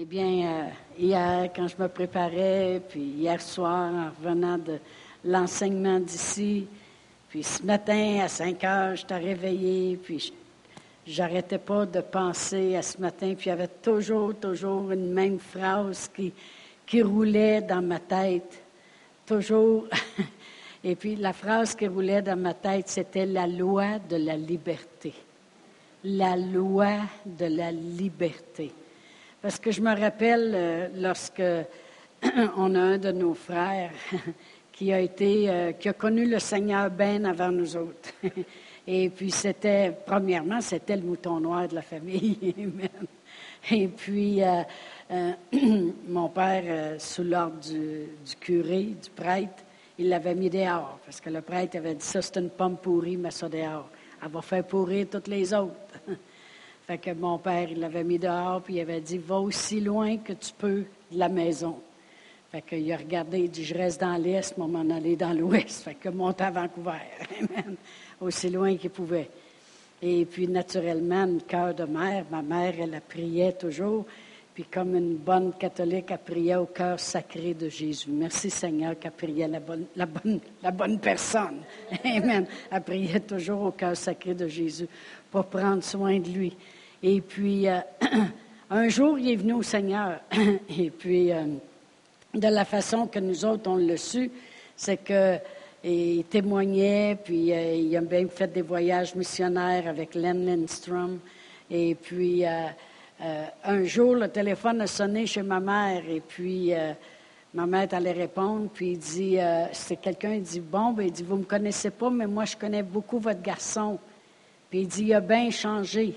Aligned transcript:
Eh 0.00 0.04
bien, 0.04 0.46
euh, 0.46 0.68
hier, 0.96 1.50
quand 1.52 1.66
je 1.66 1.74
me 1.76 1.88
préparais, 1.88 2.80
puis 2.88 3.00
hier 3.00 3.42
soir, 3.42 3.92
en 3.92 4.10
revenant 4.10 4.56
de 4.56 4.78
l'enseignement 5.24 5.98
d'ici, 5.98 6.68
puis 7.28 7.42
ce 7.42 7.64
matin, 7.64 8.20
à 8.22 8.28
5 8.28 8.62
heures, 8.62 8.94
je 8.94 9.04
t'ai 9.04 9.16
réveillé, 9.16 9.96
puis 9.96 10.32
j'arrêtais 11.04 11.58
pas 11.58 11.84
de 11.84 12.00
penser 12.00 12.76
à 12.76 12.82
ce 12.82 13.00
matin, 13.00 13.34
puis 13.36 13.46
il 13.46 13.48
y 13.48 13.52
avait 13.52 13.66
toujours, 13.66 14.36
toujours 14.36 14.88
une 14.92 15.10
même 15.10 15.40
phrase 15.40 16.08
qui, 16.14 16.32
qui 16.86 17.02
roulait 17.02 17.60
dans 17.60 17.82
ma 17.82 17.98
tête. 17.98 18.62
Toujours. 19.26 19.88
Et 20.84 20.94
puis 20.94 21.16
la 21.16 21.32
phrase 21.32 21.74
qui 21.74 21.88
roulait 21.88 22.22
dans 22.22 22.38
ma 22.38 22.54
tête, 22.54 22.88
c'était 22.88 23.26
la 23.26 23.48
loi 23.48 23.98
de 23.98 24.14
la 24.14 24.36
liberté. 24.36 25.12
La 26.04 26.36
loi 26.36 26.98
de 27.26 27.46
la 27.46 27.72
liberté. 27.72 28.70
Parce 29.40 29.60
que 29.60 29.70
je 29.70 29.80
me 29.80 29.94
rappelle 29.94 30.52
euh, 30.52 30.88
lorsque 30.96 31.42
on 32.56 32.74
a 32.74 32.80
un 32.80 32.98
de 32.98 33.12
nos 33.12 33.34
frères 33.34 33.92
qui 34.72 34.92
a 34.92 34.98
été, 34.98 35.48
euh, 35.48 35.72
qui 35.72 35.88
a 35.88 35.92
connu 35.92 36.26
le 36.26 36.40
Seigneur 36.40 36.90
bien 36.90 37.24
avant 37.24 37.52
nous 37.52 37.76
autres. 37.76 38.10
Et 38.86 39.10
puis 39.10 39.30
c'était, 39.30 39.96
premièrement, 40.04 40.60
c'était 40.60 40.96
le 40.96 41.02
mouton 41.02 41.38
noir 41.38 41.68
de 41.68 41.76
la 41.76 41.82
famille. 41.82 42.52
Et 43.70 43.86
puis 43.86 44.42
euh, 44.42 45.32
mon 46.08 46.28
père, 46.30 47.00
sous 47.00 47.22
l'ordre 47.22 47.60
du, 47.60 48.06
du, 48.26 48.36
curé, 48.40 48.82
du 49.00 49.10
prêtre, 49.14 49.62
il 49.98 50.08
l'avait 50.08 50.34
mis 50.34 50.50
dehors 50.50 50.98
parce 51.04 51.20
que 51.20 51.30
le 51.30 51.42
prêtre 51.42 51.76
avait 51.76 51.94
dit 51.94 52.04
ça, 52.04 52.22
c'est 52.22 52.38
une 52.38 52.50
pomme 52.50 52.76
pourrie, 52.76 53.16
mais 53.16 53.30
ça 53.30 53.48
dehors. 53.48 53.88
Elle 54.20 54.30
va 54.30 54.42
faire 54.42 54.64
pourrir 54.64 55.06
toutes 55.08 55.28
les 55.28 55.54
autres. 55.54 55.87
Fait 56.88 56.96
que 56.96 57.10
mon 57.10 57.36
père, 57.36 57.68
il 57.70 57.80
l'avait 57.80 58.02
mis 58.02 58.18
dehors, 58.18 58.62
puis 58.62 58.76
il 58.76 58.80
avait 58.80 59.02
dit, 59.02 59.18
va 59.18 59.36
aussi 59.36 59.78
loin 59.78 60.16
que 60.16 60.32
tu 60.32 60.54
peux 60.56 60.84
de 61.12 61.18
la 61.18 61.28
maison. 61.28 61.78
Fait 62.50 62.62
qu'il 62.62 62.90
a 62.90 62.96
regardé, 62.96 63.40
il 63.40 63.50
dit, 63.50 63.62
je 63.62 63.74
reste 63.74 64.00
dans 64.00 64.16
l'Est, 64.16 64.56
moi, 64.56 64.68
m'en 64.68 64.96
aller 64.96 65.14
dans 65.14 65.34
l'Ouest. 65.34 65.82
Fait 65.82 65.96
que 65.96 66.08
monte 66.08 66.40
à 66.40 66.50
Vancouver. 66.50 66.92
Amen. 67.40 67.76
Aussi 68.18 68.48
loin 68.48 68.74
qu'il 68.76 68.88
pouvait. 68.88 69.28
Et 70.00 70.24
puis, 70.24 70.48
naturellement, 70.48 71.24
une 71.24 71.42
cœur 71.42 71.74
de 71.74 71.84
mère, 71.84 72.24
ma 72.30 72.40
mère, 72.40 72.72
elle 72.80 72.94
a 72.94 73.02
prié 73.02 73.52
toujours. 73.52 74.06
Puis, 74.54 74.64
comme 74.64 74.96
une 74.96 75.16
bonne 75.16 75.52
catholique, 75.58 76.06
elle 76.08 76.16
priait 76.16 76.56
au 76.56 76.64
cœur 76.64 76.98
sacré 76.98 77.52
de 77.52 77.68
Jésus. 77.68 78.08
Merci 78.08 78.48
Seigneur 78.48 78.98
qu'elle 78.98 79.12
priait 79.12 79.46
la 79.46 79.60
bonne, 79.60 79.84
la, 79.94 80.06
bonne, 80.06 80.40
la 80.62 80.70
bonne 80.70 80.98
personne. 80.98 81.60
Amen. 82.02 82.46
Elle 82.70 82.82
priait 82.82 83.20
toujours 83.20 83.60
au 83.64 83.72
cœur 83.72 83.94
sacré 83.94 84.32
de 84.32 84.48
Jésus 84.48 84.88
pour 85.30 85.44
prendre 85.44 85.84
soin 85.84 86.18
de 86.18 86.30
lui. 86.30 86.56
Et 87.02 87.20
puis, 87.20 87.68
euh, 87.68 87.78
un 88.70 88.88
jour, 88.88 89.18
il 89.18 89.30
est 89.30 89.36
venu 89.36 89.52
au 89.54 89.62
Seigneur. 89.62 90.18
Et 90.78 90.90
puis, 90.90 91.32
euh, 91.32 91.44
de 92.34 92.48
la 92.48 92.64
façon 92.64 93.06
que 93.06 93.20
nous 93.20 93.44
autres, 93.44 93.70
on 93.70 93.76
l'a 93.76 93.96
su, 93.96 94.30
c'est 94.76 94.98
qu'il 95.04 96.24
témoignait, 96.24 97.16
puis 97.22 97.52
euh, 97.52 97.74
il 97.74 97.96
a 97.96 98.00
bien 98.00 98.26
fait 98.28 98.52
des 98.52 98.62
voyages 98.62 99.14
missionnaires 99.14 99.86
avec 99.86 100.14
Len 100.14 100.44
Lindstrom. 100.44 101.20
Et 101.70 101.94
puis, 101.94 102.44
un 102.46 103.84
jour, 103.84 104.14
le 104.14 104.28
téléphone 104.28 104.80
a 104.80 104.86
sonné 104.86 105.26
chez 105.26 105.42
ma 105.42 105.60
mère, 105.60 106.02
et 106.08 106.20
puis 106.20 106.72
ma 107.52 107.66
mère 107.66 107.88
allait 107.92 108.12
répondre, 108.12 108.70
puis 108.72 108.92
il 108.92 108.98
dit, 108.98 109.36
c'est 109.72 109.96
quelqu'un, 109.96 110.32
il 110.32 110.42
dit, 110.42 110.60
bon, 110.60 110.92
ben, 110.92 111.02
il 111.02 111.12
dit, 111.12 111.22
vous 111.22 111.34
ne 111.34 111.40
me 111.40 111.44
connaissez 111.44 111.90
pas, 111.90 112.08
mais 112.08 112.26
moi, 112.26 112.46
je 112.46 112.56
connais 112.56 112.82
beaucoup 112.82 113.18
votre 113.18 113.42
garçon. 113.42 113.98
Puis 114.70 114.80
il 114.80 114.88
dit, 114.88 115.04
il 115.04 115.12
a 115.12 115.20
bien 115.20 115.50
changé. 115.50 116.14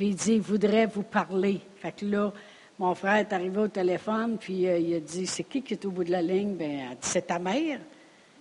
Puis 0.00 0.08
il 0.08 0.14
dit, 0.14 0.32
il 0.36 0.40
voudrait 0.40 0.86
vous 0.86 1.02
parler. 1.02 1.60
Fait 1.76 1.92
que 1.92 2.06
là, 2.06 2.32
mon 2.78 2.94
frère 2.94 3.16
est 3.16 3.34
arrivé 3.34 3.58
au 3.58 3.68
téléphone, 3.68 4.38
puis 4.40 4.66
euh, 4.66 4.78
il 4.78 4.94
a 4.94 5.00
dit, 5.00 5.26
c'est 5.26 5.42
qui 5.44 5.60
qui 5.60 5.74
est 5.74 5.84
au 5.84 5.90
bout 5.90 6.04
de 6.04 6.10
la 6.10 6.22
ligne? 6.22 6.54
Ben, 6.54 6.70
elle 6.70 6.96
dit, 6.96 6.96
c'est 7.02 7.26
ta 7.26 7.38
mère. 7.38 7.80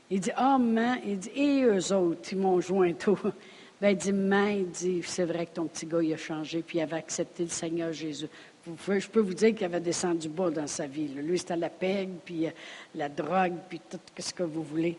Il 0.09 0.21
dit, 0.21 0.31
ah, 0.37 0.55
oh, 0.55 0.57
maman, 0.57 0.95
il 1.05 1.19
dit, 1.19 1.31
et 1.35 1.63
eux 1.63 1.93
autres, 1.93 2.29
ils 2.31 2.37
m'ont 2.37 2.61
joint 2.61 2.93
tout. 2.93 3.19
Ben, 3.81 3.89
il 3.89 3.97
dit, 3.97 4.13
maman, 4.13 4.47
il 4.47 4.69
dit, 4.69 5.01
c'est 5.03 5.25
vrai 5.25 5.47
que 5.47 5.55
ton 5.55 5.65
petit 5.65 5.85
gars, 5.85 6.01
il 6.01 6.13
a 6.13 6.17
changé, 6.17 6.63
puis 6.65 6.77
il 6.77 6.81
avait 6.81 6.95
accepté 6.95 7.43
le 7.43 7.49
Seigneur 7.49 7.91
Jésus. 7.91 8.27
Je 8.65 9.07
peux 9.09 9.19
vous 9.19 9.33
dire 9.33 9.53
qu'il 9.53 9.65
avait 9.65 9.81
descendu 9.81 10.29
bas 10.29 10.51
dans 10.51 10.67
sa 10.67 10.87
vie. 10.87 11.09
Lui, 11.09 11.39
c'était 11.39 11.57
la 11.57 11.69
pègue, 11.69 12.11
puis 12.23 12.47
euh, 12.47 12.51
la 12.95 13.09
drogue, 13.09 13.55
puis 13.67 13.81
tout 13.89 13.99
ce 14.17 14.33
que 14.33 14.43
vous 14.43 14.63
voulez. 14.63 14.97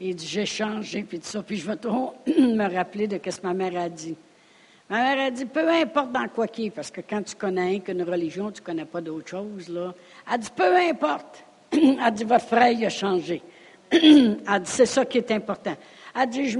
il 0.00 0.14
dit, 0.14 0.24
j'ai 0.24 0.46
changé, 0.46 1.02
puis 1.02 1.18
tout 1.18 1.26
ça. 1.26 1.42
Puis 1.42 1.56
je 1.56 1.66
vais 1.66 1.76
toujours 1.76 2.14
me 2.28 2.72
rappeler 2.72 3.08
de 3.08 3.18
ce 3.28 3.40
que 3.40 3.46
ma 3.48 3.54
mère 3.54 3.76
a 3.80 3.88
dit. 3.88 4.16
Ma 4.88 4.98
mère 4.98 5.26
a 5.26 5.30
dit, 5.30 5.46
peu 5.46 5.68
importe 5.68 6.12
dans 6.12 6.28
quoi 6.28 6.46
qui 6.46 6.66
est, 6.66 6.70
parce 6.70 6.90
que 6.90 7.00
quand 7.00 7.22
tu 7.22 7.34
connais 7.34 7.80
qu'une 7.80 8.02
religion, 8.02 8.52
tu 8.52 8.60
ne 8.60 8.66
connais 8.66 8.84
pas 8.84 9.00
d'autre 9.00 9.28
chose, 9.28 9.68
là. 9.68 9.92
Elle 10.32 10.38
dit, 10.38 10.50
peu 10.54 10.76
importe. 10.76 11.44
Elle 11.72 12.14
dit, 12.14 12.24
votre 12.24 12.44
frère, 12.44 12.70
il 12.70 12.86
a 12.86 12.90
changé. 12.90 13.42
Elle 13.90 14.38
dit, 14.38 14.70
c'est 14.70 14.86
ça 14.86 15.04
qui 15.04 15.18
est 15.18 15.30
important. 15.32 15.76
Elle 16.14 16.28
dit, 16.28 16.48
je, 16.48 16.58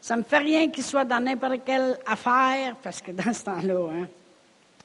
ça 0.00 0.14
ne 0.16 0.20
me 0.20 0.24
fait 0.24 0.38
rien 0.38 0.68
qu'il 0.68 0.82
soit 0.82 1.04
dans 1.04 1.20
n'importe 1.20 1.60
quelle 1.64 1.96
affaire, 2.06 2.74
parce 2.82 3.00
que 3.00 3.12
dans 3.12 3.32
ce 3.32 3.44
temps-là, 3.44 3.88
hein. 3.92 4.08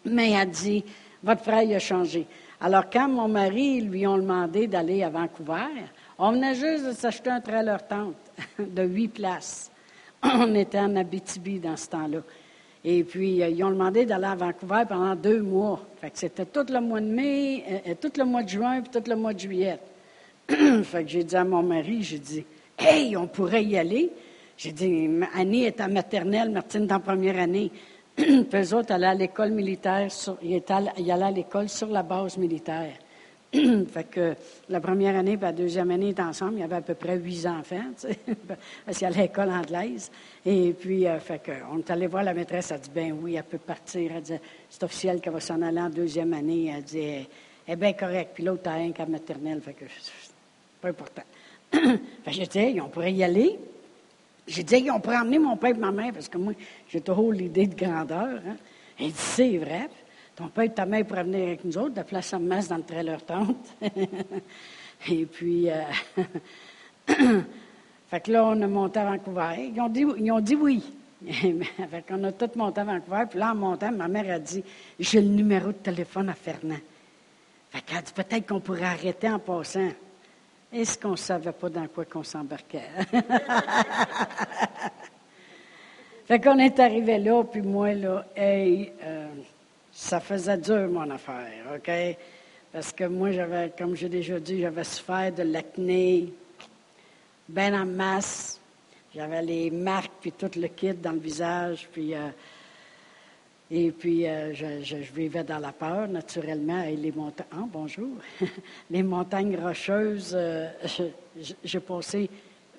Mais 0.06 0.32
elle 0.32 0.50
dit, 0.50 0.84
votre 1.24 1.44
frère, 1.44 1.64
il 1.64 1.76
a 1.76 1.80
changé. 1.80 2.26
Alors, 2.60 2.90
quand 2.92 3.08
mon 3.08 3.28
mari 3.28 3.82
lui 3.82 4.06
ont 4.08 4.18
demandé 4.18 4.68
d'aller 4.68 5.04
à 5.04 5.10
Vancouver, 5.10 5.86
on 6.18 6.32
venait 6.32 6.56
juste 6.56 6.86
de 6.86 6.92
s'acheter 6.92 7.30
un 7.30 7.42
trailer 7.42 7.86
tente 7.88 8.16
de 8.60 8.84
huit 8.84 9.10
places. 9.10 9.71
on 10.36 10.56
était 10.56 10.80
en 10.80 10.96
Abitibi 10.96 11.60
dans 11.60 11.78
ce 11.78 11.90
temps-là. 11.90 12.20
Et 12.84 13.04
puis, 13.04 13.44
euh, 13.44 13.50
ils 13.50 13.64
ont 13.64 13.70
demandé 13.70 14.06
d'aller 14.06 14.26
à 14.26 14.36
Vancouver 14.36 14.84
pendant 14.88 15.16
deux 15.16 15.42
mois. 15.42 15.80
Fait 16.00 16.10
que 16.10 16.18
c'était 16.18 16.46
tout 16.46 16.66
le 16.68 16.80
mois 16.82 17.00
de 17.00 17.06
mai, 17.06 17.64
euh, 17.70 17.92
euh, 17.92 17.96
tout 18.00 18.12
le 18.18 18.26
mois 18.26 18.44
de 18.44 18.50
juin, 18.50 18.82
puis 18.82 18.90
tout 18.92 19.08
le 19.08 19.16
mois 19.16 19.34
de 19.34 19.40
juillet. 19.40 19.80
j'ai 21.06 21.24
dit 21.24 21.36
à 21.36 21.44
mon 21.44 21.62
mari, 21.62 22.02
j'ai 22.02 22.18
dit, 22.18 22.44
hey, 22.78 23.16
on 23.16 23.28
pourrait 23.28 23.64
y 23.64 23.78
aller. 23.78 24.12
J'ai 24.58 24.72
dit, 24.72 25.10
Annie 25.36 25.66
est 25.66 25.80
en 25.80 25.90
maternelle, 25.90 26.50
Martine 26.52 26.86
est 26.86 26.94
en 26.94 27.00
première 27.00 27.38
année. 27.40 27.72
puis 28.16 28.46
eux 28.54 28.74
autres 28.74 28.92
allaient 28.92 29.08
à 29.08 29.14
l'école 29.14 29.52
militaire, 29.52 30.12
sur, 30.12 30.38
ils, 30.42 30.62
allaient 30.68 31.24
à 31.24 31.32
l'école 31.32 31.70
sur 31.70 31.88
la 31.88 32.04
base 32.04 32.38
militaire. 32.38 32.94
fait 33.88 34.10
que 34.10 34.34
la 34.70 34.80
première 34.80 35.18
année 35.18 35.34
et 35.34 35.38
la 35.38 35.52
deuxième 35.52 35.92
année 35.92 36.10
étaient 36.10 36.22
ensemble. 36.22 36.54
Il 36.54 36.60
y 36.60 36.64
avait 36.64 36.78
à 36.78 36.82
peu 36.82 36.94
près 36.94 37.18
huit 37.18 37.46
enfants, 37.46 37.92
parce 38.86 38.98
qu'il 38.98 39.10
y 39.10 39.12
a 39.12 39.22
l'école 39.22 39.50
anglaise. 39.50 40.10
Et 40.46 40.72
puis, 40.72 41.06
euh, 41.06 41.20
fait 41.20 41.40
que, 41.40 41.52
on 41.70 41.80
est 41.80 41.92
allé 41.92 42.08
voir 42.08 42.24
la 42.24 42.34
maîtresse. 42.34 42.72
Elle 42.72 42.80
dit, 42.80 42.92
ben 42.96 43.18
oui, 43.22 43.36
elle 43.36 43.44
peut 43.44 43.58
partir. 43.58 44.12
Elle 44.16 44.22
dit, 44.22 44.34
c'est 44.70 44.84
officiel 44.84 45.20
qu'elle 45.20 45.34
va 45.34 45.42
s'en 45.42 45.62
aller 45.62 45.82
en 45.82 45.90
deuxième 45.90 46.34
année. 46.34 46.72
Elle 46.74 46.84
dit, 46.84 47.00
elle 47.00 47.28
est 47.68 47.76
bien 47.76 47.92
correcte. 47.92 48.32
Puis 48.36 48.46
l'autre 48.46 48.70
a 48.70 48.76
un 48.76 48.92
cas 48.92 49.06
maternelle. 49.06 49.60
Fait 49.60 49.74
que, 49.74 49.86
pas 50.82 50.90
important. 50.90 51.24
fait 51.72 52.32
j'ai 52.32 52.48
dit, 52.48 52.80
on 52.80 52.88
pourrait 52.88 53.12
y 53.12 53.24
aller. 53.24 53.60
J'ai 54.48 54.64
dit, 54.64 54.90
on 54.90 55.02
pourrait 55.02 55.18
emmener 55.18 55.40
mon 55.40 55.58
père 55.58 55.72
et 55.72 55.80
ma 55.80 55.92
mère, 55.92 56.14
parce 56.14 56.30
que 56.30 56.38
moi, 56.38 56.54
j'ai 56.88 57.02
toujours 57.02 57.34
l'idée 57.34 57.68
de 57.68 57.76
grandeur. 57.76 58.40
Hein. 58.48 58.56
Elle 58.98 59.08
dit, 59.08 59.14
c'est 59.16 59.58
vrai. 59.58 59.90
Ton 60.42 60.48
père 60.48 60.64
et 60.64 60.70
ta 60.74 60.88
mère 60.88 61.06
pourraient 61.06 61.24
venir 61.24 61.44
avec 61.50 61.64
nous 61.64 61.78
autres, 61.78 61.94
de 61.94 62.02
place 62.02 62.34
en 62.34 62.40
masse 62.40 62.68
dans 62.68 62.78
le 62.78 62.84
trailer 62.84 63.24
tente. 63.24 63.76
et 65.08 65.26
puis, 65.28 65.70
euh, 65.70 65.84
fait 68.10 68.22
que 68.22 68.32
là, 68.32 68.46
on 68.48 68.60
a 68.60 68.66
monté 68.66 69.00
à 69.02 69.06
Vancouver. 69.06 69.72
Ils 69.72 69.80
ont 69.80 69.90
dit, 69.90 70.04
ils 70.18 70.32
ont 70.32 70.40
dit 70.40 70.56
oui. 70.56 70.84
fait 71.32 72.04
qu'on 72.08 72.24
a 72.24 72.32
tout 72.32 72.50
monté 72.56 72.82
à 72.82 72.86
Vancouver. 72.86 73.26
Puis 73.30 73.38
là, 73.38 73.52
en 73.52 73.56
montant, 73.56 73.92
ma 73.92 74.08
mère 74.08 74.34
a 74.34 74.40
dit, 74.40 74.64
j'ai 75.00 75.22
le 75.22 75.28
numéro 75.28 75.68
de 75.68 75.74
téléphone 75.74 76.30
à 76.30 76.34
Fernand. 76.34 76.80
Fait 77.70 77.82
qu'elle 77.82 78.00
a 78.00 78.02
dit, 78.02 78.14
peut-être 78.14 78.48
qu'on 78.48 78.62
pourrait 78.62 78.86
arrêter 78.86 79.30
en 79.30 79.38
passant. 79.38 79.92
Est-ce 80.74 80.98
qu'on 80.98 81.12
ne 81.12 81.18
savait 81.18 81.52
pas 81.52 81.70
dans 81.70 81.86
quoi 81.86 82.06
qu'on 82.06 82.24
s'embarquait? 82.24 82.90
fait 86.26 86.40
qu'on 86.40 86.58
est 86.58 86.80
arrivé 86.80 87.20
là, 87.20 87.44
puis 87.44 87.62
moi, 87.62 87.94
là, 87.94 88.26
hey, 88.36 88.92
euh, 89.04 89.28
ça 90.02 90.20
faisait 90.20 90.58
dur, 90.58 90.90
mon 90.90 91.08
affaire, 91.12 91.64
OK? 91.76 91.92
Parce 92.74 92.92
que 92.92 93.04
moi, 93.04 93.32
j'avais, 93.32 93.72
comme 93.78 93.96
j'ai 93.96 94.10
déjà 94.10 94.40
dit, 94.40 94.60
j'avais 94.60 94.84
souffert 94.84 95.32
de 95.32 95.44
l'acné, 95.44 96.34
bien 97.48 97.80
en 97.80 97.86
masse. 97.86 98.60
J'avais 99.14 99.44
les 99.44 99.70
marques, 99.70 100.12
puis 100.20 100.32
tout 100.32 100.50
le 100.58 100.68
kit 100.70 100.94
dans 100.94 101.12
le 101.12 101.20
visage, 101.20 101.88
puis... 101.92 102.16
Euh, 102.16 102.30
et 103.70 103.92
puis, 103.92 104.28
euh, 104.28 104.54
je, 104.54 104.96
vivais 105.14 105.44
dans 105.44 105.60
la 105.60 105.72
peur, 105.72 106.08
naturellement, 106.08 106.84
et 106.84 106.96
les 106.96 107.12
montagnes... 107.12 107.48
Ah, 107.52 107.66
bonjour! 107.72 108.18
les 108.90 109.04
montagnes 109.04 109.56
rocheuses, 109.56 110.32
euh, 110.34 110.68
j'ai 111.64 111.80
passé 111.80 112.28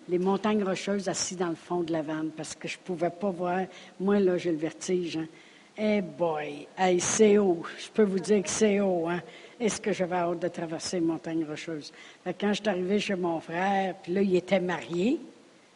les 0.09 0.19
montagnes 0.19 0.65
rocheuses 0.65 1.09
assis 1.09 1.37
dans 1.37 1.49
le 1.49 1.55
fond 1.55 1.83
de 1.83 1.93
la 1.93 2.03
vanne 2.03 2.31
parce 2.37 2.57
que 2.57 2.67
je 2.67 2.77
ne 2.77 2.83
pouvais 2.83 3.11
pas 3.11 3.31
voir. 3.31 3.61
Moi, 4.01 4.19
là, 4.19 4.37
j'ai 4.37 4.51
le 4.51 4.59
vertige. 4.59 5.17
Hein. 5.17 5.29
Eh 5.77 6.03
boy, 6.03 6.67
hey, 6.77 7.01
c'est 7.01 7.39
haut. 7.39 7.63
Je 7.79 7.89
peux 7.89 8.03
vous 8.03 8.19
dire 8.19 8.43
que 8.43 8.49
c'est 8.49 8.81
haut, 8.81 9.09
hein? 9.09 9.23
Est-ce 9.59 9.81
que 9.81 9.93
j'avais 9.93 10.17
hâte 10.17 10.41
de 10.41 10.49
traverser 10.49 10.99
une 10.99 11.07
montagne 11.07 11.45
rocheuse? 11.45 11.93
quand 12.25 12.53
je 12.53 12.61
suis 12.61 12.69
arrivé 12.69 12.99
chez 12.99 13.15
mon 13.15 13.41
frère, 13.41 13.95
puis 14.03 14.13
là, 14.13 14.21
il 14.21 14.37
était 14.37 14.61
marié, 14.61 15.19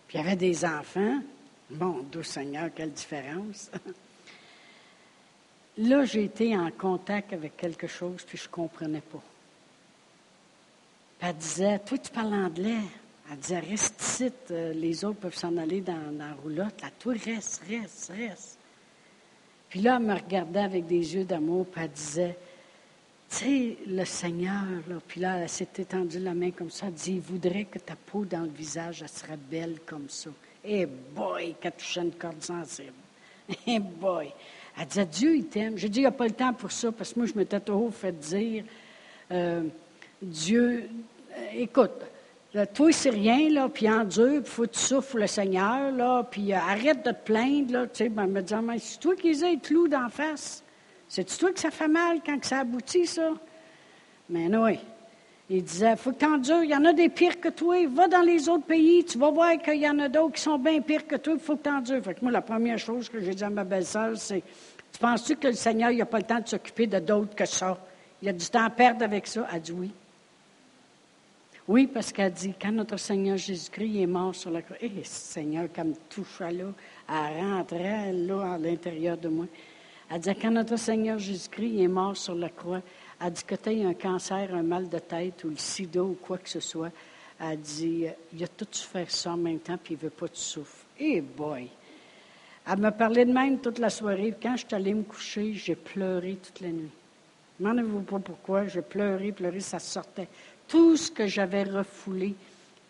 puis 0.06 0.18
il 0.18 0.20
avait 0.20 0.36
des 0.36 0.64
enfants. 0.64 1.20
Bon, 1.70 2.04
doux 2.10 2.22
Seigneur, 2.22 2.70
quelle 2.74 2.90
différence! 2.90 3.70
là, 5.78 6.04
j'ai 6.04 6.24
été 6.24 6.56
en 6.56 6.70
contact 6.72 7.32
avec 7.32 7.56
quelque 7.56 7.86
chose, 7.86 8.22
puis 8.26 8.36
je 8.36 8.44
ne 8.44 8.52
comprenais 8.52 9.02
pas. 9.02 9.22
elle 11.20 11.36
disait, 11.36 11.78
toi, 11.78 11.96
tu 11.96 12.10
parles 12.10 12.34
anglais. 12.34 12.82
Elle 13.30 13.38
disait, 13.38 13.60
reste 13.60 14.02
ici, 14.02 14.32
euh, 14.50 14.72
les 14.74 15.04
autres 15.04 15.20
peuvent 15.20 15.34
s'en 15.34 15.56
aller 15.56 15.80
dans, 15.80 16.16
la 16.18 16.34
roulotte. 16.34 16.82
Là, 16.82 16.88
toi, 16.98 17.14
reste, 17.24 17.62
reste, 17.68 18.12
reste. 18.14 18.55
Puis 19.68 19.80
là, 19.80 19.96
elle 20.00 20.06
me 20.06 20.14
regardait 20.14 20.60
avec 20.60 20.86
des 20.86 21.14
yeux 21.14 21.24
d'amour, 21.24 21.66
puis 21.66 21.82
elle 21.82 21.90
disait, 21.90 22.36
tu 23.28 23.36
sais, 23.36 23.76
le 23.86 24.04
Seigneur, 24.04 24.64
là, 24.88 24.96
puis 25.06 25.20
là, 25.20 25.38
elle 25.38 25.48
s'est 25.48 25.68
étendue 25.78 26.20
la 26.20 26.34
main 26.34 26.50
comme 26.52 26.70
ça, 26.70 26.86
elle 26.86 26.94
dit, 26.94 27.14
il 27.14 27.20
voudrait 27.20 27.64
que 27.64 27.78
ta 27.78 27.96
peau 27.96 28.24
dans 28.24 28.42
le 28.42 28.50
visage, 28.50 29.02
elle 29.02 29.08
serait 29.08 29.36
belle 29.36 29.80
comme 29.84 30.08
ça. 30.08 30.30
Eh 30.64 30.86
boy, 30.86 31.54
qu'elle 31.60 31.72
touchait 31.72 32.02
une 32.02 32.12
corde 32.12 32.42
sensible. 32.42 32.92
Eh 33.66 33.78
boy. 33.78 34.32
Elle 34.78 34.86
disait, 34.86 35.06
Dieu, 35.06 35.36
il 35.36 35.46
t'aime. 35.46 35.78
J'ai 35.78 35.88
dit, 35.88 36.00
il 36.00 36.02
n'y 36.02 36.06
a 36.06 36.12
pas 36.12 36.26
le 36.26 36.32
temps 36.32 36.52
pour 36.52 36.70
ça, 36.70 36.92
parce 36.92 37.12
que 37.12 37.18
moi, 37.20 37.26
je 37.26 37.34
m'étais 37.34 37.60
toujours 37.60 37.94
fait 37.94 38.12
dire, 38.12 38.64
euh, 39.30 39.62
Dieu, 40.20 40.88
euh, 41.32 41.66
toi, 42.64 42.92
c'est 42.92 43.10
rien, 43.10 43.50
là, 43.50 43.68
puis 43.68 43.90
endure, 43.90 44.42
puis 44.42 44.50
faut 44.50 44.62
que 44.62 44.72
tu 44.72 44.78
souffres 44.78 45.18
le 45.18 45.26
Seigneur, 45.26 45.90
là, 45.92 46.22
puis 46.22 46.52
euh, 46.52 46.56
arrête 46.56 47.04
de 47.04 47.10
te 47.10 47.24
plaindre, 47.24 47.72
là, 47.72 47.86
tu 47.86 48.04
sais, 48.04 48.08
ben, 48.08 48.26
me 48.26 48.40
disant, 48.40 48.62
mais 48.62 48.78
c'est 48.78 48.98
toi 48.98 49.14
qui 49.16 49.28
les 49.28 49.44
as 49.44 49.56
clous 49.56 49.88
d'en 49.88 50.08
face. 50.08 50.62
C'est 51.08 51.24
toi 51.38 51.52
que 51.52 51.60
ça 51.60 51.70
fait 51.70 51.88
mal 51.88 52.20
quand 52.24 52.42
ça 52.44 52.60
aboutit, 52.60 53.06
ça? 53.06 53.32
Mais 54.30 54.48
non, 54.48 54.64
oui. 54.64 54.78
Il 55.48 55.62
disait, 55.62 55.96
faut 55.96 56.10
que 56.12 56.18
tu 56.18 56.24
endures, 56.24 56.64
il 56.64 56.70
y 56.70 56.74
en 56.74 56.84
a 56.84 56.92
des 56.92 57.08
pires 57.08 57.40
que 57.40 57.48
toi, 57.48 57.86
va 57.86 58.08
dans 58.08 58.22
les 58.22 58.48
autres 58.48 58.64
pays, 58.64 59.04
tu 59.04 59.16
vas 59.18 59.30
voir 59.30 59.56
qu'il 59.58 59.80
y 59.80 59.88
en 59.88 59.98
a 60.00 60.08
d'autres 60.08 60.34
qui 60.34 60.42
sont 60.42 60.58
bien 60.58 60.80
pires 60.80 61.06
que 61.06 61.16
toi, 61.16 61.34
il 61.34 61.40
faut 61.40 61.56
que 61.56 61.62
tu 61.62 61.70
endures. 61.70 62.02
Fait 62.02 62.14
que 62.14 62.22
moi, 62.22 62.32
la 62.32 62.42
première 62.42 62.78
chose 62.78 63.08
que 63.08 63.20
j'ai 63.20 63.34
dit 63.34 63.44
à 63.44 63.50
ma 63.50 63.62
belle-sœur, 63.62 64.16
c'est, 64.16 64.42
tu 64.92 64.98
penses-tu 64.98 65.36
que 65.36 65.48
le 65.48 65.54
Seigneur, 65.54 65.90
il 65.90 65.98
n'a 65.98 66.06
pas 66.06 66.18
le 66.18 66.24
temps 66.24 66.40
de 66.40 66.48
s'occuper 66.48 66.86
de 66.86 66.98
d'autres 66.98 67.34
que 67.34 67.44
ça? 67.44 67.78
Il 68.22 68.28
a 68.28 68.32
du 68.32 68.46
temps 68.46 68.64
à 68.64 68.70
perdre 68.70 69.04
avec 69.04 69.26
ça? 69.26 69.46
Elle 69.52 69.60
dit 69.60 69.72
oui. 69.72 69.90
Oui, 71.68 71.88
parce 71.88 72.12
qu'elle 72.12 72.32
dit, 72.32 72.54
quand 72.60 72.70
notre 72.70 72.96
Seigneur 72.96 73.36
Jésus-Christ 73.36 74.00
est 74.00 74.06
mort 74.06 74.34
sur 74.34 74.52
la 74.52 74.62
croix, 74.62 74.76
hé, 74.80 74.92
Seigneur, 75.02 75.68
comme 75.74 75.94
toucha 76.08 76.52
là, 76.52 76.66
elle 77.08 77.44
rentrait 77.44 78.12
là 78.12 78.52
à 78.52 78.58
l'intérieur 78.58 79.18
de 79.18 79.28
moi. 79.28 79.46
Elle 80.08 80.20
dit, 80.20 80.34
quand 80.40 80.52
notre 80.52 80.76
Seigneur 80.76 81.18
Jésus-Christ 81.18 81.80
est 81.80 81.88
mort 81.88 82.16
sur 82.16 82.36
la 82.36 82.50
croix, 82.50 82.82
elle 83.20 83.32
dit 83.32 83.42
que 83.42 83.56
tu 83.56 83.84
un 83.84 83.94
cancer, 83.94 84.54
un 84.54 84.62
mal 84.62 84.88
de 84.88 84.98
tête 85.00 85.42
ou 85.42 85.48
le 85.48 85.56
sida 85.56 86.04
ou 86.04 86.16
quoi 86.20 86.38
que 86.38 86.48
ce 86.48 86.60
soit. 86.60 86.92
Elle 87.40 87.58
dit, 87.58 88.06
il 88.32 88.44
a 88.44 88.48
tout 88.48 88.66
faire 88.72 89.10
ça 89.10 89.32
en 89.32 89.36
même 89.36 89.58
temps, 89.58 89.76
puis 89.76 89.94
il 89.94 89.96
ne 89.96 90.02
veut 90.02 90.10
pas 90.10 90.28
que 90.28 90.34
tu 90.34 90.42
souffres. 90.42 90.84
Eh 91.00 91.20
boy! 91.20 91.68
Elle 92.68 92.78
m'a 92.78 92.92
parlé 92.92 93.24
de 93.24 93.32
même 93.32 93.58
toute 93.58 93.78
la 93.78 93.90
soirée. 93.90 94.34
Quand 94.40 94.56
je 94.56 94.66
suis 94.66 94.74
allée 94.74 94.94
me 94.94 95.02
coucher, 95.02 95.52
j'ai 95.54 95.74
pleuré 95.74 96.36
toute 96.36 96.60
la 96.60 96.68
nuit. 96.68 96.90
Demandez-vous 97.58 98.02
pas 98.02 98.18
pourquoi. 98.18 98.66
J'ai 98.66 98.82
pleuré, 98.82 99.32
pleuré, 99.32 99.60
ça 99.60 99.78
sortait. 99.78 100.28
Tout 100.68 100.96
ce 100.96 101.10
que 101.10 101.26
j'avais 101.26 101.64
refoulé 101.64 102.34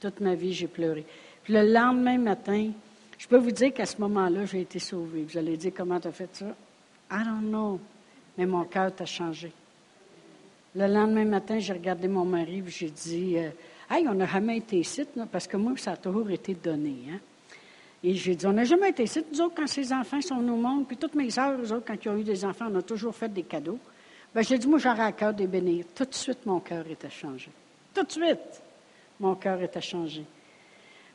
toute 0.00 0.20
ma 0.20 0.34
vie, 0.34 0.52
j'ai 0.52 0.67
pleuré. 0.67 1.05
Puis 1.43 1.52
le 1.52 1.73
lendemain 1.73 2.19
matin, 2.19 2.70
je 3.19 3.26
peux 3.26 3.38
vous 3.38 3.50
dire 3.50 3.73
qu'à 3.73 3.87
ce 3.87 4.00
moment-là, 4.00 4.44
j'ai 4.44 4.62
été 4.62 4.78
sauvée. 4.78 5.25
Vous 5.28 5.38
allez 5.38 5.56
dire 5.56 5.73
comment 5.76 5.99
tu 6.00 6.08
as 6.08 6.12
fait 6.12 6.28
ça? 6.32 6.46
I 7.11 7.25
don't 7.25 7.49
know. 7.49 7.81
Mais 8.37 8.46
mon 8.46 8.64
cœur 8.64 8.94
t'a 8.94 9.06
changé. 9.06 9.52
Le 10.75 10.87
lendemain 10.87 11.25
matin, 11.25 11.58
j'ai 11.58 11.73
regardé 11.73 12.08
mon 12.08 12.25
mari 12.25 12.58
et 12.58 12.70
j'ai 12.70 12.90
dit 12.90 13.38
euh, 13.38 13.50
Hey, 13.88 14.06
on 14.08 14.14
n'a 14.14 14.26
jamais 14.26 14.58
été 14.58 14.78
ici, 14.78 15.06
parce 15.31 15.46
que 15.46 15.56
moi, 15.56 15.73
ça 15.76 15.93
a 15.93 15.96
toujours 15.96 16.31
été 16.31 16.55
donné. 16.55 16.96
Hein? 17.11 17.19
Et 18.05 18.14
j'ai 18.14 18.34
dit 18.34 18.46
On 18.46 18.52
n'a 18.52 18.64
jamais 18.64 18.90
été 18.90 19.05
ici. 19.05 19.25
Nous 19.32 19.40
autres, 19.40 19.55
quand 19.56 19.67
ces 19.67 19.93
enfants 19.93 20.20
sont 20.20 20.37
au 20.37 20.56
monde, 20.56 20.87
puis 20.87 20.96
toutes 20.96 21.14
mes 21.14 21.31
sœurs, 21.31 21.58
eux 21.58 21.73
autres, 21.73 21.87
quand 21.87 21.96
ils 22.05 22.08
ont 22.11 22.17
eu 22.19 22.25
des 22.25 22.44
enfants, 22.44 22.67
on 22.70 22.78
a 22.78 22.82
toujours 22.82 23.14
fait 23.14 23.32
des 23.32 23.44
cadeaux. 23.44 23.78
Ben, 24.34 24.43
j'ai 24.43 24.58
dit 24.58 24.67
Moi, 24.67 24.78
j'aurais 24.78 25.05
à 25.05 25.12
cœur 25.12 25.32
de 25.32 25.46
bénir. 25.46 25.87
Tout 25.94 26.05
de 26.05 26.14
suite, 26.14 26.44
mon 26.44 26.61
cœur 26.61 26.84
était 26.90 27.08
changé. 27.08 27.50
Tout 27.96 28.02
de 28.02 28.12
suite, 28.12 28.62
mon 29.19 29.37
cœur 29.37 29.62
était 29.62 29.81
changé. 29.81 30.22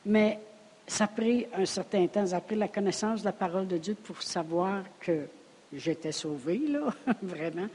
Mais 0.04 0.36
ça 0.84 1.04
a 1.04 1.06
pris 1.06 1.46
un 1.54 1.64
certain 1.64 2.08
temps, 2.08 2.26
ça 2.26 2.38
a 2.38 2.40
pris 2.40 2.56
la 2.56 2.66
connaissance 2.66 3.20
de 3.20 3.26
la 3.26 3.32
parole 3.32 3.68
de 3.68 3.78
Dieu 3.78 3.94
pour 3.94 4.20
savoir 4.20 4.82
que 4.98 5.28
j'étais 5.72 6.10
sauvée, 6.10 6.58
là, 6.58 6.92
vraiment, 7.22 7.68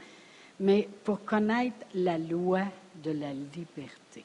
mais 0.60 0.86
pour 1.04 1.24
connaître 1.24 1.86
la 1.94 2.18
loi 2.18 2.64
de 3.02 3.12
la 3.12 3.32
liberté. 3.32 4.24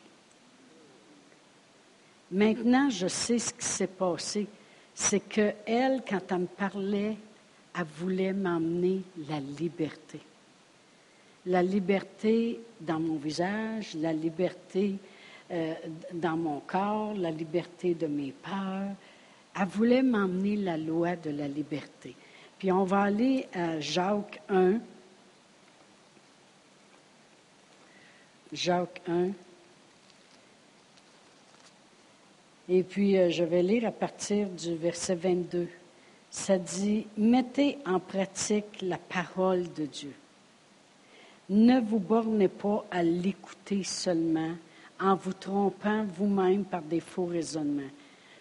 Maintenant, 2.29 2.89
je 2.89 3.07
sais 3.07 3.39
ce 3.39 3.53
qui 3.53 3.65
s'est 3.65 3.87
passé. 3.87 4.47
C'est 4.93 5.21
qu'elle, 5.21 6.03
quand 6.05 6.29
elle 6.29 6.39
me 6.39 6.45
parlait, 6.47 7.15
elle 7.73 7.85
voulait 7.85 8.33
m'emmener 8.33 9.01
la 9.29 9.39
liberté 9.39 10.19
la 11.45 11.61
liberté 11.61 12.59
dans 12.79 12.99
mon 12.99 13.17
visage, 13.17 13.95
la 13.95 14.13
liberté 14.13 14.95
euh, 15.51 15.73
dans 16.13 16.37
mon 16.37 16.59
corps, 16.61 17.13
la 17.13 17.31
liberté 17.31 17.93
de 17.93 18.07
mes 18.07 18.31
peurs. 18.31 18.95
Elle 19.59 19.67
voulait 19.67 20.03
m'emmener 20.03 20.55
la 20.55 20.77
loi 20.77 21.15
de 21.15 21.29
la 21.29 21.47
liberté. 21.47 22.15
Puis 22.57 22.71
on 22.71 22.85
va 22.85 23.01
aller 23.01 23.47
à 23.53 23.79
Jacques 23.79 24.41
1. 24.49 24.79
Jacques 28.51 29.01
1. 29.07 29.29
Et 32.69 32.83
puis 32.83 33.17
euh, 33.17 33.29
je 33.29 33.43
vais 33.43 33.61
lire 33.61 33.85
à 33.85 33.91
partir 33.91 34.47
du 34.47 34.75
verset 34.75 35.15
22. 35.15 35.67
Ça 36.31 36.57
dit, 36.57 37.05
mettez 37.17 37.77
en 37.85 37.99
pratique 37.99 38.81
la 38.81 38.97
parole 38.97 39.71
de 39.73 39.85
Dieu. 39.85 40.13
Ne 41.49 41.81
vous 41.81 41.99
bornez 41.99 42.47
pas 42.47 42.85
à 42.89 43.03
l'écouter 43.03 43.83
seulement 43.83 44.51
en 44.99 45.15
vous 45.15 45.33
trompant 45.33 46.05
vous-même 46.05 46.63
par 46.63 46.81
des 46.81 46.99
faux 46.99 47.25
raisonnements. 47.25 47.89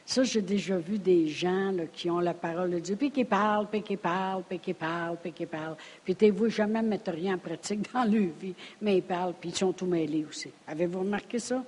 Ça, 0.04 0.24
j'ai 0.24 0.42
déjà 0.42 0.76
vu 0.78 0.98
des 0.98 1.28
gens 1.28 1.72
qui 1.92 2.10
ont 2.10 2.18
la 2.20 2.34
parole 2.34 2.72
de 2.72 2.78
Dieu, 2.80 2.96
puis 2.96 3.10
qui 3.10 3.24
parlent, 3.24 3.66
puis 3.70 3.82
qui 3.82 3.96
parlent, 3.96 4.42
puis 4.48 4.58
qui 4.58 4.74
parlent, 4.74 5.16
puis 5.22 5.32
qui 5.32 5.46
parlent. 5.46 5.76
Puis 6.04 6.30
vous 6.30 6.48
jamais 6.48 6.82
mettre 6.82 7.12
rien 7.12 7.36
en 7.36 7.38
pratique 7.38 7.92
dans 7.92 8.04
leur 8.04 8.28
vie, 8.40 8.54
mais 8.80 8.96
ils 8.96 9.02
parlent, 9.02 9.34
puis 9.40 9.50
ils 9.50 9.56
sont 9.56 9.72
tout 9.72 9.86
mêlés 9.86 10.26
aussi. 10.28 10.50
Avez-vous 10.66 11.00
remarqué 11.00 11.38
ça? 11.38 11.62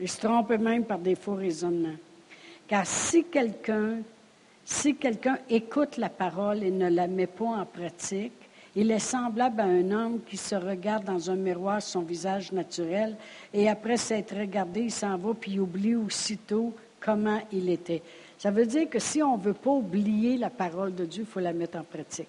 Ils 0.00 0.08
se 0.08 0.20
trompent 0.20 0.50
même 0.50 0.84
par 0.84 0.98
des 0.98 1.14
faux 1.14 1.34
raisonnements. 1.34 1.96
Car 2.66 2.86
si 2.86 3.24
quelqu'un, 3.24 3.98
si 4.64 4.94
quelqu'un 4.96 5.38
écoute 5.50 5.96
la 5.96 6.08
parole 6.08 6.62
et 6.62 6.70
ne 6.70 6.88
la 6.88 7.08
met 7.08 7.26
pas 7.26 7.44
en 7.44 7.66
pratique, 7.66 8.32
il 8.74 8.90
est 8.90 8.98
semblable 8.98 9.60
à 9.60 9.64
un 9.64 9.90
homme 9.90 10.20
qui 10.26 10.36
se 10.36 10.54
regarde 10.54 11.04
dans 11.04 11.30
un 11.30 11.36
miroir 11.36 11.82
son 11.82 12.00
visage 12.00 12.52
naturel 12.52 13.16
et 13.52 13.68
après 13.68 13.98
s'être 13.98 14.34
regardé, 14.34 14.82
il 14.82 14.90
s'en 14.90 15.16
va 15.16 15.34
puis 15.34 15.52
il 15.52 15.60
oublie 15.60 15.94
aussitôt 15.94 16.74
comment 17.00 17.40
il 17.52 17.68
était. 17.68 18.02
Ça 18.38 18.50
veut 18.50 18.66
dire 18.66 18.88
que 18.88 18.98
si 18.98 19.22
on 19.22 19.36
ne 19.36 19.42
veut 19.42 19.54
pas 19.54 19.70
oublier 19.70 20.38
la 20.38 20.50
parole 20.50 20.94
de 20.94 21.04
Dieu, 21.04 21.22
il 21.22 21.30
faut 21.30 21.40
la 21.40 21.52
mettre 21.52 21.78
en 21.78 21.84
pratique. 21.84 22.28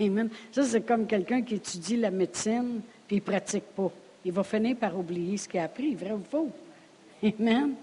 Amen. 0.00 0.30
Ça, 0.52 0.62
c'est 0.62 0.80
comme 0.80 1.06
quelqu'un 1.06 1.42
qui 1.42 1.56
étudie 1.56 1.96
la 1.96 2.10
médecine 2.10 2.80
puis 3.06 3.16
il 3.16 3.20
ne 3.20 3.24
pratique 3.24 3.64
pas. 3.76 3.90
Il 4.24 4.32
va 4.32 4.44
finir 4.44 4.76
par 4.76 4.98
oublier 4.98 5.36
ce 5.36 5.48
qu'il 5.48 5.60
a 5.60 5.64
appris, 5.64 5.94
vrai 5.94 6.12
ou 6.12 6.22
faux. 6.28 6.50
Amen. 7.22 7.74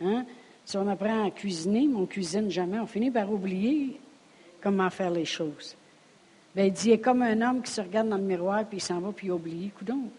Hein? 0.00 0.24
Si 0.64 0.76
on 0.76 0.88
apprend 0.88 1.26
à 1.26 1.30
cuisiner, 1.30 1.86
mais 1.86 1.96
on 1.96 2.02
ne 2.02 2.06
cuisine 2.06 2.50
jamais, 2.50 2.78
on 2.78 2.86
finit 2.86 3.10
par 3.10 3.30
oublier 3.30 4.00
comment 4.60 4.88
faire 4.90 5.10
les 5.10 5.24
choses. 5.24 5.76
Bien, 6.54 6.66
il 6.66 6.72
dit, 6.72 6.88
il 6.88 6.92
est 6.92 6.98
comme 6.98 7.22
un 7.22 7.40
homme 7.40 7.62
qui 7.62 7.70
se 7.70 7.80
regarde 7.80 8.08
dans 8.08 8.18
le 8.18 8.22
miroir, 8.22 8.64
puis 8.66 8.78
il 8.78 8.80
s'en 8.82 9.00
va, 9.00 9.10
puis 9.12 9.28
il 9.28 9.32
oublie. 9.32 9.70
Coudon. 9.70 10.10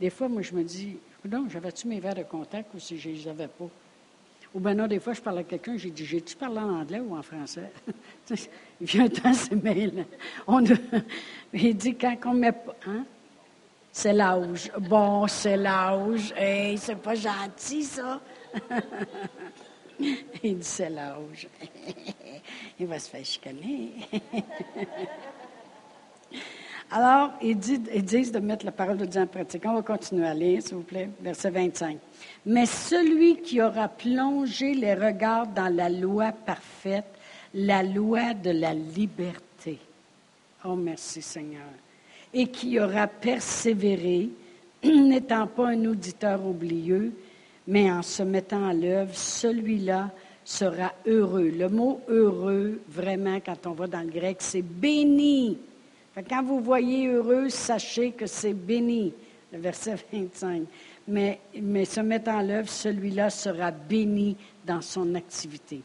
Des 0.00 0.10
fois, 0.10 0.28
moi, 0.28 0.42
je 0.42 0.52
me 0.52 0.62
dis, 0.62 0.96
coudon, 1.22 1.46
j'avais-tu 1.48 1.88
mes 1.88 1.98
verres 1.98 2.14
de 2.14 2.22
contact 2.22 2.72
ou 2.74 2.78
si 2.78 2.98
je 2.98 3.08
les 3.08 3.28
avais 3.28 3.48
pas? 3.48 3.68
Ou 4.54 4.60
bien 4.60 4.74
non, 4.74 4.86
des 4.86 5.00
fois, 5.00 5.12
je 5.12 5.20
parle 5.20 5.38
à 5.38 5.44
quelqu'un, 5.44 5.76
j'ai 5.76 5.90
dit, 5.90 6.06
j'ai-tu 6.06 6.36
parlé 6.36 6.58
en 6.58 6.80
anglais 6.80 7.00
ou 7.00 7.16
en 7.16 7.22
français? 7.22 7.72
il 8.80 8.86
vient 8.86 9.04
un 9.04 9.08
temps, 9.08 9.32
c'est. 9.34 9.52
On 10.46 10.64
il 11.52 11.76
dit, 11.76 11.94
quand 11.96 12.16
on 12.26 12.34
met 12.34 12.52
pas... 12.52 12.76
Hein? 12.86 13.04
C'est 13.90 14.12
l'âge. 14.12 14.70
Bon, 14.78 15.26
c'est 15.26 15.56
l'âge. 15.56 16.32
Hey, 16.36 16.78
c'est 16.78 16.96
pas 16.96 17.14
gentil, 17.14 17.82
ça. 17.82 18.20
il 19.98 20.58
dit, 20.58 20.64
c'est 20.64 20.90
l'âge. 20.90 21.48
il 22.78 22.86
va 22.86 22.98
se 22.98 23.10
faire 23.10 23.24
chicaner. 23.24 23.94
Alors, 26.90 27.32
ils 27.42 27.56
disent, 27.56 28.30
de 28.32 28.38
mettre 28.38 28.64
la 28.64 28.72
parole 28.72 28.96
de 28.96 29.06
Dieu 29.06 29.20
en 29.20 29.26
pratique. 29.26 29.62
On 29.66 29.74
va 29.74 29.82
continuer 29.82 30.26
à 30.26 30.34
lire, 30.34 30.62
s'il 30.62 30.76
vous 30.76 30.82
plaît, 30.82 31.10
verset 31.20 31.50
25. 31.50 31.98
Mais 32.46 32.66
celui 32.66 33.42
qui 33.42 33.60
aura 33.60 33.88
plongé 33.88 34.74
les 34.74 34.94
regards 34.94 35.48
dans 35.48 35.74
la 35.74 35.88
loi 35.88 36.30
parfaite, 36.30 37.06
la 37.54 37.82
loi 37.82 38.34
de 38.34 38.50
la 38.50 38.72
liberté. 38.72 39.78
Oh, 40.64 40.76
merci 40.76 41.22
Seigneur. 41.22 41.62
Et 42.32 42.46
qui 42.48 42.78
aura 42.78 43.08
persévéré, 43.08 44.30
n'étant 44.84 45.48
pas 45.48 45.68
un 45.68 45.84
auditeur 45.86 46.46
oublieux, 46.46 47.12
mais 47.66 47.90
en 47.90 48.02
se 48.02 48.22
mettant 48.22 48.68
à 48.68 48.72
l'œuvre, 48.72 49.14
celui-là 49.14 50.10
sera 50.44 50.92
heureux. 51.06 51.50
Le 51.50 51.68
mot 51.68 52.00
heureux, 52.08 52.80
vraiment, 52.88 53.40
quand 53.44 53.66
on 53.66 53.72
va 53.72 53.88
dans 53.88 54.02
le 54.02 54.10
grec, 54.10 54.36
c'est 54.38 54.62
béni. 54.62 55.58
Quand 56.22 56.42
vous 56.42 56.60
voyez 56.60 57.08
heureux, 57.08 57.48
sachez 57.48 58.12
que 58.12 58.26
c'est 58.26 58.54
béni, 58.54 59.12
le 59.52 59.58
verset 59.58 59.96
25. 60.12 60.62
Mais, 61.08 61.38
mais 61.60 61.84
se 61.84 62.00
mettre 62.00 62.30
en 62.30 62.42
l'œuvre, 62.42 62.68
celui-là 62.68 63.30
sera 63.30 63.70
béni 63.70 64.36
dans 64.64 64.80
son 64.80 65.14
activité. 65.14 65.82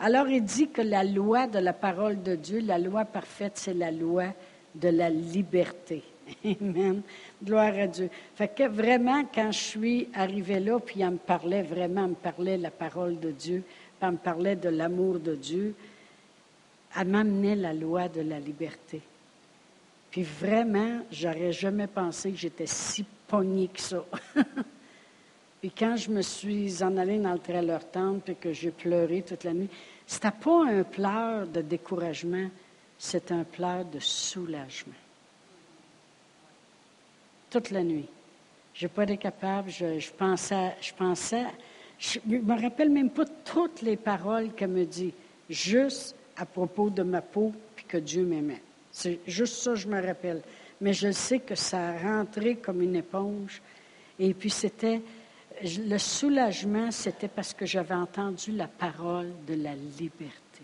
Alors 0.00 0.28
il 0.28 0.42
dit 0.42 0.68
que 0.68 0.82
la 0.82 1.04
loi 1.04 1.46
de 1.46 1.58
la 1.58 1.72
parole 1.72 2.22
de 2.22 2.34
Dieu, 2.34 2.60
la 2.60 2.78
loi 2.78 3.04
parfaite, 3.04 3.52
c'est 3.54 3.74
la 3.74 3.92
loi 3.92 4.24
de 4.74 4.88
la 4.88 5.08
liberté. 5.08 6.02
Amen. 6.44 7.02
Gloire 7.42 7.74
à 7.78 7.86
Dieu. 7.86 8.08
Fait 8.34 8.48
que 8.48 8.66
vraiment, 8.66 9.24
quand 9.32 9.52
je 9.52 9.58
suis 9.58 10.08
arrivée 10.14 10.60
là, 10.60 10.80
puis 10.80 11.02
elle 11.02 11.10
me 11.10 11.16
parlait 11.18 11.62
vraiment, 11.62 12.04
elle 12.04 12.10
me 12.10 12.14
parlait 12.14 12.56
la 12.56 12.70
parole 12.70 13.20
de 13.20 13.30
Dieu, 13.30 13.62
puis 13.66 14.08
elle 14.08 14.12
me 14.12 14.16
parlait 14.16 14.56
de 14.56 14.70
l'amour 14.70 15.20
de 15.20 15.34
Dieu, 15.34 15.74
elle 16.98 17.08
m'amenait 17.08 17.56
la 17.56 17.72
loi 17.72 18.08
de 18.08 18.22
la 18.22 18.40
liberté. 18.40 19.00
Puis 20.14 20.22
vraiment, 20.22 21.00
j'aurais 21.10 21.50
jamais 21.50 21.88
pensé 21.88 22.30
que 22.30 22.36
j'étais 22.36 22.68
si 22.68 23.04
pognée 23.26 23.66
que 23.66 23.80
ça. 23.80 24.04
puis 25.60 25.72
quand 25.76 25.96
je 25.96 26.08
me 26.08 26.22
suis 26.22 26.84
en 26.84 26.96
allée 26.96 27.18
dans 27.18 27.32
le 27.32 27.40
trailer 27.40 27.84
tente, 27.90 28.22
puis 28.22 28.36
que 28.36 28.52
j'ai 28.52 28.70
pleuré 28.70 29.22
toute 29.22 29.42
la 29.42 29.52
nuit, 29.52 29.68
c'était 30.06 30.30
pas 30.30 30.66
un 30.66 30.84
pleur 30.84 31.48
de 31.48 31.62
découragement, 31.62 32.48
c'est 32.96 33.32
un 33.32 33.42
pleur 33.42 33.84
de 33.86 33.98
soulagement 33.98 34.94
toute 37.50 37.72
la 37.72 37.82
nuit. 37.82 38.06
Je 38.72 38.84
n'ai 38.84 38.88
pas 38.88 39.02
été 39.02 39.16
capable, 39.16 39.68
je, 39.68 40.12
pensais, 40.12 40.76
je 40.80 40.94
pensais, 40.94 41.46
je 41.98 42.20
ne 42.24 42.38
me 42.38 42.62
rappelle 42.62 42.88
même 42.88 43.10
pas 43.10 43.24
toutes 43.44 43.82
les 43.82 43.96
paroles 43.96 44.52
qu'elle 44.52 44.70
me 44.70 44.84
dit, 44.84 45.12
juste 45.50 46.14
à 46.36 46.46
propos 46.46 46.88
de 46.88 47.02
ma 47.02 47.20
peau, 47.20 47.52
puis 47.74 47.84
que 47.84 47.98
Dieu 47.98 48.24
m'aimait. 48.24 48.62
C'est 48.94 49.18
juste 49.26 49.56
ça, 49.56 49.74
je 49.74 49.88
me 49.88 50.00
rappelle. 50.00 50.40
Mais 50.80 50.92
je 50.92 51.10
sais 51.10 51.40
que 51.40 51.56
ça 51.56 51.88
a 51.88 51.98
rentré 51.98 52.54
comme 52.54 52.80
une 52.80 52.94
éponge. 52.94 53.60
Et 54.20 54.32
puis 54.32 54.50
c'était, 54.50 55.02
le 55.64 55.98
soulagement, 55.98 56.92
c'était 56.92 57.26
parce 57.26 57.52
que 57.52 57.66
j'avais 57.66 57.96
entendu 57.96 58.52
la 58.52 58.68
parole 58.68 59.32
de 59.48 59.54
la 59.54 59.74
liberté. 59.74 60.62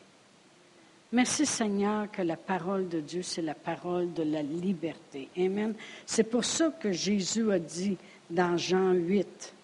Merci 1.10 1.44
Seigneur 1.44 2.08
que 2.08 2.22
la 2.22 2.36
parole 2.36 2.88
de 2.88 3.00
Dieu, 3.00 3.22
c'est 3.22 3.42
la 3.42 3.56
parole 3.56 4.12
de 4.12 4.22
la 4.22 4.42
liberté. 4.42 5.28
Amen. 5.36 5.74
C'est 6.06 6.22
pour 6.22 6.44
ça 6.44 6.70
que 6.70 6.92
Jésus 6.92 7.50
a 7.50 7.58
dit 7.58 7.98
dans 8.30 8.56
Jean 8.56 8.92
8, 8.92 9.54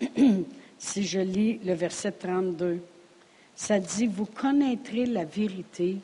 si 0.78 1.04
je 1.04 1.20
lis 1.20 1.60
le 1.62 1.74
verset 1.74 2.12
32, 2.12 2.80
ça 3.54 3.78
dit, 3.78 4.06
vous 4.06 4.24
connaîtrez 4.24 5.04
la 5.04 5.26
vérité 5.26 5.98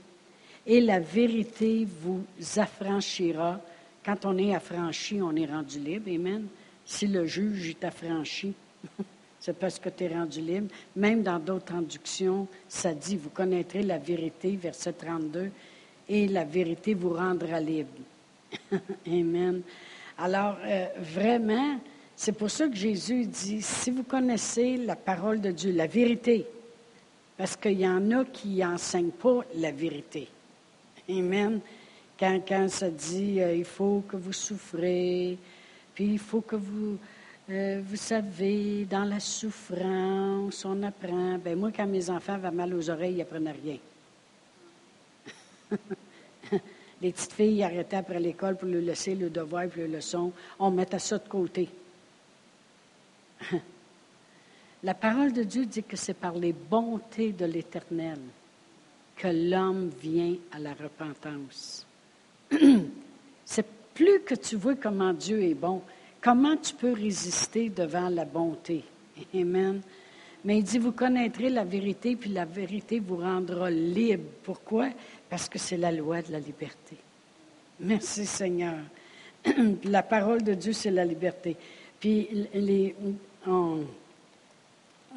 et 0.67 0.81
la 0.81 1.00
vérité 1.00 1.87
vous 2.02 2.25
affranchira. 2.57 3.61
Quand 4.05 4.25
on 4.25 4.37
est 4.38 4.55
affranchi, 4.55 5.21
on 5.23 5.35
est 5.35 5.47
rendu 5.47 5.79
libre. 5.79 6.11
Amen. 6.11 6.47
Si 6.85 7.07
le 7.07 7.26
juge 7.26 7.71
est 7.71 7.85
affranchi, 7.85 8.52
c'est 9.40 9.59
parce 9.59 9.79
que 9.79 9.88
tu 9.88 10.05
es 10.05 10.09
rendu 10.09 10.40
libre. 10.40 10.69
Même 10.97 11.23
dans 11.23 11.38
d'autres 11.38 11.67
traductions, 11.67 12.47
ça 12.69 12.93
dit, 12.93 13.17
vous 13.17 13.31
connaîtrez 13.31 13.83
la 13.83 13.99
vérité, 13.99 14.57
verset 14.57 14.93
32, 14.93 15.50
et 16.09 16.29
la 16.29 16.45
vérité 16.45 16.95
vous 16.95 17.14
rendra 17.14 17.61
libre. 17.61 17.88
Amen. 19.07 19.62
Alors, 20.19 20.57
euh, 20.64 20.87
vraiment, 20.99 21.79
c'est 22.17 22.33
pour 22.33 22.50
ça 22.50 22.69
que 22.69 22.76
Jésus 22.76 23.25
dit, 23.25 23.62
si 23.62 23.90
vous 23.90 24.02
connaissez 24.02 24.76
la 24.76 24.97
parole 24.97 25.40
de 25.40 25.50
Dieu, 25.52 25.73
la 25.73 25.87
vérité, 25.87 26.45
parce 27.38 27.57
qu'il 27.57 27.81
y 27.81 27.88
en 27.88 28.11
a 28.11 28.25
qui 28.26 28.57
n'enseignent 28.57 29.12
pas 29.12 29.40
la 29.55 29.71
vérité. 29.71 30.29
Amen. 31.11 31.61
Quand, 32.19 32.40
quand 32.47 32.69
ça 32.69 32.90
dit, 32.90 33.40
euh, 33.40 33.55
il 33.55 33.64
faut 33.64 34.05
que 34.09 34.17
vous 34.17 34.33
souffrez, 34.33 35.37
puis 35.95 36.12
il 36.12 36.19
faut 36.19 36.43
que 36.43 36.57
vous 36.57 36.99
euh, 37.50 37.83
vous 37.85 37.97
savez, 37.97 38.85
dans 38.85 39.02
la 39.02 39.19
souffrance, 39.19 40.64
on 40.64 40.85
apprend. 40.85 41.37
Ben 41.38 41.59
moi, 41.59 41.71
quand 41.75 41.87
mes 41.87 42.09
enfants 42.09 42.35
avaient 42.35 42.52
mal 42.52 42.73
aux 42.73 42.88
oreilles, 42.88 43.14
ils 43.14 43.19
n'apprenaient 43.19 43.50
rien. 43.50 43.79
Les 47.02 47.11
petites 47.11 47.33
filles 47.33 47.64
arrêtaient 47.64 47.97
après 47.97 48.21
l'école 48.21 48.57
pour 48.57 48.69
leur 48.69 48.83
laisser 48.83 49.17
le 49.17 49.31
devoir 49.31 49.64
et 49.64 49.71
le 49.75 49.87
leçon. 49.88 50.33
On 50.61 50.71
mettait 50.71 51.00
ça 51.00 51.19
de 51.19 51.29
côté. 51.29 51.69
La 54.85 54.95
parole 54.95 55.33
de 55.33 55.43
Dieu 55.43 55.67
dit 55.67 55.83
que 55.83 55.97
c'est 55.97 56.14
par 56.14 56.35
les 56.35 56.52
bontés 56.52 57.33
de 57.33 57.47
l'Éternel 57.47 58.19
que 59.20 59.28
l'homme 59.28 59.90
vient 60.00 60.34
à 60.52 60.58
la 60.58 60.72
repentance. 60.72 61.86
c'est 63.44 63.66
plus 63.94 64.20
que 64.20 64.34
tu 64.34 64.56
vois 64.56 64.76
comment 64.76 65.12
Dieu 65.12 65.42
est 65.42 65.54
bon, 65.54 65.82
Comment 66.20 66.56
tu 66.56 66.74
peux 66.74 66.92
résister 66.92 67.70
devant 67.70 68.10
la 68.10 68.26
bonté? 68.26 68.84
Amen. 69.34 69.80
Mais 70.44 70.58
il 70.58 70.64
dit, 70.64 70.78
vous 70.78 70.92
connaîtrez 70.92 71.48
la 71.48 71.64
vérité, 71.64 72.14
puis 72.14 72.30
la 72.30 72.44
vérité 72.44 72.98
vous 73.00 73.16
rendra 73.16 73.70
libre. 73.70 74.24
Pourquoi? 74.42 74.90
Parce 75.30 75.48
que 75.48 75.58
c'est 75.58 75.78
la 75.78 75.92
loi 75.92 76.20
de 76.20 76.32
la 76.32 76.38
liberté. 76.38 76.96
Merci 77.80 78.26
Seigneur. 78.26 78.78
la 79.84 80.02
parole 80.02 80.42
de 80.42 80.52
Dieu, 80.52 80.74
c'est 80.74 80.90
la 80.90 81.06
liberté. 81.06 81.56
Puis 81.98 82.28
les, 82.52 82.94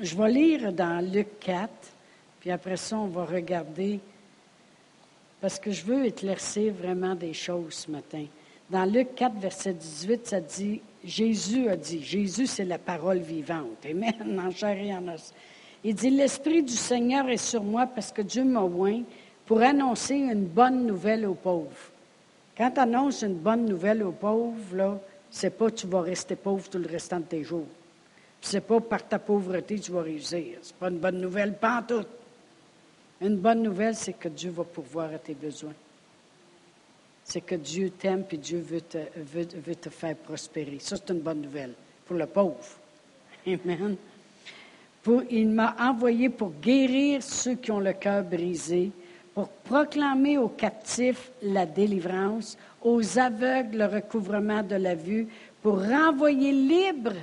je 0.01 0.15
vais 0.15 0.31
lire 0.31 0.71
dans 0.71 1.05
Luc 1.05 1.39
4, 1.41 1.69
puis 2.43 2.51
après 2.51 2.75
ça, 2.75 2.97
on 2.97 3.07
va 3.07 3.23
regarder, 3.23 4.01
parce 5.39 5.57
que 5.57 5.71
je 5.71 5.85
veux 5.85 6.07
éclaircir 6.07 6.73
vraiment 6.73 7.15
des 7.15 7.31
choses 7.31 7.73
ce 7.73 7.89
matin. 7.89 8.25
Dans 8.69 8.83
Luc 8.83 9.15
4, 9.15 9.37
verset 9.39 9.71
18, 9.71 10.27
ça 10.27 10.41
dit, 10.41 10.81
Jésus 11.05 11.69
a 11.69 11.77
dit, 11.77 12.03
Jésus 12.03 12.47
c'est 12.47 12.65
la 12.65 12.77
parole 12.77 13.19
vivante, 13.19 13.85
Amen, 13.89 14.41
en 14.45 14.51
chair 14.51 14.77
et 14.77 14.93
en 14.93 15.07
os. 15.07 15.33
Il 15.85 15.95
dit, 15.95 16.09
l'Esprit 16.09 16.63
du 16.63 16.73
Seigneur 16.73 17.29
est 17.29 17.37
sur 17.37 17.63
moi 17.63 17.87
parce 17.87 18.11
que 18.11 18.21
Dieu 18.21 18.43
m'a 18.43 18.63
oint 18.63 19.03
pour 19.45 19.61
annoncer 19.61 20.15
une 20.15 20.43
bonne 20.43 20.85
nouvelle 20.85 21.25
aux 21.25 21.35
pauvres. 21.35 21.91
Quand 22.57 22.71
tu 22.71 22.79
annonces 22.81 23.21
une 23.21 23.35
bonne 23.35 23.63
nouvelle 23.63 24.03
aux 24.03 24.11
pauvres, 24.11 24.75
là, 24.75 24.99
c'est 25.31 25.57
pas 25.57 25.71
tu 25.71 25.87
vas 25.87 26.01
rester 26.01 26.35
pauvre 26.35 26.69
tout 26.69 26.77
le 26.77 26.89
restant 26.89 27.19
de 27.19 27.23
tes 27.23 27.43
jours. 27.45 27.67
C'est 28.41 28.67
pas 28.67 28.81
par 28.81 29.07
ta 29.07 29.17
pauvreté 29.17 29.77
que 29.77 29.83
tu 29.83 29.93
vas 29.93 30.01
réussir. 30.01 30.57
C'est 30.61 30.75
pas 30.75 30.89
une 30.89 30.99
bonne 30.99 31.21
nouvelle, 31.21 31.53
pas 31.53 31.79
en 31.79 31.83
tout. 31.83 32.05
Une 33.23 33.37
bonne 33.37 33.63
nouvelle, 33.63 33.95
c'est 33.95 34.13
que 34.13 34.27
Dieu 34.27 34.51
va 34.51 34.63
pourvoir 34.63 35.13
à 35.13 35.17
tes 35.17 35.33
besoins 35.33 35.73
c'est 37.23 37.41
que 37.41 37.55
Dieu 37.55 37.89
t'aime 37.91 38.25
et 38.31 38.37
Dieu 38.37 38.59
veut 38.59 38.81
te, 39.75 39.89
faire 39.89 40.15
prospérer. 40.17 40.77
Ça, 40.79 40.97
c'est 40.97 41.13
une 41.13 41.21
bonne 41.21 41.41
nouvelle 41.41 41.73
pour 42.05 42.17
le 42.17 42.25
pauvre. 42.25 42.57
Amen. 43.47 43.95
Il 45.29 45.49
m'a 45.49 45.75
envoyé 45.79 46.29
pour 46.29 46.53
guérir 46.61 47.21
ceux 47.23 47.55
qui 47.55 47.71
ont 47.71 47.79
le 47.79 47.93
cœur 47.93 48.23
brisé, 48.23 48.91
pour 49.33 49.49
proclamer 49.49 50.37
aux 50.37 50.49
captifs 50.49 51.31
la 51.41 51.65
délivrance, 51.65 52.57
aux 52.81 53.19
aveugles 53.19 53.77
le 53.77 53.85
recouvrement 53.85 54.63
de 54.63 54.75
la 54.75 54.95
vue, 54.95 55.27
pour 55.61 55.81
renvoyer 55.81 56.51
libres 56.51 57.15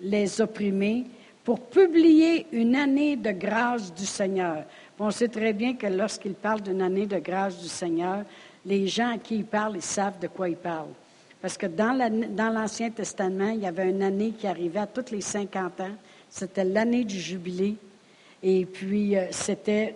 les 0.00 0.40
opprimés, 0.40 1.04
pour 1.44 1.60
publier 1.60 2.46
une 2.52 2.74
année 2.74 3.16
de 3.16 3.30
grâce 3.30 3.92
du 3.94 4.06
Seigneur. 4.06 4.64
On 4.98 5.10
sait 5.10 5.28
très 5.28 5.52
bien 5.52 5.74
que 5.74 5.86
lorsqu'il 5.86 6.34
parle 6.34 6.60
d'une 6.60 6.82
année 6.82 7.06
de 7.06 7.18
grâce 7.18 7.58
du 7.60 7.68
Seigneur, 7.68 8.24
les 8.66 8.86
gens 8.88 9.14
à 9.14 9.18
qui 9.18 9.36
il 9.36 9.44
parle, 9.44 9.76
ils 9.76 9.82
savent 9.82 10.18
de 10.18 10.26
quoi 10.26 10.48
il 10.48 10.56
parle. 10.56 10.88
Parce 11.40 11.56
que 11.56 11.66
dans 11.66 12.52
l'Ancien 12.52 12.90
Testament, 12.90 13.50
il 13.50 13.60
y 13.60 13.66
avait 13.66 13.90
une 13.90 14.02
année 14.02 14.32
qui 14.32 14.46
arrivait 14.46 14.80
à 14.80 14.86
tous 14.86 15.12
les 15.12 15.20
50 15.20 15.80
ans. 15.80 15.94
C'était 16.28 16.64
l'année 16.64 17.04
du 17.04 17.18
jubilé. 17.18 17.76
Et 18.42 18.66
puis, 18.66 19.16
euh, 19.16 19.26
c'était 19.30 19.94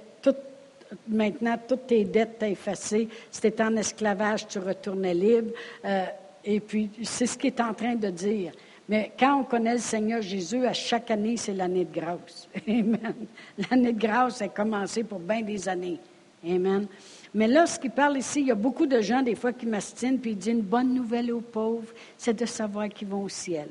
maintenant, 1.08 1.58
toutes 1.66 1.88
tes 1.88 2.04
dettes 2.04 2.38
t'ont 2.38 2.46
effacées. 2.46 3.08
Tu 3.32 3.62
en 3.62 3.76
esclavage, 3.76 4.46
tu 4.46 4.58
retournais 4.58 5.14
libre. 5.14 5.52
Euh, 5.84 6.04
et 6.44 6.60
puis, 6.60 6.90
c'est 7.02 7.26
ce 7.26 7.36
qu'il 7.36 7.48
est 7.48 7.60
en 7.60 7.74
train 7.74 7.94
de 7.94 8.08
dire. 8.08 8.52
Mais 8.92 9.10
quand 9.18 9.40
on 9.40 9.44
connaît 9.44 9.72
le 9.72 9.78
Seigneur 9.78 10.20
Jésus, 10.20 10.66
à 10.66 10.74
chaque 10.74 11.10
année, 11.10 11.38
c'est 11.38 11.54
l'année 11.54 11.86
de 11.86 11.98
grâce. 11.98 12.46
Amen. 12.68 13.14
L'année 13.56 13.94
de 13.94 13.98
grâce 13.98 14.42
a 14.42 14.48
commencé 14.48 15.02
pour 15.02 15.18
bien 15.18 15.40
des 15.40 15.66
années. 15.66 15.98
Amen. 16.46 16.86
Mais 17.32 17.48
lorsqu'il 17.48 17.90
parle 17.90 18.18
ici, 18.18 18.40
il 18.42 18.48
y 18.48 18.50
a 18.50 18.54
beaucoup 18.54 18.84
de 18.84 19.00
gens, 19.00 19.22
des 19.22 19.34
fois, 19.34 19.54
qui 19.54 19.64
mastinent, 19.64 20.18
puis 20.18 20.32
il 20.32 20.36
dit 20.36 20.50
une 20.50 20.60
bonne 20.60 20.92
nouvelle 20.92 21.32
aux 21.32 21.40
pauvres, 21.40 21.90
c'est 22.18 22.38
de 22.38 22.44
savoir 22.44 22.90
qu'ils 22.90 23.08
vont 23.08 23.22
au 23.22 23.30
ciel. 23.30 23.68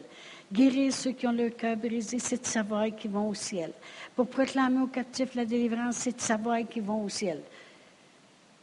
Guérir 0.51 0.91
ceux 0.91 1.11
qui 1.11 1.27
ont 1.27 1.33
le 1.33 1.51
cœur 1.51 1.77
brisé, 1.77 2.17
c'est 2.17 2.41
de 2.41 2.47
savoir 2.47 2.87
qu'ils 2.87 3.11
vont 3.11 3.29
au 3.29 3.35
ciel. 3.35 3.73
Pour 4.15 4.25
proclamer 4.25 4.81
aux 4.81 4.87
captifs 4.87 5.35
la 5.35 5.45
délivrance, 5.45 5.97
c'est 5.97 6.15
de 6.15 6.21
savoir 6.21 6.67
qu'ils 6.67 6.81
vont 6.81 7.03
au 7.03 7.09
ciel. 7.09 7.41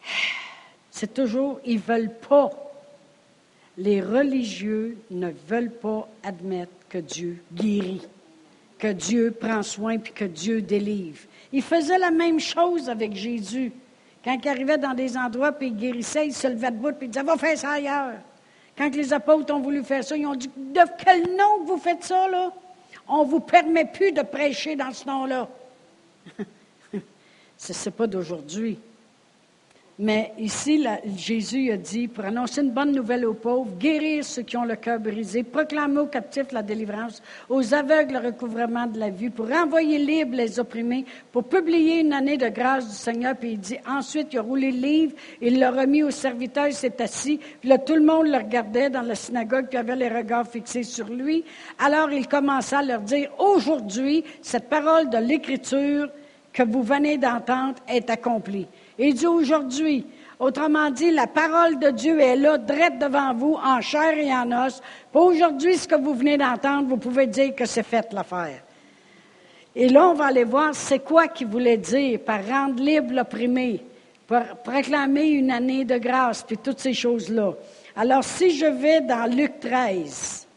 C'est 0.90 1.14
toujours, 1.14 1.60
ils 1.64 1.76
ne 1.76 1.80
veulent 1.80 2.18
pas. 2.28 2.50
Les 3.78 4.02
religieux 4.02 4.99
ne 5.11 5.30
veulent 5.49 5.70
pas 5.70 6.08
admettre 6.25 6.73
que 6.88 6.99
Dieu 6.99 7.38
guérit. 7.54 8.02
que 8.78 8.92
Dieu 8.92 9.32
prend 9.32 9.62
soin 9.64 9.99
puis 9.99 10.12
que 10.12 10.25
Dieu 10.25 10.62
délivre. 10.62 11.18
Il 11.52 11.62
faisait 11.62 11.99
la 11.99 12.12
même 12.12 12.38
chose 12.38 12.88
avec 12.88 13.14
Jésus. 13.14 13.73
Quand 14.25 14.38
il 14.40 14.49
arrivait 14.49 14.78
dans 14.78 14.94
des 14.94 15.16
endroits 15.16 15.52
puis 15.52 15.68
il 15.68 15.76
guérissait, 15.76 16.26
il 16.26 16.35
se 16.35 16.47
levait 16.47 16.70
debout 16.70 16.92
puis 16.92 17.06
il 17.06 17.11
disait 17.11 17.25
Va 17.25 17.37
faire 17.37 17.58
ça 17.58 17.73
ailleurs. 17.73 18.18
Quand 18.76 18.94
les 18.94 19.12
apôtres 19.12 19.52
ont 19.52 19.61
voulu 19.61 19.82
faire 19.82 20.04
ça, 20.04 20.16
ils 20.16 20.26
ont 20.26 20.37
dit 20.37 20.50
De 20.56 20.80
quel 21.02 21.23
nom 21.37 21.64
vous 21.64 21.78
faites 21.78 22.04
ça, 22.04 22.28
là? 22.28 22.52
On 23.08 23.25
ne 23.25 23.28
vous 23.28 23.40
permet 23.40 23.87
plus 23.87 24.12
de 24.12 24.23
prêcher 24.23 24.76
dans 24.76 24.92
ce 24.92 25.06
nom-là. 25.06 25.49
ce 27.56 27.73
n'est 27.88 27.97
pas 27.97 28.06
d'aujourd'hui. 28.06 28.78
Mais 30.00 30.33
ici, 30.38 30.87
Jésus 31.17 31.73
a 31.73 31.76
dit, 31.76 32.07
pour 32.07 32.25
annoncer 32.25 32.61
une 32.61 32.71
bonne 32.71 32.93
nouvelle 32.93 33.26
aux 33.26 33.35
pauvres, 33.35 33.75
guérir 33.76 34.25
ceux 34.25 34.43
qui 34.43 34.57
ont 34.57 34.64
le 34.64 34.76
cœur 34.76 35.00
brisé, 35.00 35.43
proclamer 35.43 35.99
aux 35.99 36.07
captifs 36.07 36.52
la 36.52 36.62
délivrance, 36.62 37.21
aux 37.49 37.75
aveugles 37.75 38.12
le 38.12 38.28
recouvrement 38.28 38.87
de 38.87 38.97
la 38.97 39.11
vue, 39.11 39.31
pour 39.31 39.49
renvoyer 39.49 39.99
libres 39.99 40.37
les 40.37 40.61
opprimés, 40.61 41.05
pour 41.33 41.43
publier 41.49 41.99
une 41.99 42.12
année 42.12 42.37
de 42.37 42.49
grâce 42.49 42.87
du 42.87 42.95
Seigneur. 42.95 43.35
Puis 43.35 43.52
il 43.52 43.59
dit, 43.59 43.78
ensuite, 43.88 44.28
il 44.33 44.38
a 44.38 44.43
roulé 44.43 44.71
le 44.71 44.78
livre, 44.78 45.14
il 45.40 45.59
l'a 45.59 45.73
remis 45.73 46.05
au 46.05 46.12
serviteur, 46.12 46.69
il 46.69 46.75
s'est 46.75 47.02
assis. 47.02 47.40
Puis 47.61 47.69
là, 47.69 47.78
tout 47.78 47.97
le 47.97 48.05
monde 48.05 48.28
le 48.28 48.37
regardait 48.37 48.90
dans 48.90 49.02
la 49.02 49.17
synagogue, 49.17 49.67
puis 49.69 49.78
avait 49.78 49.97
les 49.97 50.09
regards 50.09 50.47
fixés 50.47 50.85
sur 50.85 51.09
lui. 51.09 51.43
Alors 51.81 52.12
il 52.12 52.28
commença 52.28 52.78
à 52.78 52.83
leur 52.85 53.00
dire, 53.00 53.31
aujourd'hui, 53.40 54.23
cette 54.43 54.69
parole 54.69 55.11
de 55.11 55.19
l'Écriture 55.19 56.09
que 56.52 56.62
vous 56.62 56.85
venez 56.85 57.19
d'entendre 57.19 57.75
est 57.88 58.11
accomplie. 58.11 58.69
Il 58.99 59.14
dit 59.14 59.26
aujourd'hui, 59.26 60.05
autrement 60.38 60.90
dit, 60.90 61.11
la 61.11 61.26
parole 61.26 61.78
de 61.78 61.90
Dieu 61.90 62.21
est 62.21 62.37
là, 62.37 62.59
drette 62.59 62.99
devant 62.99 63.33
vous, 63.33 63.55
en 63.55 63.81
chair 63.81 64.19
et 64.19 64.33
en 64.33 64.67
os. 64.67 64.81
Pour 65.12 65.26
aujourd'hui, 65.26 65.76
ce 65.76 65.87
que 65.87 65.95
vous 65.95 66.14
venez 66.14 66.37
d'entendre, 66.37 66.88
vous 66.88 66.97
pouvez 66.97 67.26
dire 67.26 67.55
que 67.55 67.64
c'est 67.64 67.85
fait 67.85 68.12
l'affaire. 68.12 68.62
Et 69.76 69.88
là, 69.88 70.09
on 70.09 70.14
va 70.14 70.26
aller 70.26 70.45
voir 70.45 70.75
c'est 70.75 70.99
quoi 70.99 71.28
qu'il 71.28 71.47
voulait 71.47 71.76
dire 71.76 72.19
par 72.21 72.45
rendre 72.45 72.83
libre 72.83 73.12
l'opprimé, 73.12 73.81
par 74.26 74.57
proclamer 74.57 75.28
une 75.28 75.52
année 75.52 75.85
de 75.85 75.99
grâce, 75.99 76.43
puis 76.43 76.59
toutes 76.59 76.81
ces 76.81 76.95
choses-là. 76.95 77.52
Alors, 77.95 78.25
si 78.25 78.50
je 78.50 78.67
vais 78.67 79.00
dans 79.00 79.31
Luc 79.31 79.61
13, 79.61 80.49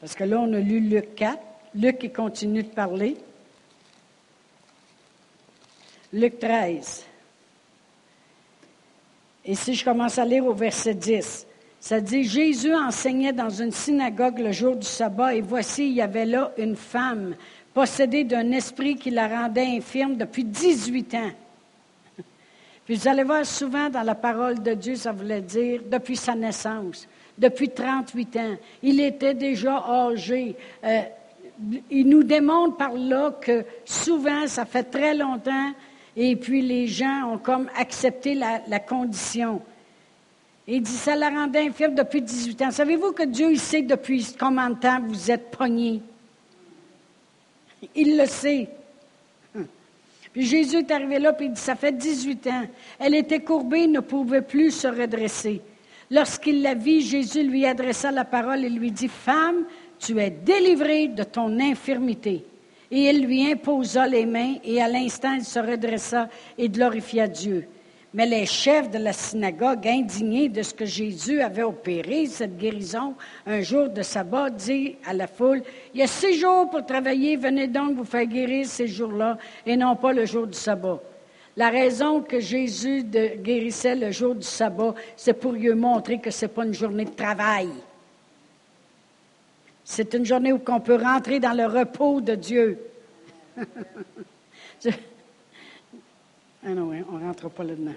parce 0.00 0.14
que 0.14 0.24
là, 0.24 0.38
on 0.40 0.52
a 0.52 0.60
lu 0.60 0.78
Luc 0.78 1.16
4, 1.16 1.38
Luc 1.74 1.98
qui 1.98 2.10
continue 2.10 2.62
de 2.62 2.68
parler. 2.68 3.16
Luc 6.16 6.38
13. 6.38 7.04
Et 9.44 9.54
si 9.54 9.74
je 9.74 9.84
commence 9.84 10.18
à 10.18 10.24
lire 10.24 10.46
au 10.46 10.54
verset 10.54 10.94
10, 10.94 11.46
ça 11.78 12.00
dit, 12.00 12.24
Jésus 12.24 12.74
enseignait 12.74 13.34
dans 13.34 13.50
une 13.50 13.70
synagogue 13.70 14.38
le 14.38 14.50
jour 14.50 14.76
du 14.76 14.86
sabbat, 14.86 15.34
et 15.34 15.42
voici, 15.42 15.88
il 15.88 15.92
y 15.92 16.00
avait 16.00 16.24
là 16.24 16.52
une 16.56 16.74
femme 16.74 17.34
possédée 17.74 18.24
d'un 18.24 18.50
esprit 18.52 18.96
qui 18.96 19.10
la 19.10 19.28
rendait 19.28 19.66
infirme 19.66 20.16
depuis 20.16 20.44
18 20.44 21.14
ans. 21.16 21.30
Puis 22.86 22.96
vous 22.96 23.08
allez 23.08 23.22
voir 23.22 23.44
souvent 23.44 23.90
dans 23.90 24.02
la 24.02 24.14
parole 24.14 24.62
de 24.62 24.72
Dieu, 24.72 24.96
ça 24.96 25.12
voulait 25.12 25.42
dire 25.42 25.82
depuis 25.84 26.16
sa 26.16 26.34
naissance, 26.34 27.06
depuis 27.36 27.68
38 27.68 28.36
ans. 28.38 28.56
Il 28.82 29.00
était 29.00 29.34
déjà 29.34 29.84
âgé. 29.86 30.56
Euh, 30.82 31.02
il 31.90 32.08
nous 32.08 32.22
démontre 32.22 32.78
par 32.78 32.94
là 32.94 33.32
que 33.38 33.66
souvent, 33.84 34.46
ça 34.46 34.64
fait 34.64 34.84
très 34.84 35.14
longtemps 35.14 35.72
et 36.16 36.34
puis 36.34 36.62
les 36.62 36.86
gens 36.86 37.32
ont 37.32 37.38
comme 37.38 37.68
accepté 37.76 38.34
la, 38.34 38.80
condition. 38.80 39.60
il 40.66 40.82
dit, 40.82 40.90
ça 40.90 41.14
la 41.14 41.28
rendait 41.28 41.66
infirme 41.66 41.94
depuis 41.94 42.22
18 42.22 42.62
ans. 42.62 42.70
Savez-vous 42.70 43.12
que 43.12 43.24
Dieu, 43.24 43.52
il 43.52 43.60
sait 43.60 43.82
depuis 43.82 44.34
combien 44.38 44.70
de 44.70 44.78
temps 44.78 45.00
vous 45.06 45.30
êtes 45.30 45.50
pogné? 45.50 46.00
Il 47.94 48.16
le 48.16 48.26
sait. 48.26 48.68
Puis 50.32 50.46
Jésus 50.46 50.78
est 50.78 50.90
arrivé 50.90 51.18
là, 51.18 51.32
puis 51.32 51.46
il 51.46 51.52
dit, 51.52 51.60
ça 51.60 51.74
fait 51.74 51.92
18 51.92 52.46
ans. 52.46 52.64
Elle 52.98 53.14
était 53.14 53.40
courbée, 53.40 53.86
ne 53.86 54.00
pouvait 54.00 54.42
plus 54.42 54.70
se 54.70 54.88
redresser. 54.88 55.60
Lorsqu'il 56.10 56.62
la 56.62 56.74
vit, 56.74 57.00
Jésus 57.00 57.42
lui 57.42 57.66
adressa 57.66 58.10
la 58.10 58.24
parole 58.24 58.64
et 58.64 58.70
lui 58.70 58.90
dit, 58.90 59.08
Femme, 59.08 59.64
tu 59.98 60.18
es 60.20 60.30
délivrée 60.30 61.08
de 61.08 61.24
ton 61.24 61.58
infirmité. 61.58 62.44
Et 62.90 63.10
il 63.10 63.26
lui 63.26 63.50
imposa 63.50 64.06
les 64.06 64.26
mains, 64.26 64.54
et 64.64 64.80
à 64.80 64.88
l'instant 64.88 65.34
il 65.34 65.44
se 65.44 65.58
redressa 65.58 66.28
et 66.56 66.68
glorifia 66.68 67.26
Dieu. 67.26 67.68
Mais 68.14 68.24
les 68.24 68.46
chefs 68.46 68.90
de 68.90 68.98
la 68.98 69.12
synagogue, 69.12 69.86
indignés 69.86 70.48
de 70.48 70.62
ce 70.62 70.72
que 70.72 70.86
Jésus 70.86 71.42
avait 71.42 71.64
opéré, 71.64 72.24
cette 72.26 72.56
guérison, 72.56 73.14
un 73.44 73.60
jour 73.60 73.90
de 73.90 74.00
sabbat, 74.00 74.48
dit 74.50 74.96
à 75.04 75.12
la 75.12 75.26
foule, 75.26 75.62
Il 75.92 76.00
y 76.00 76.02
a 76.02 76.06
six 76.06 76.38
jours 76.38 76.70
pour 76.70 76.86
travailler, 76.86 77.36
venez 77.36 77.66
donc 77.66 77.94
vous 77.94 78.04
faire 78.04 78.24
guérir 78.24 78.64
ces 78.64 78.86
jours-là, 78.86 79.36
et 79.66 79.76
non 79.76 79.96
pas 79.96 80.14
le 80.14 80.24
jour 80.24 80.46
du 80.46 80.56
sabbat. 80.56 81.02
La 81.58 81.68
raison 81.68 82.22
que 82.22 82.40
Jésus 82.40 83.02
guérissait 83.02 83.96
le 83.96 84.10
jour 84.10 84.34
du 84.34 84.46
sabbat, 84.46 84.94
c'est 85.14 85.34
pour 85.34 85.52
lui 85.52 85.74
montrer 85.74 86.18
que 86.18 86.30
ce 86.30 86.46
n'est 86.46 86.52
pas 86.52 86.64
une 86.64 86.74
journée 86.74 87.04
de 87.04 87.10
travail. 87.10 87.68
C'est 89.88 90.14
une 90.14 90.26
journée 90.26 90.52
où 90.52 90.60
on 90.66 90.80
peut 90.80 90.96
rentrer 91.00 91.38
dans 91.38 91.52
le 91.52 91.64
repos 91.66 92.20
de 92.20 92.34
Dieu. 92.34 92.76
ah 93.56 93.62
non, 96.64 96.90
on 97.08 97.18
ne 97.18 97.24
rentre 97.24 97.48
pas 97.48 97.62
là-dedans. 97.62 97.94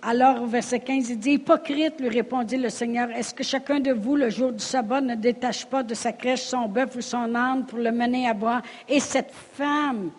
Alors, 0.00 0.42
au 0.42 0.46
verset 0.46 0.78
15, 0.78 1.10
il 1.10 1.18
dit, 1.18 1.32
Hypocrite, 1.32 2.00
lui 2.00 2.08
répondit 2.08 2.56
le 2.56 2.68
Seigneur, 2.68 3.10
est-ce 3.10 3.34
que 3.34 3.42
chacun 3.42 3.80
de 3.80 3.90
vous, 3.90 4.14
le 4.14 4.30
jour 4.30 4.52
du 4.52 4.62
sabbat, 4.62 5.00
ne 5.00 5.16
détache 5.16 5.66
pas 5.66 5.82
de 5.82 5.94
sa 5.94 6.12
crèche 6.12 6.42
son 6.42 6.68
bœuf 6.68 6.94
ou 6.94 7.00
son 7.00 7.34
âne 7.34 7.66
pour 7.66 7.80
le 7.80 7.90
mener 7.90 8.28
à 8.28 8.34
boire? 8.34 8.62
Et 8.88 9.00
cette 9.00 9.32
femme 9.32 10.12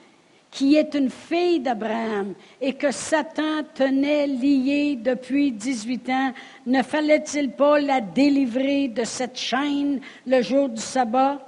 qui 0.56 0.78
est 0.78 0.94
une 0.94 1.10
fille 1.10 1.60
d'Abraham 1.60 2.34
et 2.62 2.72
que 2.72 2.90
Satan 2.90 3.64
tenait 3.74 4.26
liée 4.26 4.96
depuis 4.96 5.52
18 5.52 6.10
ans, 6.10 6.32
ne 6.66 6.82
fallait-il 6.82 7.52
pas 7.52 7.78
la 7.82 8.00
délivrer 8.00 8.88
de 8.88 9.04
cette 9.04 9.38
chaîne 9.38 10.00
le 10.26 10.42
jour 10.42 10.70
du 10.70 10.82
sabbat? 10.82 11.46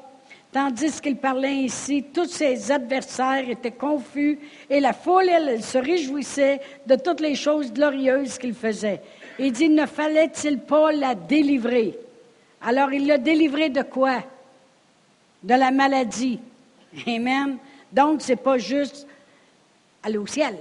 Tandis 0.52 1.00
qu'il 1.00 1.16
parlait 1.16 1.64
ainsi, 1.64 2.04
tous 2.04 2.26
ses 2.26 2.70
adversaires 2.70 3.50
étaient 3.50 3.72
confus 3.72 4.40
et 4.70 4.82
la 4.82 4.92
foule, 4.92 5.32
se 5.62 5.78
réjouissait 5.78 6.60
de 6.86 6.96
toutes 6.96 7.22
les 7.22 7.36
choses 7.36 7.72
glorieuses 7.72 8.38
qu'il 8.38 8.54
faisait. 8.54 9.00
Il 9.40 9.54
dit, 9.54 9.70
ne 9.70 9.86
fallait-il 9.86 10.60
pas 10.60 10.92
la 10.92 11.16
délivrer? 11.16 11.98
Alors 12.62 12.92
il 12.92 13.08
l'a 13.08 13.18
délivré 13.18 13.70
de 13.70 13.84
quoi? 13.84 14.22
De 15.44 15.54
la 15.54 15.72
maladie. 15.72 16.40
Amen. 17.08 17.58
Donc, 17.92 18.22
ce 18.22 18.32
n'est 18.32 18.36
pas 18.38 18.58
juste 18.58 19.08
aller 20.04 20.18
au 20.18 20.28
ciel. 20.28 20.56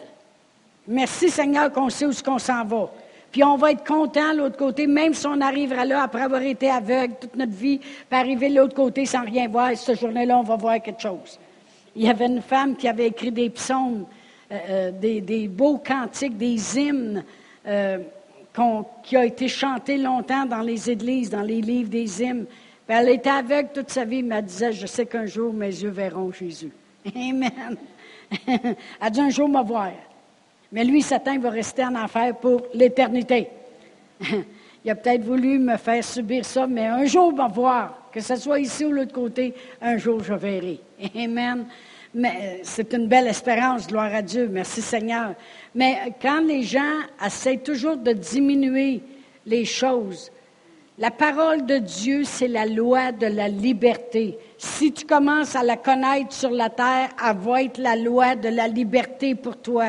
Merci 0.88 1.30
Seigneur 1.30 1.72
qu'on 1.72 1.90
sait 1.90 2.06
où 2.06 2.12
ce 2.12 2.22
qu'on 2.22 2.38
s'en 2.38 2.64
va. 2.64 2.90
Puis 3.32 3.44
on 3.44 3.56
va 3.56 3.72
être 3.72 3.84
content 3.84 4.32
de 4.32 4.38
l'autre 4.38 4.56
côté, 4.56 4.86
même 4.86 5.12
si 5.12 5.26
on 5.26 5.40
arrivera 5.40 5.84
là 5.84 6.04
après 6.04 6.22
avoir 6.22 6.42
été 6.42 6.70
aveugle 6.70 7.14
toute 7.20 7.36
notre 7.36 7.52
vie, 7.52 7.78
puis 7.78 8.18
arriver 8.18 8.48
de 8.48 8.54
l'autre 8.54 8.74
côté 8.74 9.04
sans 9.04 9.24
rien 9.24 9.48
voir. 9.48 9.70
Et 9.70 9.76
cette 9.76 10.00
journée-là, 10.00 10.38
on 10.38 10.42
va 10.42 10.56
voir 10.56 10.80
quelque 10.80 11.02
chose. 11.02 11.38
Il 11.94 12.04
y 12.04 12.08
avait 12.08 12.26
une 12.26 12.40
femme 12.40 12.76
qui 12.76 12.88
avait 12.88 13.08
écrit 13.08 13.32
des 13.32 13.50
psaumes, 13.50 14.06
euh, 14.50 14.90
euh, 14.96 15.20
des, 15.20 15.48
beaux 15.48 15.78
cantiques, 15.78 16.36
des 16.36 16.78
hymnes 16.78 17.24
euh, 17.66 17.98
qui 19.02 19.16
ont 19.16 19.22
été 19.22 19.48
chantés 19.48 19.98
longtemps 19.98 20.46
dans 20.46 20.62
les 20.62 20.88
églises, 20.88 21.28
dans 21.28 21.42
les 21.42 21.60
livres 21.60 21.90
des 21.90 22.22
hymnes. 22.22 22.46
Elle 22.88 23.08
était 23.08 23.30
aveugle 23.30 23.70
toute 23.74 23.90
sa 23.90 24.04
vie, 24.04 24.22
mais 24.22 24.36
elle 24.36 24.44
disait, 24.44 24.72
je 24.72 24.86
sais 24.86 25.04
qu'un 25.04 25.26
jour 25.26 25.52
mes 25.52 25.66
yeux 25.66 25.90
verront 25.90 26.32
Jésus. 26.32 26.70
Amen. 27.14 27.76
Elle 28.46 29.10
dit 29.10 29.20
un 29.20 29.30
jour, 29.30 29.48
me 29.48 29.62
voir. 29.62 29.92
Mais 30.72 30.84
lui, 30.84 31.02
Satan, 31.02 31.38
va 31.38 31.50
rester 31.50 31.84
en 31.84 31.94
enfer 31.94 32.36
pour 32.36 32.62
l'éternité. 32.74 33.48
il 34.84 34.90
a 34.90 34.94
peut-être 34.94 35.22
voulu 35.22 35.58
me 35.58 35.76
faire 35.76 36.02
subir 36.02 36.44
ça, 36.44 36.66
mais 36.66 36.86
un 36.86 37.04
jour, 37.04 37.32
me 37.32 37.48
voir. 37.52 38.10
Que 38.12 38.20
ce 38.20 38.36
soit 38.36 38.60
ici 38.60 38.84
ou 38.84 38.92
l'autre 38.92 39.12
côté, 39.12 39.54
un 39.80 39.96
jour, 39.98 40.22
je 40.24 40.34
verrai. 40.34 40.80
Amen. 41.14 41.66
Mais 42.14 42.38
euh, 42.40 42.58
c'est 42.62 42.94
une 42.94 43.08
belle 43.08 43.26
espérance, 43.26 43.86
gloire 43.86 44.14
à 44.14 44.22
Dieu. 44.22 44.48
Merci 44.50 44.80
Seigneur. 44.80 45.34
Mais 45.74 46.14
quand 46.20 46.40
les 46.40 46.62
gens 46.62 47.02
essaient 47.24 47.58
toujours 47.58 47.98
de 47.98 48.12
diminuer 48.12 49.02
les 49.44 49.66
choses, 49.66 50.30
la 50.98 51.10
parole 51.10 51.66
de 51.66 51.76
Dieu, 51.76 52.24
c'est 52.24 52.48
la 52.48 52.64
loi 52.64 53.12
de 53.12 53.26
la 53.26 53.48
liberté. 53.48 54.38
Si 54.56 54.92
tu 54.92 55.04
commences 55.04 55.54
à 55.54 55.62
la 55.62 55.76
connaître 55.76 56.32
sur 56.32 56.50
la 56.50 56.70
terre, 56.70 57.10
elle 57.22 57.36
va 57.36 57.62
être 57.62 57.78
la 57.78 57.96
loi 57.96 58.34
de 58.34 58.48
la 58.48 58.66
liberté 58.66 59.34
pour 59.34 59.58
toi. 59.58 59.88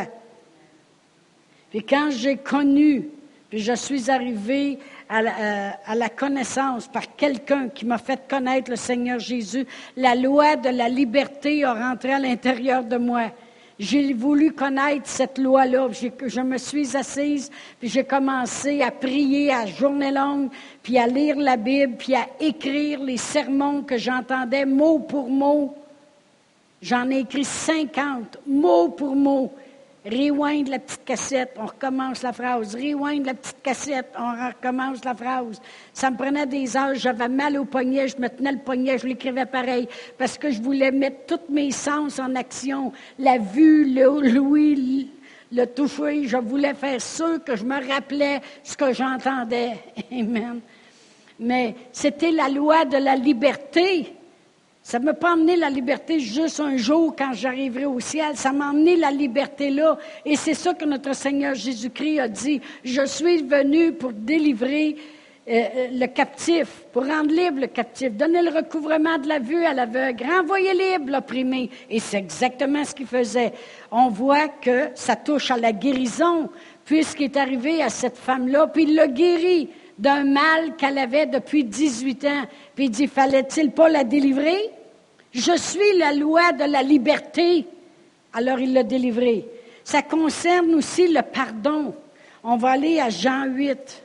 Puis 1.70 1.84
quand 1.84 2.10
j'ai 2.12 2.36
connu, 2.36 3.10
puis 3.50 3.60
je 3.60 3.74
suis 3.74 4.12
arrivé 4.12 4.80
à 5.08 5.22
la, 5.22 5.32
euh, 5.40 5.70
à 5.86 5.96
la 5.96 6.10
connaissance 6.10 6.90
par 6.90 7.16
quelqu'un 7.16 7.70
qui 7.70 7.86
m'a 7.86 7.98
fait 7.98 8.28
connaître 8.28 8.70
le 8.70 8.76
Seigneur 8.76 9.20
Jésus, 9.20 9.66
la 9.96 10.14
loi 10.14 10.58
de 10.58 10.70
la 10.70 10.90
liberté 10.90 11.64
a 11.64 11.74
rentré 11.74 12.12
à 12.12 12.20
l'intérieur 12.20 12.84
de 12.84 12.98
moi. 12.98 13.32
J'ai 13.80 14.14
voulu 14.14 14.54
connaître 14.54 15.08
cette 15.08 15.38
loi-là. 15.38 15.90
Je 16.26 16.42
me 16.42 16.58
suis 16.58 16.98
assise, 16.98 17.52
puis 17.80 17.90
j'ai 17.90 18.04
commencé 18.04 18.82
à 18.82 18.90
prier 18.90 19.54
à 19.54 19.68
journée 19.68 20.12
longue, 20.12 20.50
puis 20.82 20.98
à 20.98 21.06
lire 21.06 21.38
la 21.38 21.58
Bible, 21.58 21.96
puis 21.98 22.16
à 22.16 22.28
écrire 22.40 23.04
les 23.04 23.18
sermons 23.18 23.84
que 23.84 23.98
j'entendais 23.98 24.66
mot 24.66 24.98
pour 25.00 25.30
mot. 25.30 25.76
J'en 26.82 27.10
ai 27.12 27.20
écrit 27.20 27.44
50, 27.44 28.40
mot 28.48 28.90
pour 28.90 29.16
mot. 29.16 29.54
Rewind 30.10 30.70
la 30.70 30.80
petite 30.80 31.04
cassette, 31.04 31.56
on 31.58 31.66
recommence 31.66 32.24
la 32.24 32.32
phrase. 32.32 32.76
Rewind 32.76 33.26
la 33.26 33.34
petite 33.34 33.62
cassette, 33.62 34.14
on 34.18 34.48
recommence 34.48 35.04
la 35.04 35.14
phrase. 35.14 35.62
Ça 35.92 36.10
me 36.10 36.18
prenait 36.18 36.46
des 36.46 36.78
heures, 36.78 36.96
j'avais 36.96 37.28
mal 37.28 37.58
au 37.58 37.66
poignet, 37.66 38.08
je 38.08 38.18
me 38.18 38.30
tenais 38.30 38.54
le 38.54 38.60
poignet, 38.60 38.98
je 38.98 39.08
l'écrivais 39.08 39.46
pareil, 39.46 39.88
parce 40.18 40.38
que 40.38 40.50
je 40.50 40.62
voulais 40.62 40.92
mettre 40.92 41.36
tous 41.36 41.54
mes 41.54 41.72
sens 41.72 42.20
en 42.20 42.36
action. 42.36 42.94
La 43.20 43.38
vue, 43.38 43.94
l'ouïe, 43.94 45.10
le 45.52 45.66
toucher, 45.66 46.28
je 46.28 46.38
voulais 46.38 46.74
faire 46.74 47.02
sûr 47.02 47.44
que 47.44 47.56
je 47.56 47.66
me 47.66 47.86
rappelais 47.94 48.40
ce 48.64 48.78
que 48.78 48.94
j'entendais. 48.94 49.74
Amen. 50.12 50.62
Mais 51.40 51.76
c'était 51.92 52.32
la 52.32 52.50
loi 52.50 52.86
de 52.86 52.98
la 52.98 53.16
liberté. 53.16 54.17
Ça 54.88 55.00
ne 55.00 55.04
m'a 55.04 55.14
pas 55.14 55.34
emmené 55.34 55.58
la 55.58 55.70
liberté 55.70 56.18
juste 56.18 56.62
un 56.62 56.78
jour 56.78 57.14
quand 57.14 57.34
j'arriverai 57.34 57.86
au 57.86 58.00
ciel. 58.00 58.38
Ça 58.38 58.54
m'a 58.54 58.70
emmené 58.70 58.96
la 58.96 59.12
liberté 59.12 59.70
là. 59.70 59.98
Et 60.24 60.38
c'est 60.38 60.54
ça 60.54 60.74
que 60.74 60.86
notre 60.86 61.14
Seigneur 61.14 61.56
Jésus-Christ 61.56 62.22
a 62.22 62.30
dit. 62.30 62.62
Je 62.86 63.06
suis 63.06 63.44
venu 63.44 63.92
pour 63.92 64.14
délivrer 64.14 64.96
euh, 65.50 65.52
euh, 65.76 65.88
le 65.92 66.06
captif, 66.06 66.86
pour 66.94 67.06
rendre 67.06 67.36
libre 67.36 67.60
le 67.60 67.68
captif, 67.68 68.14
donner 68.14 68.42
le 68.42 68.50
recouvrement 68.50 69.18
de 69.18 69.28
la 69.28 69.40
vue 69.40 69.66
à 69.66 69.74
l'aveugle, 69.74 70.24
renvoyer 70.24 70.72
libre 70.74 71.12
l'opprimé. 71.12 71.70
Et 71.90 72.00
c'est 72.00 72.20
exactement 72.20 72.86
ce 72.86 72.96
qu'il 72.96 73.08
faisait. 73.08 73.52
On 73.92 74.08
voit 74.08 74.48
que 74.48 74.92
ça 74.96 75.18
touche 75.18 75.52
à 75.52 75.58
la 75.58 75.74
guérison, 75.74 76.50
puisqu'il 76.86 77.26
est 77.26 77.36
arrivé 77.36 77.84
à 77.84 77.90
cette 77.90 78.18
femme-là, 78.18 78.68
puis 78.68 78.84
il 78.84 78.96
l'a 78.96 79.10
guéri 79.10 79.68
d'un 80.00 80.24
mal 80.24 80.78
qu'elle 80.78 80.98
avait 80.98 81.26
depuis 81.26 81.66
18 81.66 82.24
ans. 82.24 82.44
Puis 82.74 82.86
il 82.86 82.92
dit, 82.92 83.08
fallait-il 83.08 83.72
pas 83.72 83.90
la 83.90 84.06
délivrer? 84.06 84.77
Je 85.38 85.56
suis 85.56 85.96
la 86.00 86.14
loi 86.14 86.52
de 86.52 86.64
la 86.64 86.82
liberté. 86.82 87.64
Alors 88.34 88.60
il 88.60 88.74
l'a 88.74 88.82
délivré. 88.82 89.46
Ça 89.84 90.02
concerne 90.02 90.74
aussi 90.74 91.08
le 91.08 91.22
pardon. 91.22 91.94
On 92.44 92.58
va 92.58 92.72
aller 92.72 93.00
à 93.00 93.12
Jean 93.12 93.46
8. 93.46 94.04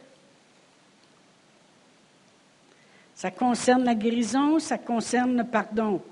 Ça 3.14 3.30
concerne 3.30 3.84
la 3.84 3.94
guérison, 3.94 4.58
ça 4.58 4.76
concerne 4.76 5.38
le 5.38 5.44
pardon. 5.44 6.02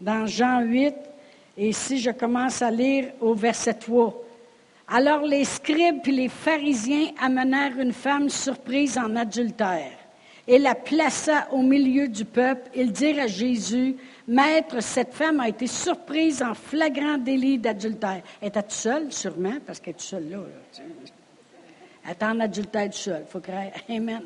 Dans 0.00 0.26
Jean 0.26 0.62
8, 0.62 0.94
et 1.56 1.68
ici 1.68 1.98
je 1.98 2.10
commence 2.10 2.60
à 2.60 2.72
lire 2.72 3.12
au 3.20 3.34
verset 3.34 3.74
3. 3.74 4.20
Alors 4.88 5.22
les 5.22 5.44
scribes 5.44 6.00
et 6.06 6.10
les 6.10 6.28
pharisiens 6.28 7.12
amenèrent 7.20 7.78
une 7.78 7.92
femme 7.92 8.28
surprise 8.28 8.98
en 8.98 9.14
adultère 9.14 9.97
et 10.48 10.58
la 10.58 10.74
plaça 10.74 11.46
au 11.52 11.62
milieu 11.62 12.08
du 12.08 12.24
peuple. 12.24 12.70
Ils 12.74 12.90
dirent 12.90 13.22
à 13.22 13.26
Jésus, 13.26 13.96
Maître, 14.26 14.82
cette 14.82 15.12
femme 15.12 15.40
a 15.40 15.48
été 15.48 15.66
surprise 15.66 16.42
en 16.42 16.54
flagrant 16.54 17.18
délit 17.18 17.58
d'adultère. 17.58 18.22
Elle 18.40 18.48
était 18.48 18.64
seule, 18.68 19.12
sûrement, 19.12 19.58
parce 19.64 19.78
qu'elle 19.78 19.94
est 19.94 20.00
seule 20.00 20.30
là. 20.30 20.38
Elle 22.04 22.10
est 22.10 22.22
en 22.22 22.40
adultère 22.40 22.92
seule. 22.94 23.24
Il 23.26 23.30
faut 23.30 23.40
croire. 23.40 23.70
Amen. 23.90 24.22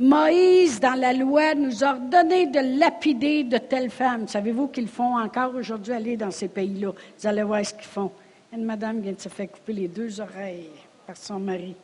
Moïse, 0.00 0.80
dans 0.80 0.98
la 0.98 1.12
loi, 1.12 1.54
nous 1.54 1.84
a 1.84 1.90
ordonné 1.90 2.46
de 2.46 2.78
lapider 2.78 3.44
de 3.44 3.58
telles 3.58 3.90
femmes. 3.90 4.28
Savez-vous 4.28 4.68
qu'ils 4.68 4.88
font 4.88 5.18
encore 5.18 5.54
aujourd'hui 5.54 5.92
aller 5.92 6.16
dans 6.16 6.30
ces 6.30 6.48
pays-là? 6.48 6.92
Vous 7.18 7.26
allez 7.26 7.42
voir 7.42 7.66
ce 7.66 7.74
qu'ils 7.74 7.82
font. 7.82 8.12
Une 8.52 8.64
madame 8.64 9.00
vient 9.00 9.12
de 9.12 9.20
se 9.20 9.28
faire 9.28 9.50
couper 9.50 9.74
les 9.74 9.88
deux 9.88 10.20
oreilles 10.20 10.70
par 11.06 11.16
son 11.16 11.38
mari. 11.38 11.74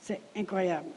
C'est 0.00 0.20
incroyable. 0.36 0.88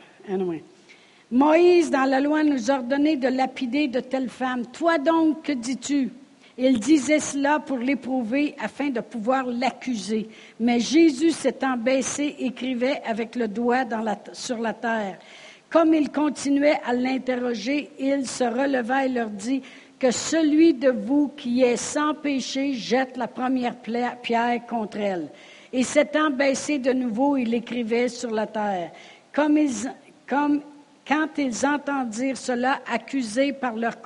Moïse, 1.32 1.90
dans 1.90 2.06
la 2.06 2.20
loi, 2.20 2.44
nous 2.44 2.70
ordonnait 2.70 3.18
de 3.18 3.28
lapider 3.28 3.88
de 3.88 4.00
telles 4.00 4.30
femmes. 4.30 4.66
Toi 4.68 4.98
donc, 4.98 5.44
que 5.44 5.52
dis-tu? 5.52 6.10
Il 6.58 6.80
disait 6.80 7.20
cela 7.20 7.60
pour 7.60 7.78
l'éprouver 7.78 8.56
afin 8.60 8.90
de 8.90 9.02
pouvoir 9.02 9.46
l'accuser. 9.46 10.30
Mais 10.60 10.80
Jésus 10.80 11.32
s'étant 11.32 11.76
baissé, 11.76 12.36
écrivait 12.40 13.02
avec 13.06 13.36
le 13.36 13.50
doigt 13.50 13.84
sur 14.32 14.60
la 14.60 14.74
terre. 14.74 15.18
Comme 15.70 15.94
il 15.94 16.10
continuait 16.10 16.80
à 16.86 16.94
l'interroger, 16.94 17.90
il 18.00 18.26
se 18.26 18.46
releva 18.46 19.06
et 19.06 19.10
leur 19.10 19.30
dit, 19.30 19.62
que 20.00 20.12
celui 20.12 20.74
de 20.74 20.90
vous 20.90 21.30
qui 21.36 21.62
est 21.64 21.78
sans 21.78 22.14
péché 22.14 22.74
jette 22.74 23.18
la 23.18 23.28
première 23.28 23.76
pierre 23.78 24.66
contre 24.68 24.98
elle. 25.00 25.30
Et 25.74 25.84
s'étant 25.84 26.30
baissé 26.30 26.80
de 26.80 26.94
nouveau, 26.94 27.36
il 27.38 27.54
écrivait 27.54 28.08
sur 28.08 28.32
la 28.32 28.48
terre. 28.48 28.92
Comme, 29.34 29.58
ils, 29.58 29.92
comme 30.28 30.62
quand 31.08 31.38
ils 31.38 31.66
entendirent 31.66 32.38
cela, 32.38 32.82
accusés 32.92 33.54
par 33.54 33.76
leur 33.76 33.96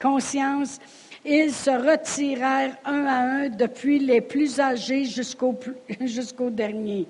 conscience, 0.00 0.78
ils 1.24 1.52
se 1.52 1.70
retirèrent 1.70 2.76
un 2.84 3.06
à 3.06 3.18
un 3.18 3.48
depuis 3.48 3.98
les 3.98 4.20
plus 4.20 4.60
âgés 4.60 5.04
jusqu'au 6.00 6.50
dernier. 6.50 7.08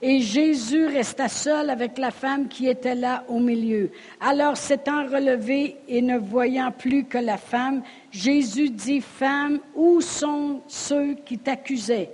Et 0.00 0.20
Jésus 0.20 0.86
resta 0.86 1.28
seul 1.28 1.70
avec 1.70 1.98
la 1.98 2.12
femme 2.12 2.46
qui 2.46 2.68
était 2.68 2.94
là 2.94 3.24
au 3.26 3.40
milieu. 3.40 3.90
Alors 4.20 4.56
s'étant 4.56 5.04
relevé 5.06 5.76
et 5.88 6.02
ne 6.02 6.18
voyant 6.18 6.70
plus 6.70 7.04
que 7.04 7.18
la 7.18 7.36
femme, 7.36 7.82
Jésus 8.12 8.70
dit, 8.70 9.00
Femme, 9.00 9.58
où 9.74 10.00
sont 10.00 10.62
ceux 10.68 11.14
qui 11.26 11.36
t'accusaient? 11.36 12.10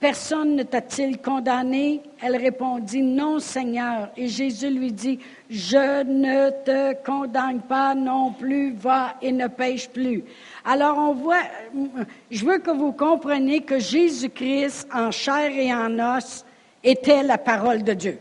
Personne 0.00 0.54
ne 0.54 0.62
t'a-t-il 0.62 1.18
condamné? 1.18 2.02
Elle 2.22 2.36
répondit, 2.36 3.02
Non, 3.02 3.40
Seigneur. 3.40 4.10
Et 4.16 4.28
Jésus 4.28 4.70
lui 4.70 4.92
dit, 4.92 5.18
Je 5.50 6.04
ne 6.04 6.50
te 6.50 7.02
condamne 7.04 7.60
pas 7.60 7.96
non 7.96 8.30
plus, 8.30 8.72
va 8.74 9.16
et 9.20 9.32
ne 9.32 9.48
pêche 9.48 9.88
plus. 9.88 10.22
Alors 10.64 10.98
on 10.98 11.14
voit, 11.14 11.42
je 12.30 12.44
veux 12.44 12.58
que 12.58 12.70
vous 12.70 12.92
compreniez 12.92 13.62
que 13.62 13.80
Jésus-Christ, 13.80 14.86
en 14.94 15.10
chair 15.10 15.50
et 15.50 15.74
en 15.74 16.16
os, 16.16 16.44
était 16.84 17.24
la 17.24 17.38
parole 17.38 17.82
de 17.82 17.94
Dieu. 17.94 18.18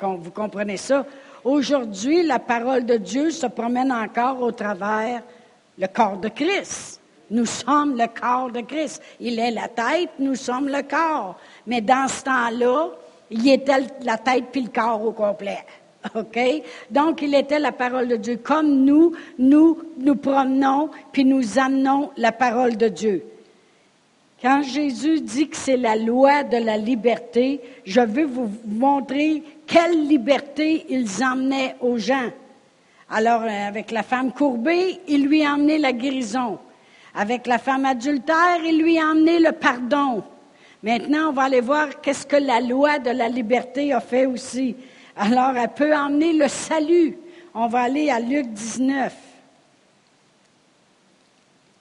Vous 0.00 0.30
comprenez 0.30 0.78
ça? 0.78 1.04
Aujourd'hui, 1.44 2.22
la 2.22 2.38
parole 2.38 2.86
de 2.86 2.96
Dieu 2.96 3.30
se 3.30 3.46
promène 3.46 3.92
encore 3.92 4.40
au 4.40 4.52
travers 4.52 5.22
le 5.78 5.86
corps 5.88 6.16
de 6.16 6.28
Christ. 6.28 6.99
Nous 7.30 7.46
sommes 7.46 7.96
le 7.96 8.06
corps 8.08 8.50
de 8.50 8.60
Christ. 8.60 9.02
Il 9.20 9.38
est 9.38 9.52
la 9.52 9.68
tête, 9.68 10.10
nous 10.18 10.34
sommes 10.34 10.68
le 10.68 10.82
corps. 10.82 11.36
Mais 11.66 11.80
dans 11.80 12.08
ce 12.08 12.24
temps-là, 12.24 12.88
il 13.30 13.48
était 13.48 13.86
la 14.02 14.18
tête 14.18 14.46
puis 14.50 14.62
le 14.62 14.68
corps 14.68 15.04
au 15.04 15.12
complet. 15.12 15.64
OK? 16.14 16.38
Donc, 16.90 17.22
il 17.22 17.34
était 17.34 17.58
la 17.58 17.72
parole 17.72 18.08
de 18.08 18.16
Dieu. 18.16 18.40
Comme 18.42 18.84
nous, 18.84 19.12
nous 19.38 19.78
nous 19.98 20.16
promenons 20.16 20.90
puis 21.12 21.24
nous 21.24 21.58
amenons 21.58 22.10
la 22.16 22.32
parole 22.32 22.76
de 22.76 22.88
Dieu. 22.88 23.24
Quand 24.42 24.62
Jésus 24.62 25.20
dit 25.20 25.48
que 25.48 25.56
c'est 25.56 25.76
la 25.76 25.96
loi 25.96 26.44
de 26.44 26.56
la 26.56 26.78
liberté, 26.78 27.60
je 27.84 28.00
veux 28.00 28.24
vous 28.24 28.50
montrer 28.66 29.42
quelle 29.66 30.08
liberté 30.08 30.86
ils 30.88 31.22
emmenaient 31.22 31.76
aux 31.80 31.98
gens. 31.98 32.30
Alors, 33.10 33.42
euh, 33.42 33.68
avec 33.68 33.90
la 33.90 34.02
femme 34.02 34.32
courbée, 34.32 35.00
il 35.08 35.26
lui 35.26 35.44
a 35.44 35.54
emmené 35.54 35.76
la 35.76 35.92
guérison. 35.92 36.58
Avec 37.14 37.46
la 37.46 37.58
femme 37.58 37.84
adultère, 37.84 38.64
il 38.64 38.82
lui 38.82 38.98
a 38.98 39.06
emmené 39.06 39.38
le 39.38 39.52
pardon. 39.52 40.22
Maintenant, 40.82 41.30
on 41.30 41.32
va 41.32 41.42
aller 41.42 41.60
voir 41.60 42.00
qu'est-ce 42.00 42.26
que 42.26 42.36
la 42.36 42.60
loi 42.60 42.98
de 42.98 43.10
la 43.10 43.28
liberté 43.28 43.92
a 43.92 44.00
fait 44.00 44.26
aussi. 44.26 44.76
Alors, 45.16 45.56
elle 45.56 45.68
peut 45.68 45.94
emmener 45.94 46.32
le 46.32 46.48
salut. 46.48 47.18
On 47.52 47.66
va 47.66 47.82
aller 47.82 48.10
à 48.10 48.20
Luc 48.20 48.46
19. 48.46 49.14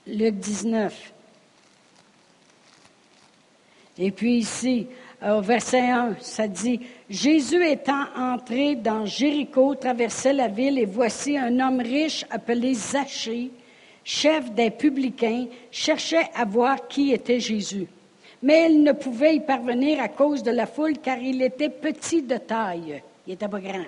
Luc 0.08 0.36
19. 0.36 1.13
Et 4.00 4.12
puis 4.12 4.38
ici, 4.38 4.88
au 5.22 5.42
verset 5.42 5.89
1, 5.89 6.15
ça 6.22 6.48
dit, 6.48 6.80
Jésus 7.10 7.65
étant 7.65 8.06
entré 8.18 8.76
dans 8.76 9.06
Jéricho, 9.06 9.76
traversait 9.76 10.34
la 10.34 10.48
ville, 10.48 10.80
et 10.80 10.86
voici 10.86 11.38
un 11.38 11.60
homme 11.60 11.82
riche 11.82 12.26
appelé 12.30 12.74
Zachée, 12.74 13.52
chef 14.10 14.52
des 14.54 14.72
publicains, 14.72 15.45
cherchait 15.69 16.32
à 16.34 16.43
voir 16.43 16.88
qui 16.88 17.13
était 17.13 17.39
Jésus. 17.39 17.86
Mais 18.41 18.65
il 18.72 18.82
ne 18.82 18.91
pouvait 18.91 19.36
y 19.36 19.39
parvenir 19.39 20.02
à 20.02 20.08
cause 20.08 20.41
de 20.41 20.50
la 20.50 20.65
foule, 20.65 20.98
car 20.98 21.19
il 21.19 21.43
était 21.43 21.69
petit 21.69 22.24
de 22.24 22.38
taille. 22.38 23.04
Il 23.28 23.30
n'était 23.30 23.48
pas 23.48 23.60
grand. 23.60 23.86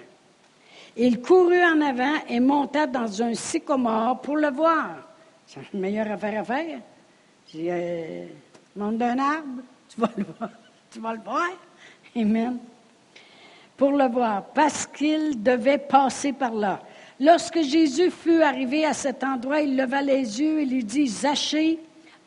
Il 0.95 1.21
courut 1.21 1.63
en 1.63 1.81
avant 1.81 2.13
et 2.29 2.39
monta 2.39 2.85
dans 2.85 3.23
un 3.23 3.33
sycomore 3.33 4.21
pour 4.21 4.37
le 4.37 4.49
voir. 4.51 4.97
C'est 5.47 5.61
la 5.73 5.79
meilleure 5.79 6.11
affaire 6.11 6.41
à 6.41 6.43
faire. 6.43 6.79
Euh, 7.55 8.25
monte 8.75 8.97
d'un 8.99 9.17
arbre, 9.17 9.63
tu 9.89 9.99
vas 9.99 10.11
le 10.15 10.25
voir. 10.37 10.49
Tu 10.91 10.99
vas 10.99 11.13
le 11.13 11.21
voir. 11.21 11.49
Amen. 12.15 12.57
Pour 13.75 13.91
le 13.93 14.07
voir, 14.07 14.43
parce 14.53 14.85
qu'il 14.85 15.41
devait 15.41 15.79
passer 15.79 16.31
par 16.31 16.53
là. 16.53 16.79
Lorsque 17.21 17.61
Jésus 17.61 18.09
fut 18.09 18.41
arrivé 18.41 18.83
à 18.83 18.93
cet 18.93 19.23
endroit, 19.23 19.61
il 19.61 19.77
leva 19.77 20.01
les 20.01 20.41
yeux 20.41 20.59
et 20.59 20.65
lui 20.65 20.83
dit, 20.83 21.07
Zachée, 21.07 21.77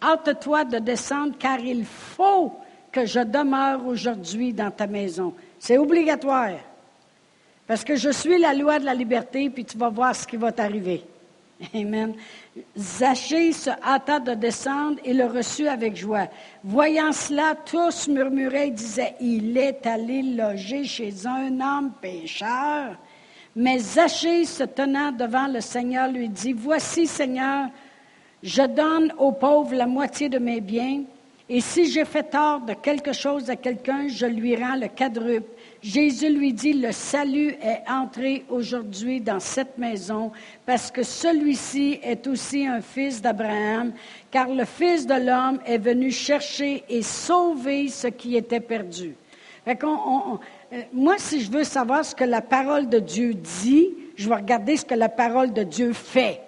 hâte-toi 0.01 0.65
de 0.65 0.79
descendre, 0.79 1.35
car 1.37 1.59
il 1.59 1.85
faut 1.85 2.53
que 2.93 3.05
je 3.05 3.19
demeure 3.19 3.85
aujourd'hui 3.85 4.53
dans 4.53 4.71
ta 4.71 4.87
maison. 4.87 5.35
C'est 5.59 5.79
obligatoire. 5.79 6.61
Parce 7.67 7.83
que 7.83 7.97
je 7.97 8.11
suis 8.11 8.39
la 8.39 8.55
loi 8.55 8.79
de 8.79 8.85
la 8.85 8.95
liberté, 8.95 9.51
puis 9.51 9.65
tu 9.65 9.77
vas 9.77 9.89
voir 9.89 10.15
ce 10.15 10.29
qui 10.29 10.37
va 10.37 10.53
t'arriver. 10.53 11.03
Amen. 11.75 12.15
Zachée 12.79 13.51
se 13.53 13.71
hâta 13.71 14.21
de 14.21 14.35
descendre 14.35 15.01
et 15.05 15.13
le 15.13 15.27
reçut 15.27 15.67
avec 15.67 15.97
joie. 15.97 16.29
Voyant 16.63 17.11
cela, 17.11 17.57
tous 17.67 18.07
murmuraient 18.07 18.69
et 18.69 18.71
disaient, 18.71 19.17
il 19.21 19.59
est 19.59 19.85
allé 19.89 20.23
loger 20.23 20.85
chez 20.85 21.27
un 21.27 21.61
homme 21.61 21.91
pécheur. 22.01 22.97
Mais 23.57 23.79
Zachée, 23.79 24.45
se 24.45 24.65
tenant 24.65 25.13
devant 25.13 25.47
le 25.47 25.61
Seigneur, 25.61 26.11
lui 26.11 26.29
dit, 26.29 26.53
Voici, 26.53 27.07
Seigneur, 27.07 27.69
je 28.43 28.63
donne 28.63 29.13
aux 29.19 29.33
pauvres 29.33 29.75
la 29.75 29.87
moitié 29.87 30.29
de 30.29 30.39
mes 30.39 30.61
biens, 30.61 31.05
et 31.47 31.61
si 31.61 31.91
j'ai 31.91 32.07
fait 32.07 32.23
tort 32.23 32.61
de 32.61 32.73
quelque 32.73 33.13
chose 33.13 33.51
à 33.51 33.57
quelqu'un, 33.57 34.09
je 34.09 34.25
lui 34.25 34.57
rends 34.57 34.77
le 34.77 34.89
quadruple. 34.89 35.51
Jésus 35.83 36.31
lui 36.31 36.55
dit, 36.55 36.73
le 36.73 36.91
salut 36.91 37.55
est 37.61 37.83
entré 37.87 38.47
aujourd'hui 38.49 39.21
dans 39.21 39.41
cette 39.41 39.77
maison 39.77 40.33
parce 40.65 40.91
que 40.91 41.03
celui-ci 41.03 42.01
est 42.03 42.27
aussi 42.27 42.67
un 42.67 42.81
fils 42.81 43.21
d'Abraham, 43.21 43.93
car 44.31 44.49
le 44.49 44.65
Fils 44.65 45.07
de 45.07 45.15
l'homme 45.15 45.61
est 45.67 45.77
venu 45.77 46.11
chercher 46.11 46.83
et 46.89 47.03
sauver 47.03 47.89
ce 47.89 48.07
qui 48.07 48.37
était 48.37 48.61
perdu. 48.61 49.15
Moi, 50.93 51.17
si 51.19 51.41
je 51.41 51.51
veux 51.51 51.65
savoir 51.65 52.05
ce 52.05 52.15
que 52.15 52.25
la 52.25 52.41
parole 52.41 52.89
de 52.89 52.99
Dieu 52.99 53.35
dit, 53.35 53.91
je 54.17 54.29
vais 54.29 54.37
regarder 54.37 54.77
ce 54.77 54.85
que 54.85 54.95
la 54.95 55.09
parole 55.09 55.53
de 55.53 55.63
Dieu 55.63 55.93
fait. 55.93 56.41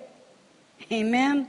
Amen. 0.90 1.44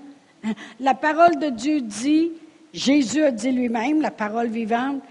La 0.80 0.94
parole 0.94 1.38
de 1.40 1.50
Dieu 1.50 1.82
dit, 1.82 2.32
Jésus 2.74 3.24
a 3.24 3.32
dit 3.32 3.52
lui-même, 3.52 4.02
la 4.02 4.12
parole 4.12 4.48
vivante, 4.48 5.02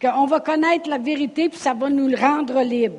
qu'on 0.00 0.26
va 0.26 0.40
connaître 0.40 0.88
la 0.88 0.98
vérité, 0.98 1.48
puis 1.48 1.58
ça 1.58 1.74
va 1.74 1.88
nous 1.88 2.08
le 2.08 2.16
rendre 2.16 2.62
libre. 2.62 2.98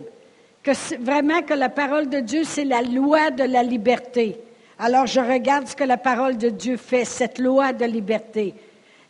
Que 0.62 0.72
vraiment 1.02 1.42
que 1.42 1.54
la 1.54 1.70
parole 1.70 2.08
de 2.08 2.20
Dieu, 2.20 2.44
c'est 2.46 2.64
la 2.64 2.82
loi 2.82 3.32
de 3.32 3.44
la 3.44 3.64
liberté. 3.64 4.38
Alors 4.80 5.06
je 5.06 5.20
regarde 5.20 5.68
ce 5.68 5.76
que 5.76 5.84
la 5.84 5.98
parole 5.98 6.38
de 6.38 6.50
Dieu 6.50 6.78
fait, 6.78 7.06
cette 7.06 7.38
loi 7.38 7.74
de 7.74 7.86
liberté. 7.86 8.54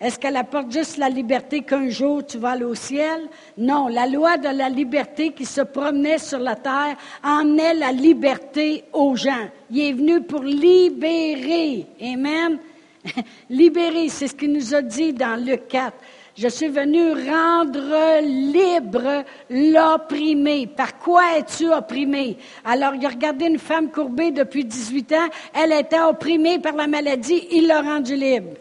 Est-ce 0.03 0.19
qu'elle 0.19 0.35
apporte 0.35 0.69
juste 0.69 0.97
la 0.97 1.07
liberté 1.07 1.61
qu'un 1.61 1.87
jour 1.87 2.25
tu 2.25 2.37
vas 2.37 2.49
aller 2.49 2.65
au 2.65 2.75
ciel? 2.75 3.21
Non, 3.57 3.87
la 3.87 4.05
loi 4.05 4.35
de 4.35 4.49
la 4.49 4.67
liberté 4.67 5.31
qui 5.31 5.45
se 5.45 5.61
promenait 5.61 6.17
sur 6.17 6.39
la 6.39 6.57
terre 6.57 6.97
emmenait 7.23 7.73
la 7.73 7.93
liberté 7.93 8.83
aux 8.91 9.15
gens. 9.15 9.47
Il 9.71 9.79
est 9.79 9.93
venu 9.93 10.19
pour 10.19 10.43
libérer. 10.43 11.85
Amen. 12.01 12.59
libérer, 13.49 14.09
c'est 14.09 14.27
ce 14.27 14.35
qu'il 14.35 14.51
nous 14.51 14.75
a 14.75 14.81
dit 14.81 15.13
dans 15.13 15.41
Luc 15.41 15.69
4. 15.69 15.93
Je 16.35 16.49
suis 16.49 16.67
venu 16.67 17.13
rendre 17.13 18.19
libre 18.23 19.23
l'opprimé. 19.49 20.67
Par 20.67 20.99
quoi 20.99 21.37
es-tu 21.37 21.71
opprimé? 21.71 22.37
Alors, 22.65 22.93
il 22.95 23.05
a 23.05 23.09
regardé 23.09 23.45
une 23.45 23.59
femme 23.59 23.89
courbée 23.89 24.31
depuis 24.31 24.65
18 24.65 25.13
ans. 25.13 25.29
Elle 25.53 25.71
était 25.71 26.01
opprimée 26.01 26.59
par 26.59 26.73
la 26.73 26.87
maladie. 26.87 27.47
Il 27.51 27.67
l'a 27.67 27.81
rendue 27.81 28.17
libre. 28.17 28.51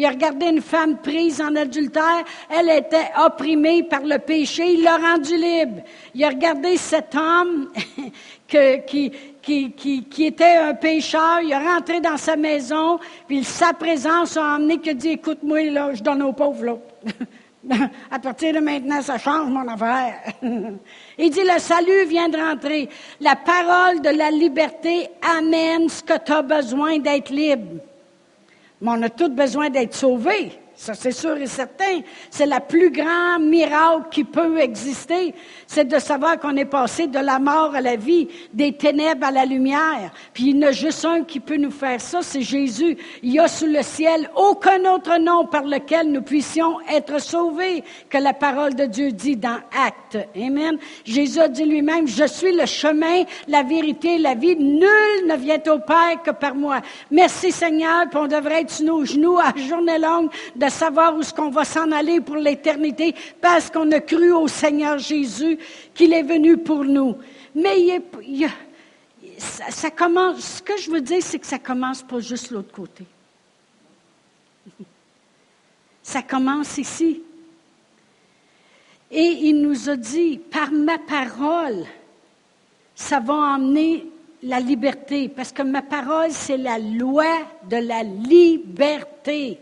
Il 0.00 0.06
a 0.06 0.10
regardé 0.12 0.46
une 0.46 0.62
femme 0.62 0.96
prise 0.96 1.42
en 1.42 1.54
adultère. 1.54 2.24
Elle 2.48 2.70
était 2.70 3.10
opprimée 3.22 3.82
par 3.82 4.00
le 4.00 4.16
péché. 4.16 4.72
Il 4.72 4.82
l'a 4.82 4.96
rendue 4.96 5.36
libre. 5.36 5.82
Il 6.14 6.24
a 6.24 6.30
regardé 6.30 6.78
cet 6.78 7.14
homme 7.14 7.68
qui, 8.48 9.12
était 10.24 10.56
un 10.56 10.72
pécheur. 10.72 11.42
Il 11.42 11.52
est 11.52 11.58
rentré 11.58 12.00
dans 12.00 12.16
sa 12.16 12.34
maison. 12.36 12.98
Puis 13.28 13.44
sa 13.44 13.74
présence 13.74 14.38
a 14.38 14.54
emmené 14.54 14.80
a 14.88 14.94
dit, 14.94 15.10
écoute-moi, 15.10 15.92
je 15.92 16.02
donne 16.02 16.22
aux 16.22 16.32
pauvres, 16.32 16.64
là. 16.64 16.78
à 18.10 18.18
partir 18.18 18.54
de 18.54 18.60
maintenant, 18.60 19.02
ça 19.02 19.18
change 19.18 19.50
mon 19.50 19.68
affaire. 19.68 20.14
Il 21.18 21.28
dit, 21.28 21.44
le 21.44 21.58
salut 21.58 22.06
vient 22.06 22.30
de 22.30 22.38
rentrer. 22.38 22.88
La 23.20 23.36
parole 23.36 24.00
de 24.00 24.16
la 24.16 24.30
liberté 24.30 25.10
amène 25.36 25.90
ce 25.90 26.02
que 26.02 26.16
tu 26.24 26.32
as 26.32 26.40
besoin 26.40 26.98
d'être 27.00 27.28
libre. 27.28 27.82
Mais 28.80 28.90
on 28.90 29.02
a 29.02 29.10
tous 29.10 29.28
besoin 29.28 29.70
d'être 29.70 29.94
sauvés. 29.94 30.59
Ça, 30.80 30.94
c'est 30.94 31.12
sûr 31.12 31.36
et 31.36 31.46
certain. 31.46 32.00
C'est 32.30 32.46
la 32.46 32.58
plus 32.58 32.90
grande 32.90 33.44
miracle 33.44 34.06
qui 34.10 34.24
peut 34.24 34.58
exister. 34.60 35.34
C'est 35.66 35.84
de 35.84 35.98
savoir 35.98 36.40
qu'on 36.40 36.56
est 36.56 36.64
passé 36.64 37.06
de 37.06 37.18
la 37.18 37.38
mort 37.38 37.74
à 37.74 37.82
la 37.82 37.96
vie, 37.96 38.28
des 38.54 38.72
ténèbres 38.72 39.26
à 39.26 39.30
la 39.30 39.44
lumière. 39.44 40.10
Puis 40.32 40.44
il 40.44 40.56
y 40.56 40.64
en 40.64 40.68
a 40.68 40.72
juste 40.72 41.04
un 41.04 41.24
qui 41.24 41.38
peut 41.38 41.58
nous 41.58 41.70
faire 41.70 42.00
ça, 42.00 42.22
c'est 42.22 42.40
Jésus. 42.40 42.96
Il 43.22 43.34
y 43.34 43.38
a 43.38 43.46
sous 43.46 43.66
le 43.66 43.82
ciel 43.82 44.30
aucun 44.34 44.82
autre 44.90 45.18
nom 45.18 45.44
par 45.44 45.64
lequel 45.64 46.10
nous 46.10 46.22
puissions 46.22 46.78
être 46.90 47.20
sauvés 47.20 47.84
que 48.08 48.16
la 48.16 48.32
parole 48.32 48.74
de 48.74 48.86
Dieu 48.86 49.12
dit 49.12 49.36
dans 49.36 49.58
Actes. 49.86 50.16
Amen. 50.34 50.78
Jésus 51.04 51.40
a 51.40 51.48
dit 51.48 51.66
lui-même, 51.66 52.08
je 52.08 52.24
suis 52.24 52.56
le 52.56 52.64
chemin, 52.64 53.24
la 53.48 53.64
vérité, 53.64 54.16
la 54.16 54.34
vie. 54.34 54.56
Nul 54.56 55.26
ne 55.28 55.36
vient 55.36 55.60
au 55.66 55.78
Père 55.80 56.22
que 56.24 56.30
par 56.30 56.54
moi. 56.54 56.80
Merci 57.10 57.52
Seigneur, 57.52 58.08
puis 58.08 58.18
on 58.18 58.28
devrait 58.28 58.62
être 58.62 58.70
sur 58.70 58.86
nos 58.86 59.04
genoux 59.04 59.38
à 59.38 59.52
journée 59.58 59.98
longue 59.98 60.30
savoir 60.70 61.16
où 61.16 61.20
est-ce 61.20 61.34
qu'on 61.34 61.50
va 61.50 61.64
s'en 61.64 61.90
aller 61.92 62.20
pour 62.20 62.36
l'éternité 62.36 63.14
parce 63.40 63.70
qu'on 63.70 63.90
a 63.92 64.00
cru 64.00 64.32
au 64.32 64.48
Seigneur 64.48 64.98
Jésus 64.98 65.58
qu'il 65.94 66.12
est 66.12 66.22
venu 66.22 66.56
pour 66.56 66.84
nous. 66.84 67.16
Mais 67.54 68.00
ça, 69.38 69.90
commence, 69.90 70.56
ce 70.56 70.62
que 70.62 70.76
je 70.78 70.90
veux 70.90 71.00
dire, 71.00 71.22
c'est 71.22 71.38
que 71.38 71.46
ça 71.46 71.58
commence 71.58 72.02
pas 72.02 72.20
juste 72.20 72.50
l'autre 72.50 72.72
côté. 72.72 73.04
Ça 76.02 76.22
commence 76.22 76.78
ici. 76.78 77.22
Et 79.10 79.38
il 79.42 79.60
nous 79.60 79.88
a 79.88 79.96
dit, 79.96 80.38
par 80.38 80.72
ma 80.72 80.98
parole, 80.98 81.84
ça 82.94 83.20
va 83.20 83.34
emmener 83.34 84.06
la 84.42 84.60
liberté, 84.60 85.28
parce 85.28 85.52
que 85.52 85.62
ma 85.62 85.82
parole, 85.82 86.30
c'est 86.30 86.56
la 86.56 86.78
loi 86.78 87.26
de 87.68 87.76
la 87.76 88.02
liberté. 88.02 89.58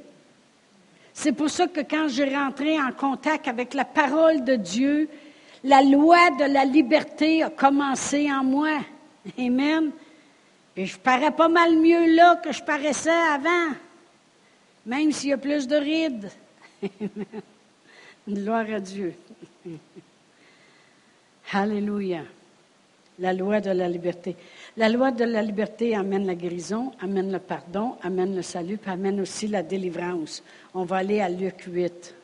C'est 1.21 1.33
pour 1.33 1.51
ça 1.51 1.67
que 1.67 1.81
quand 1.81 2.07
j'ai 2.07 2.33
rentré 2.33 2.81
en 2.81 2.93
contact 2.93 3.49
avec 3.49 3.75
la 3.75 3.85
parole 3.85 4.45
de 4.45 4.55
Dieu, 4.55 5.09
la 5.65 5.83
loi 5.83 6.31
de 6.39 6.45
la 6.45 6.65
liberté 6.65 7.43
a 7.43 7.51
commencé 7.51 8.31
en 8.31 8.45
moi. 8.45 8.79
Amen. 9.37 9.91
Et 10.77 10.87
je 10.87 10.97
parais 10.97 11.33
pas 11.33 11.49
mal 11.49 11.77
mieux 11.77 12.15
là 12.15 12.37
que 12.37 12.53
je 12.53 12.63
paraissais 12.63 13.11
avant, 13.11 13.75
même 14.87 15.11
s'il 15.11 15.31
y 15.31 15.33
a 15.33 15.39
plus 15.39 15.67
de 15.67 15.75
rides. 15.75 16.31
Gloire 18.29 18.67
à 18.73 18.79
Dieu. 18.79 19.13
Alléluia. 21.51 22.23
La 23.19 23.33
loi 23.33 23.61
de 23.61 23.71
la 23.71 23.89
liberté. 23.89 24.37
La 24.79 24.89
loi 24.89 25.11
de 25.11 25.25
la 25.25 25.43
liberté 25.43 25.97
amène 25.97 26.25
la 26.25 26.37
guérison, 26.37 26.93
amène 27.01 27.33
le 27.33 27.41
pardon, 27.41 27.97
amène 28.01 28.37
le 28.37 28.43
salut, 28.43 28.79
amène 28.87 29.21
aussi 29.21 29.49
la 29.49 29.65
délivrance. 29.65 30.41
On 30.73 30.85
va 30.85 30.99
aller 30.99 31.21
à 31.21 31.29
Luc 31.29 31.65
8. 31.67 32.15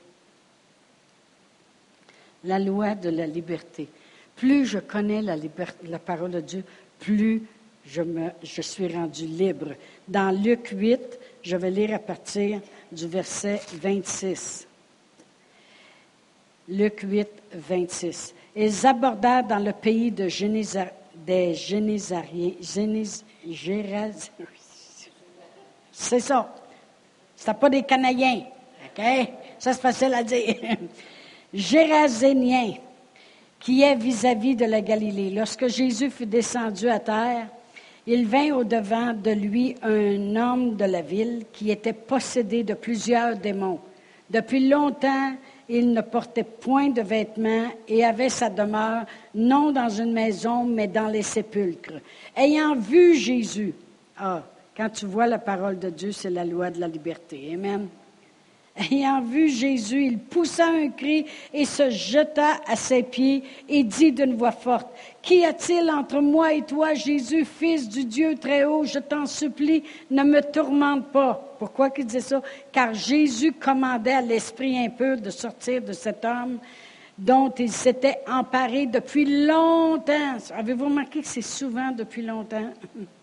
La 2.45 2.61
loi 2.61 2.95
de 2.95 3.09
la 3.09 3.27
liberté. 3.27 3.89
Plus 4.37 4.67
je 4.67 4.79
connais 4.79 5.21
la, 5.21 5.35
la 5.89 5.99
parole 5.99 6.31
de 6.31 6.39
Dieu, 6.39 6.63
plus 7.01 7.43
je 7.89 8.63
suis 8.63 8.87
rendu 8.87 9.27
libre. 9.27 9.75
Dans 10.07 10.31
Luc 10.31 10.69
8, 10.69 11.19
je 11.43 11.57
vais 11.57 11.73
lire 11.73 11.95
à 11.95 11.99
partir 11.99 12.61
du 12.93 13.09
verset 13.09 13.63
26. 13.73 14.69
Luc 16.69 17.01
8, 17.03 17.29
26. 17.53 18.33
Ils 18.55 18.87
abordèrent 18.87 19.45
dans 19.45 19.59
le 19.59 19.73
pays 19.73 20.13
de 20.13 20.29
Génézareth 20.29 20.95
des 21.15 21.55
Génésariens. 21.55 22.53
C'est 25.93 26.21
ça. 26.21 26.55
C'était 27.37 27.55
pas 27.55 27.71
des 27.71 27.83
Canadiens. 27.83 28.45
OK? 28.85 29.05
Ça, 29.59 29.73
c'est 29.73 29.81
facile 29.81 30.15
à 30.15 30.23
dire. 30.23 30.57
Géraséniens, 31.55 32.75
qui 33.61 33.83
est 33.83 33.95
vis-à-vis 33.95 34.57
de 34.57 34.65
la 34.65 34.81
Galilée. 34.81 35.31
Lorsque 35.31 35.69
Jésus 35.69 36.11
fut 36.11 36.27
descendu 36.27 36.89
à 36.89 36.99
terre, 36.99 37.47
il 38.07 38.27
vint 38.27 38.51
au-devant 38.55 39.15
de 39.15 39.31
lui 39.31 39.77
un 39.83 40.37
homme 40.37 40.77
de 40.77 40.85
la 40.85 41.01
ville 41.01 41.45
qui 41.53 41.71
était 41.71 41.95
possédé 41.95 42.63
de 42.63 42.75
plusieurs 42.75 43.37
démons. 43.37 43.81
Depuis 44.29 44.69
longtemps, 44.69 45.35
il 45.69 45.93
ne 45.93 46.01
portait 46.01 46.45
point 46.45 46.91
de 46.91 47.03
vêtements 47.03 47.69
et 47.89 48.05
avait 48.05 48.29
sa 48.29 48.51
demeure 48.51 49.05
non 49.35 49.73
dans 49.73 49.89
une 49.89 50.13
maison, 50.13 50.65
mais 50.65 50.87
dans 50.87 51.09
les 51.09 51.23
sépulcres. 51.23 52.01
Ayant 52.37 52.75
vu 52.75 53.15
Jésus, 53.15 53.75
ah, 54.19 54.43
quand 54.77 54.91
tu 54.91 55.07
vois 55.07 55.27
la 55.27 55.39
parole 55.39 55.79
de 55.79 55.91
Dieu, 55.91 56.13
c'est 56.13 56.31
la 56.31 56.45
loi 56.45 56.71
de 56.71 56.81
la 56.81 56.89
liberté. 56.89 57.51
Amen. 57.55 57.89
Ayant 58.77 59.21
vu 59.21 59.49
Jésus, 59.49 60.05
il 60.05 60.19
poussa 60.19 60.67
un 60.67 60.89
cri 60.89 61.27
et 61.53 61.65
se 61.65 61.91
jeta 61.91 62.61
à 62.67 62.75
ses 62.75 63.05
pieds 63.05 63.45
et 63.69 63.85
dit 63.85 64.11
d'une 64.11 64.35
voix 64.35 64.51
forte, 64.51 64.89
Qu'y 65.23 65.45
a-t-il 65.45 65.89
entre 65.91 66.21
moi 66.21 66.53
et 66.53 66.63
toi, 66.63 66.93
Jésus, 66.93 67.45
fils 67.45 67.89
du 67.89 68.05
Dieu 68.05 68.35
très 68.35 68.65
haut? 68.65 68.83
Je 68.83 68.99
t'en 68.99 69.27
supplie, 69.27 69.85
ne 70.11 70.25
me 70.25 70.41
tourmente 70.41 71.13
pas. 71.13 71.55
Pourquoi 71.59 71.91
qu'il 71.91 72.07
disait 72.07 72.21
ça? 72.21 72.43
Car 72.73 72.95
Jésus 72.95 73.53
commandait 73.53 74.15
à 74.15 74.21
l'esprit 74.21 74.77
impur 74.77 75.19
de 75.21 75.31
sortir 75.31 75.81
de 75.81 75.93
cet 75.93 76.25
homme 76.25 76.59
dont 77.17 77.51
il 77.51 77.71
s'était 77.71 78.19
emparé 78.27 78.87
depuis 78.87 79.47
longtemps. 79.47 80.37
Avez-vous 80.53 80.87
remarqué 80.87 81.21
que 81.21 81.29
c'est 81.29 81.43
souvent 81.43 81.93
depuis 81.93 82.23
longtemps? 82.23 82.71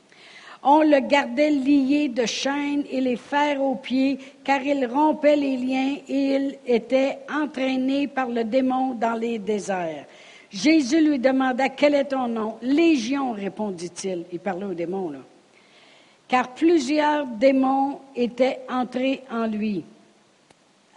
On 0.64 0.82
le 0.84 1.00
gardait 1.00 1.50
lié 1.50 2.08
de 2.10 2.26
chaînes 2.28 2.84
et 2.92 3.02
les 3.02 3.16
fers 3.16 3.62
aux 3.62 3.76
pieds, 3.76 4.20
car 4.44 4.62
il 4.62 4.86
rompait 4.86 5.36
les 5.36 5.58
liens 5.58 5.96
et 6.08 6.36
il 6.36 6.58
était 6.68 7.20
entraîné 7.34 8.08
par 8.08 8.28
le 8.28 8.44
démon 8.44 8.94
dans 8.94 9.16
les 9.16 9.40
déserts. 9.40 10.06
Jésus 10.52 11.02
lui 11.02 11.18
demanda 11.18 11.70
Quel 11.70 11.96
est 11.96 12.06
ton 12.06 12.28
nom 12.28 12.58
Légion, 12.62 13.32
répondit-il. 13.32 14.26
Il 14.32 14.40
parlait 14.40 14.66
au 14.66 14.74
démon, 14.76 15.10
là. 15.10 15.20
Car 16.28 16.50
plusieurs 16.50 17.26
démons 17.26 18.00
étaient 18.16 18.60
entrés 18.70 19.24
en 19.32 19.48
lui. 19.48 19.84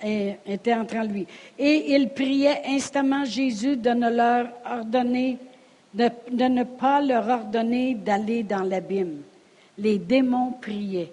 Et, 0.04 0.34
étaient 0.46 0.74
entrés 0.74 0.98
en 0.98 1.04
lui. 1.04 1.26
Et 1.58 1.94
il 1.94 2.10
priait 2.10 2.62
instamment 2.66 3.24
Jésus 3.24 3.76
de 3.78 3.90
ne 3.90 4.10
leur 4.10 4.48
ordonner, 4.70 5.38
de 5.94 6.44
ne 6.48 6.64
pas 6.64 7.00
leur 7.00 7.26
ordonner 7.26 7.94
d'aller 7.94 8.42
dans 8.42 8.62
l'abîme 8.62 9.22
les 9.78 9.98
démons 9.98 10.52
priaient. 10.60 11.12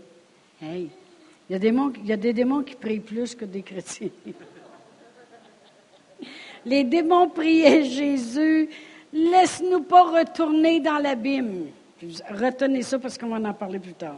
il, 0.61 0.89
y 1.49 1.55
a 1.55 1.59
des 1.59 1.71
démons, 1.71 1.91
il 1.97 2.05
y 2.07 2.13
a 2.13 2.17
des 2.17 2.33
démons 2.33 2.63
qui 2.63 2.75
prient 2.75 2.99
plus 2.99 3.35
que 3.35 3.45
des 3.45 3.61
chrétiens. 3.61 4.09
les 6.65 6.83
démons 6.83 7.29
priaient 7.29 7.83
Jésus, 7.83 8.69
laisse-nous 9.11 9.81
pas 9.81 10.03
retourner 10.03 10.79
dans 10.79 10.97
l'abîme. 10.97 11.67
Retenez 12.29 12.81
ça 12.81 12.99
parce 12.99 13.17
qu'on 13.17 13.27
va 13.27 13.49
en 13.49 13.53
parler 13.53 13.79
plus 13.79 13.93
tard. 13.93 14.17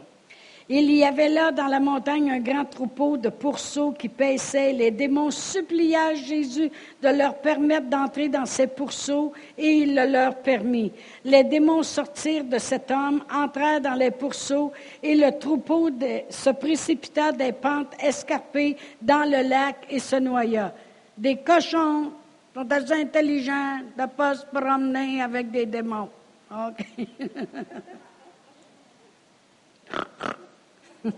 Il 0.70 0.90
y 0.90 1.04
avait 1.04 1.28
là 1.28 1.52
dans 1.52 1.66
la 1.66 1.78
montagne 1.78 2.30
un 2.30 2.40
grand 2.40 2.64
troupeau 2.64 3.18
de 3.18 3.28
pourceaux 3.28 3.92
qui 3.92 4.08
paissaient. 4.08 4.72
Les 4.72 4.90
démons 4.90 5.30
suppliaient 5.30 6.16
Jésus 6.16 6.70
de 7.02 7.08
leur 7.08 7.36
permettre 7.36 7.88
d'entrer 7.88 8.30
dans 8.30 8.46
ces 8.46 8.66
pourceaux 8.66 9.34
et 9.58 9.70
il 9.70 9.94
le 9.94 10.10
leur 10.10 10.36
permit. 10.36 10.90
Les 11.22 11.44
démons 11.44 11.82
sortirent 11.82 12.44
de 12.44 12.56
cet 12.56 12.90
homme, 12.90 13.22
entrèrent 13.30 13.82
dans 13.82 13.92
les 13.92 14.10
pourceaux 14.10 14.72
et 15.02 15.14
le 15.14 15.38
troupeau 15.38 15.90
se 16.30 16.50
précipita 16.50 17.32
des 17.32 17.52
pentes 17.52 17.92
escarpées 18.02 18.78
dans 19.02 19.30
le 19.30 19.46
lac 19.46 19.76
et 19.90 19.98
se 19.98 20.16
noya. 20.16 20.72
Des 21.18 21.36
cochons 21.36 22.10
sont 22.54 22.72
assez 22.72 22.94
intelligents 22.94 23.80
de 23.98 24.02
ne 24.02 24.06
pas 24.06 24.34
se 24.34 24.46
promener 24.46 25.20
avec 25.20 25.50
des 25.50 25.66
démons. 25.66 26.08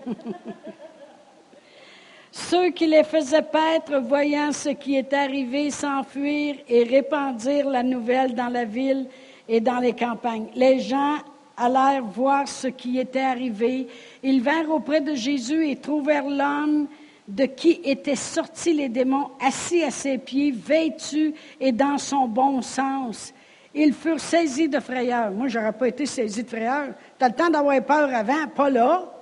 Ceux 2.33 2.71
qui 2.71 2.87
les 2.87 3.05
faisaient 3.05 3.41
paître, 3.43 3.99
voyant 3.99 4.53
ce 4.53 4.69
qui 4.71 4.97
est 4.97 5.13
arrivé, 5.15 5.71
s'enfuirent 5.71 6.59
et 6.69 6.85
répandirent 6.85 7.71
la 7.71 7.83
nouvelle 7.83 8.35
dans 8.35 8.49
la 8.49 8.65
ville 8.65 9.09
et 9.49 9.61
dans 9.61 9.79
les 9.79 9.95
campagnes. 9.95 10.49
Les 10.55 10.81
gens 10.81 11.17
allèrent 11.57 12.05
voir 12.05 12.47
ce 12.47 12.67
qui 12.67 12.99
était 12.99 13.21
arrivé. 13.21 13.87
Ils 14.23 14.43
vinrent 14.43 14.71
auprès 14.71 15.01
de 15.01 15.15
Jésus 15.15 15.69
et 15.69 15.77
trouvèrent 15.77 16.29
l'homme 16.29 16.89
de 17.27 17.47
qui 17.47 17.81
étaient 17.83 18.15
sortis 18.15 18.75
les 18.75 18.89
démons 18.89 19.31
assis 19.41 19.83
à 19.83 19.91
ses 19.91 20.19
pieds, 20.19 20.53
vêtu 20.53 21.35
et 21.59 21.73
dans 21.73 21.99
son 21.99 22.29
bon 22.29 22.61
sens. 22.63 23.33
Ils 23.75 23.93
furent 23.93 24.21
saisis 24.21 24.69
de 24.69 24.79
frayeur. 24.79 25.31
Moi, 25.31 25.49
je 25.49 25.59
n'aurais 25.59 25.73
pas 25.73 25.89
été 25.89 26.07
saisi 26.07 26.43
de 26.43 26.49
frayeur. 26.49 26.89
Tu 27.19 27.25
as 27.25 27.29
le 27.29 27.35
temps 27.35 27.51
d'avoir 27.51 27.83
peur 27.83 28.15
avant, 28.15 28.47
pas 28.55 28.71
là. 28.71 29.16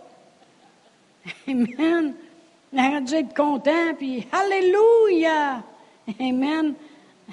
Amen. 1.48 2.14
On 2.72 2.78
aurait 2.78 3.00
dû 3.00 3.14
être 3.14 3.34
content, 3.34 3.94
puis 3.96 4.26
Alléluia. 4.32 5.62
Amen. 6.20 6.74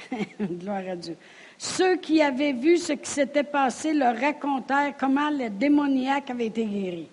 Gloire 0.39 0.83
à 0.89 0.95
Dieu. 0.95 1.17
Ceux 1.57 1.97
qui 1.97 2.21
avaient 2.21 2.53
vu 2.53 2.77
ce 2.77 2.93
qui 2.93 3.09
s'était 3.09 3.43
passé 3.43 3.93
leur 3.93 4.17
racontèrent 4.17 4.95
comment 4.99 5.29
le 5.29 5.49
démoniaque 5.49 6.29
avait 6.29 6.47
été 6.47 6.65
guéri. 6.65 7.07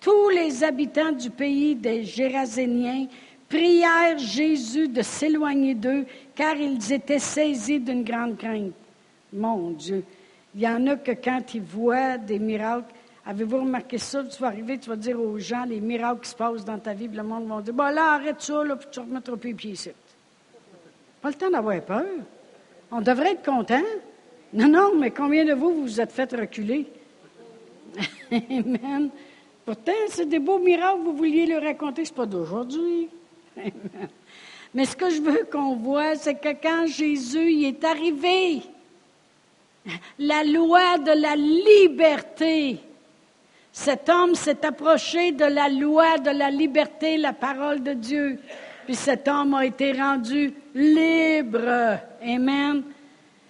Tous 0.00 0.28
les 0.30 0.64
habitants 0.64 1.12
du 1.12 1.30
pays 1.30 1.74
des 1.74 2.04
Géraséniens 2.04 3.06
prièrent 3.48 4.18
Jésus 4.18 4.88
de 4.88 5.02
s'éloigner 5.02 5.74
d'eux, 5.74 6.06
car 6.34 6.56
ils 6.56 6.92
étaient 6.92 7.18
saisis 7.18 7.78
d'une 7.78 8.02
grande 8.02 8.36
crainte. 8.36 8.72
Mon 9.32 9.70
Dieu, 9.70 10.04
il 10.54 10.62
y 10.62 10.68
en 10.68 10.86
a 10.88 10.96
que 10.96 11.12
quand 11.12 11.54
ils 11.54 11.62
voient 11.62 12.18
des 12.18 12.38
miracles, 12.38 12.92
Avez-vous 13.26 13.60
remarqué 13.60 13.96
ça? 13.96 14.22
Tu 14.24 14.40
vas 14.40 14.48
arriver, 14.48 14.78
tu 14.78 14.90
vas 14.90 14.96
dire 14.96 15.18
aux 15.18 15.38
gens 15.38 15.64
les 15.64 15.80
miracles 15.80 16.20
qui 16.20 16.30
se 16.30 16.34
passent 16.34 16.64
dans 16.64 16.78
ta 16.78 16.92
vie, 16.92 17.08
puis 17.08 17.16
le 17.16 17.22
monde 17.22 17.46
va 17.48 17.62
dire 17.62 17.72
Bon, 17.72 17.88
là, 17.88 18.12
arrête 18.12 18.40
ça, 18.40 18.62
là, 18.62 18.76
puis 18.76 18.88
tu 18.90 19.00
remettras 19.00 19.36
plus 19.36 19.50
les 19.50 19.54
pieds 19.54 19.72
ici. 19.72 19.90
Pas 21.22 21.28
le 21.28 21.34
temps 21.34 21.50
d'avoir 21.50 21.80
peur. 21.80 22.04
On 22.90 23.00
devrait 23.00 23.32
être 23.32 23.44
content. 23.44 23.82
Non, 24.52 24.68
non, 24.68 24.94
mais 24.98 25.10
combien 25.10 25.44
de 25.44 25.54
vous 25.54 25.70
vous, 25.70 25.82
vous 25.82 26.00
êtes 26.00 26.12
fait 26.12 26.30
reculer? 26.32 26.86
Amen. 28.30 29.10
Pourtant, 29.64 29.92
c'est 30.08 30.28
des 30.28 30.38
beaux 30.38 30.58
miracles, 30.58 31.00
vous 31.04 31.16
vouliez 31.16 31.46
le 31.46 31.58
raconter, 31.58 32.04
c'est 32.04 32.14
pas 32.14 32.26
d'aujourd'hui. 32.26 33.08
Mais 34.74 34.84
ce 34.84 34.96
que 34.96 35.08
je 35.08 35.22
veux 35.22 35.46
qu'on 35.50 35.76
voit, 35.76 36.16
c'est 36.16 36.34
que 36.34 36.52
quand 36.60 36.86
Jésus 36.86 37.52
y 37.52 37.64
est 37.66 37.84
arrivé, 37.84 38.62
la 40.18 40.42
loi 40.42 40.98
de 40.98 41.12
la 41.12 41.36
liberté 41.36 42.80
cet 43.76 44.08
homme 44.08 44.36
s'est 44.36 44.64
approché 44.64 45.32
de 45.32 45.46
la 45.46 45.68
loi 45.68 46.18
de 46.18 46.30
la 46.30 46.48
liberté, 46.48 47.16
la 47.16 47.32
parole 47.32 47.82
de 47.82 47.92
Dieu. 47.92 48.38
Puis 48.84 48.94
cet 48.94 49.26
homme 49.26 49.52
a 49.54 49.66
été 49.66 49.90
rendu 49.90 50.54
libre. 50.76 51.98
Amen. 52.22 52.84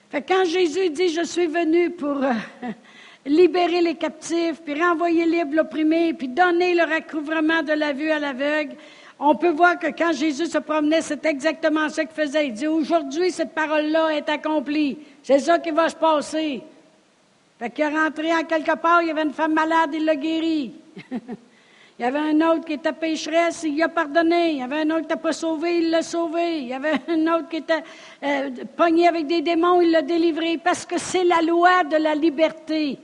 Fait 0.08 0.22
quand 0.22 0.46
Jésus 0.46 0.88
dit, 0.88 1.10
je 1.10 1.24
suis 1.24 1.46
venu 1.46 1.90
pour 1.90 2.24
euh, 2.24 2.32
libérer 3.26 3.82
les 3.82 3.96
captifs, 3.96 4.62
puis 4.64 4.82
renvoyer 4.82 5.26
libre 5.26 5.56
l'opprimé, 5.56 6.14
puis 6.14 6.28
donner 6.28 6.74
le 6.74 6.84
recouvrement 6.84 7.62
de 7.62 7.74
la 7.74 7.92
vue 7.92 8.10
à 8.10 8.18
l'aveugle, 8.18 8.76
on 9.18 9.34
peut 9.34 9.50
voir 9.50 9.78
que 9.78 9.88
quand 9.88 10.14
Jésus 10.14 10.46
se 10.46 10.58
promenait, 10.58 11.02
c'est 11.02 11.26
exactement 11.26 11.90
ce 11.90 12.00
qu'il 12.00 12.10
faisait. 12.10 12.46
Il 12.46 12.54
dit, 12.54 12.66
aujourd'hui, 12.66 13.30
cette 13.30 13.52
parole-là 13.52 14.08
est 14.16 14.30
accomplie. 14.30 15.00
C'est 15.22 15.40
ça 15.40 15.58
qui 15.58 15.70
va 15.70 15.90
se 15.90 15.96
passer. 15.96 16.62
Fait 17.58 17.70
qu'il 17.70 17.84
est 17.84 17.88
rentré 17.88 18.34
en 18.34 18.44
quelque 18.44 18.76
part, 18.76 19.02
il 19.02 19.08
y 19.08 19.10
avait 19.10 19.22
une 19.22 19.32
femme 19.32 19.54
malade, 19.54 19.90
il 19.94 20.04
l'a 20.04 20.16
guérie. 20.16 20.74
il 21.12 22.02
y 22.02 22.04
avait 22.04 22.18
un 22.18 22.40
autre 22.50 22.64
qui 22.64 22.72
était 22.72 22.92
pécheresse, 22.92 23.62
il 23.62 23.78
l'a 23.78 23.88
pardonné. 23.88 24.52
Il 24.52 24.58
y 24.58 24.62
avait 24.62 24.80
un 24.80 24.90
autre 24.90 25.02
qui 25.02 25.08
n'était 25.08 25.22
pas 25.22 25.32
sauvé, 25.32 25.78
il 25.78 25.90
l'a 25.90 26.02
sauvé. 26.02 26.58
Il 26.58 26.66
y 26.66 26.74
avait 26.74 27.00
un 27.08 27.34
autre 27.34 27.48
qui 27.48 27.58
était 27.58 27.84
euh, 28.24 28.50
pogné 28.76 29.06
avec 29.06 29.26
des 29.28 29.40
démons, 29.40 29.80
il 29.80 29.92
l'a 29.92 30.02
délivré. 30.02 30.58
Parce 30.58 30.84
que 30.84 30.98
c'est 30.98 31.24
la 31.24 31.40
loi 31.42 31.84
de 31.84 31.96
la 31.96 32.14
liberté. 32.14 32.98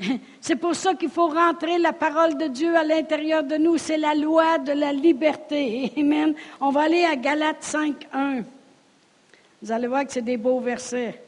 C'est 0.40 0.56
pour 0.56 0.74
ça 0.74 0.94
qu'il 0.94 1.10
faut 1.10 1.28
rentrer 1.28 1.78
la 1.78 1.92
parole 1.92 2.38
de 2.38 2.46
Dieu 2.46 2.74
à 2.74 2.84
l'intérieur 2.84 3.42
de 3.42 3.56
nous. 3.56 3.76
C'est 3.76 3.98
la 3.98 4.14
loi 4.14 4.58
de 4.58 4.72
la 4.72 4.92
liberté. 4.92 5.92
Amen. 5.98 6.34
On 6.60 6.70
va 6.70 6.82
aller 6.82 7.04
à 7.04 7.16
Galates 7.16 7.62
5, 7.62 8.06
1. 8.12 8.42
Vous 9.62 9.72
allez 9.72 9.86
voir 9.86 10.06
que 10.06 10.12
c'est 10.12 10.22
des 10.22 10.38
beaux 10.38 10.60
versets. 10.60 11.22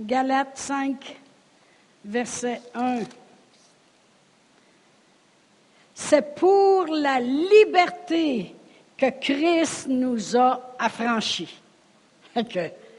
Galates 0.00 0.56
5, 0.56 1.21
verset 2.04 2.60
1. 2.74 3.00
C'est 5.94 6.34
pour 6.34 6.86
la 6.86 7.20
liberté 7.20 8.54
que 8.96 9.10
Christ 9.20 9.88
nous 9.88 10.36
a 10.36 10.74
affranchis. 10.78 11.60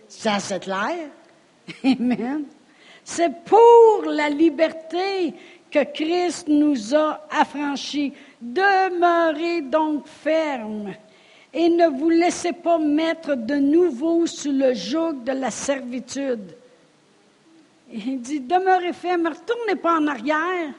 Ça, 0.07 0.39
c'est 0.39 0.59
clair. 0.59 1.09
Amen. 1.83 2.45
C'est 3.03 3.43
pour 3.43 4.03
la 4.05 4.29
liberté 4.29 5.33
que 5.69 5.83
Christ 5.83 6.47
nous 6.47 6.95
a 6.95 7.25
affranchis. 7.29 8.13
Demeurez 8.41 9.61
donc 9.61 10.07
fermes 10.07 10.93
et 11.53 11.69
ne 11.69 11.87
vous 11.87 12.09
laissez 12.09 12.53
pas 12.53 12.77
mettre 12.77 13.35
de 13.35 13.55
nouveau 13.55 14.25
sous 14.25 14.51
le 14.51 14.73
joug 14.73 15.23
de 15.23 15.31
la 15.31 15.51
servitude. 15.51 16.55
Il 17.95 18.21
dit, 18.21 18.39
demeurez 18.39 18.91
ferme, 18.91 19.21
ne 19.21 19.29
retournez 19.29 19.75
pas 19.75 19.99
en 19.99 20.07
arrière. 20.07 20.73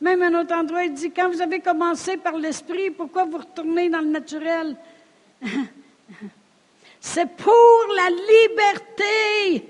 Même 0.00 0.22
un 0.22 0.40
autre 0.40 0.52
endroit, 0.54 0.84
il 0.84 0.92
dit, 0.92 1.12
quand 1.12 1.30
vous 1.30 1.40
avez 1.40 1.60
commencé 1.60 2.16
par 2.16 2.36
l'esprit, 2.36 2.90
pourquoi 2.90 3.24
vous 3.24 3.38
retournez 3.38 3.88
dans 3.88 4.00
le 4.00 4.08
naturel? 4.08 4.76
C'est 7.00 7.30
pour 7.36 7.86
la 7.96 8.10
liberté. 8.10 9.68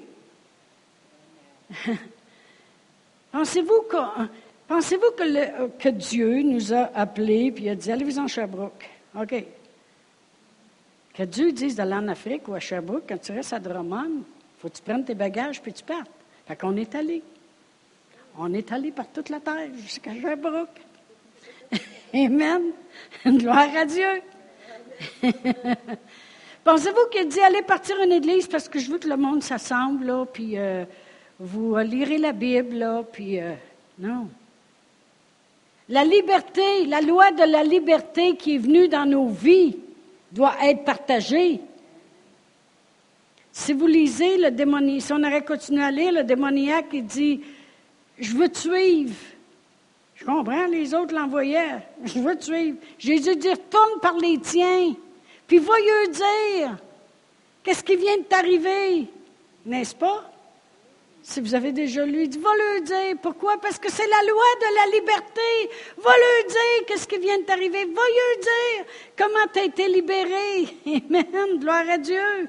Pensez-vous 3.32 3.82
que, 5.78 5.88
Dieu 5.90 6.42
nous 6.42 6.72
a 6.72 6.90
appelés, 6.94 7.52
puis 7.52 7.68
a 7.68 7.74
dit, 7.74 7.92
allez-vous 7.92 8.18
en 8.18 8.28
Sherbrooke? 8.28 8.88
OK. 9.18 9.44
Que 11.12 11.22
Dieu 11.24 11.52
dise 11.52 11.74
d'aller 11.74 11.92
en 11.94 12.08
Afrique 12.08 12.48
ou 12.48 12.54
à 12.54 12.60
Sherbrooke, 12.60 13.04
quand 13.06 13.20
tu 13.20 13.32
restes 13.32 13.52
à 13.52 13.58
Drummond, 13.58 14.22
faut 14.58 14.70
que 14.70 14.76
tu 14.76 14.82
prennes 14.82 15.04
tes 15.04 15.14
bagages 15.14 15.60
puis 15.60 15.74
tu 15.74 15.84
partes. 15.84 16.21
Fait 16.46 16.56
qu'on 16.56 16.76
est 16.76 16.94
allé. 16.94 17.22
On 18.38 18.52
est 18.54 18.72
allé 18.72 18.90
par 18.90 19.08
toute 19.08 19.28
la 19.28 19.40
terre 19.40 19.68
jusqu'à 19.76 20.12
Sherbrooke. 20.14 20.80
Amen. 22.14 22.62
Gloire 23.26 23.76
à 23.76 23.84
Dieu. 23.84 24.22
Pensez-vous 26.64 27.08
qu'il 27.10 27.28
dit 27.28 27.40
allez 27.40 27.62
partir 27.62 27.96
une 28.02 28.12
église 28.12 28.46
parce 28.46 28.68
que 28.68 28.78
je 28.78 28.90
veux 28.90 28.98
que 28.98 29.08
le 29.08 29.16
monde 29.16 29.42
s'assemble, 29.42 30.06
là, 30.06 30.24
puis 30.24 30.56
euh, 30.56 30.84
vous 31.38 31.76
lirez 31.78 32.18
la 32.18 32.32
Bible, 32.32 32.76
là, 32.76 33.02
puis 33.02 33.40
euh, 33.40 33.54
non. 33.98 34.28
La 35.88 36.04
liberté, 36.04 36.86
la 36.86 37.00
loi 37.00 37.32
de 37.32 37.44
la 37.44 37.64
liberté 37.64 38.36
qui 38.36 38.54
est 38.54 38.58
venue 38.58 38.88
dans 38.88 39.04
nos 39.04 39.28
vies 39.28 39.76
doit 40.30 40.54
être 40.62 40.84
partagée. 40.84 41.60
Si 43.52 43.74
vous 43.74 43.86
lisez 43.86 44.38
le 44.38 44.50
démoniaque, 44.50 45.02
si 45.02 45.12
on 45.12 45.22
aurait 45.22 45.44
continué 45.44 45.84
à 45.84 45.90
lire, 45.90 46.12
le 46.12 46.24
démoniaque, 46.24 46.86
il 46.94 47.04
dit, 47.04 47.42
je 48.18 48.34
veux 48.34 48.48
te 48.48 48.58
suivre. 48.58 49.14
Je 50.14 50.24
comprends, 50.24 50.66
les 50.66 50.94
autres 50.94 51.14
l'envoyaient. 51.14 51.82
Je 52.02 52.18
veux 52.18 52.34
te 52.36 52.44
suivre. 52.44 52.78
Jésus 52.98 53.36
dit, 53.36 53.50
retourne 53.50 54.00
par 54.00 54.16
les 54.16 54.38
tiens, 54.38 54.94
puis 55.46 55.58
va 55.58 55.74
lui 55.76 56.12
dire, 56.12 56.78
qu'est-ce 57.62 57.84
qui 57.84 57.96
vient 57.96 58.16
de 58.16 58.22
t'arriver, 58.22 59.06
n'est-ce 59.66 59.94
pas? 59.94 60.32
Si 61.24 61.40
vous 61.40 61.54
avez 61.54 61.72
déjà 61.72 62.04
lu, 62.04 62.26
dit, 62.26 62.38
va 62.38 62.50
lui 62.54 62.82
dire. 62.82 63.16
Pourquoi? 63.22 63.56
Parce 63.58 63.78
que 63.78 63.92
c'est 63.92 64.08
la 64.08 64.22
loi 64.28 64.44
de 64.60 64.74
la 64.74 64.96
liberté. 64.96 65.76
Va 65.98 66.10
lui 66.10 66.48
dire 66.48 66.86
qu'est-ce 66.86 67.06
qui 67.06 67.18
vient 67.18 67.38
de 67.38 67.44
t'arriver. 67.44 67.84
Va 67.84 67.84
lui 67.84 68.40
dire 68.40 68.86
comment 69.16 69.46
tu 69.52 69.60
as 69.60 69.64
été 69.64 69.86
libéré. 69.86 70.66
Amen. 70.86 71.60
Gloire 71.60 71.88
à 71.88 71.98
Dieu. 71.98 72.48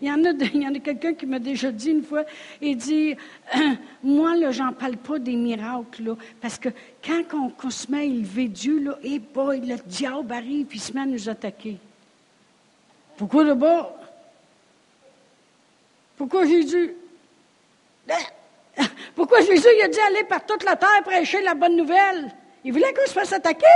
Il 0.00 0.08
y 0.08 0.10
en 0.10 0.24
a, 0.24 0.30
a 0.30 0.80
quelqu'un 0.80 1.14
qui 1.14 1.26
m'a 1.26 1.38
déjà 1.38 1.70
dit 1.70 1.90
une 1.90 2.02
fois, 2.02 2.24
il 2.60 2.76
dit, 2.76 3.16
moi, 4.02 4.36
là, 4.36 4.50
j'en 4.50 4.72
parle 4.72 4.96
pas 4.96 5.18
des 5.18 5.36
miracles, 5.36 6.04
là, 6.04 6.16
parce 6.40 6.58
que 6.58 6.68
quand 7.04 7.52
on, 7.64 7.70
se 7.70 7.90
met 7.90 7.98
à 7.98 8.04
élever 8.04 8.48
Dieu, 8.48 8.78
là, 8.78 8.98
et 9.02 9.14
eh 9.14 9.18
boy, 9.18 9.60
le 9.60 9.76
diable 9.86 10.32
arrive, 10.32 10.66
puis 10.66 10.78
il 10.78 10.82
se 10.82 10.92
met 10.92 11.00
à 11.00 11.06
nous 11.06 11.28
attaquer. 11.28 11.76
Pourquoi 13.16 13.44
là-bas? 13.44 13.94
Pourquoi 16.16 16.46
Jésus? 16.46 16.94
Pourquoi 19.14 19.40
Jésus 19.40 19.68
il 19.76 19.82
a 19.82 19.88
dit 19.88 20.00
aller 20.00 20.24
par 20.24 20.44
toute 20.46 20.64
la 20.64 20.76
terre 20.76 21.02
prêcher 21.04 21.42
la 21.42 21.54
bonne 21.54 21.76
nouvelle? 21.76 22.32
Il 22.64 22.72
voulait 22.72 22.92
qu'on 22.92 23.06
se 23.06 23.12
fasse 23.12 23.32
attaquer? 23.32 23.66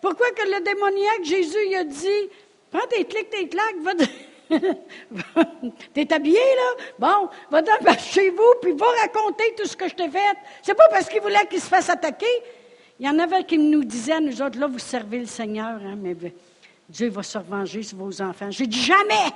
Pourquoi 0.00 0.30
que 0.30 0.42
le 0.42 0.60
démoniaque, 0.62 1.24
Jésus, 1.24 1.58
il 1.68 1.76
a 1.76 1.84
dit, 1.84 2.30
prends 2.70 2.86
tes 2.88 3.04
clics, 3.04 3.30
tes 3.30 3.48
claques, 3.48 3.78
va... 3.80 3.92
T'es 5.94 6.12
habillé, 6.12 6.38
là? 6.38 6.84
Bon, 6.98 7.28
va 7.50 7.62
dans, 7.62 7.98
chez 7.98 8.30
vous, 8.30 8.54
puis 8.62 8.72
va 8.72 8.86
raconter 9.02 9.54
tout 9.56 9.66
ce 9.66 9.76
que 9.76 9.88
je 9.88 9.94
t'ai 9.94 10.08
fait. 10.08 10.36
C'est 10.62 10.74
pas 10.74 10.88
parce 10.90 11.08
qu'il 11.08 11.20
voulait 11.20 11.46
qu'il 11.46 11.60
se 11.60 11.68
fasse 11.68 11.88
attaquer. 11.90 12.26
Il 12.98 13.06
y 13.06 13.08
en 13.08 13.18
avait 13.18 13.44
qui 13.44 13.58
nous 13.58 13.84
disaient, 13.84 14.20
nous 14.20 14.42
autres, 14.42 14.58
là, 14.58 14.66
vous 14.66 14.78
servez 14.78 15.20
le 15.20 15.26
Seigneur, 15.26 15.80
hein, 15.84 15.96
mais 15.96 16.16
Dieu 16.88 17.10
va 17.10 17.22
se 17.22 17.38
revenger 17.38 17.82
sur 17.82 17.98
vos 17.98 18.22
enfants. 18.22 18.50
J'ai 18.50 18.66
dit 18.66 18.82
jamais! 18.82 19.32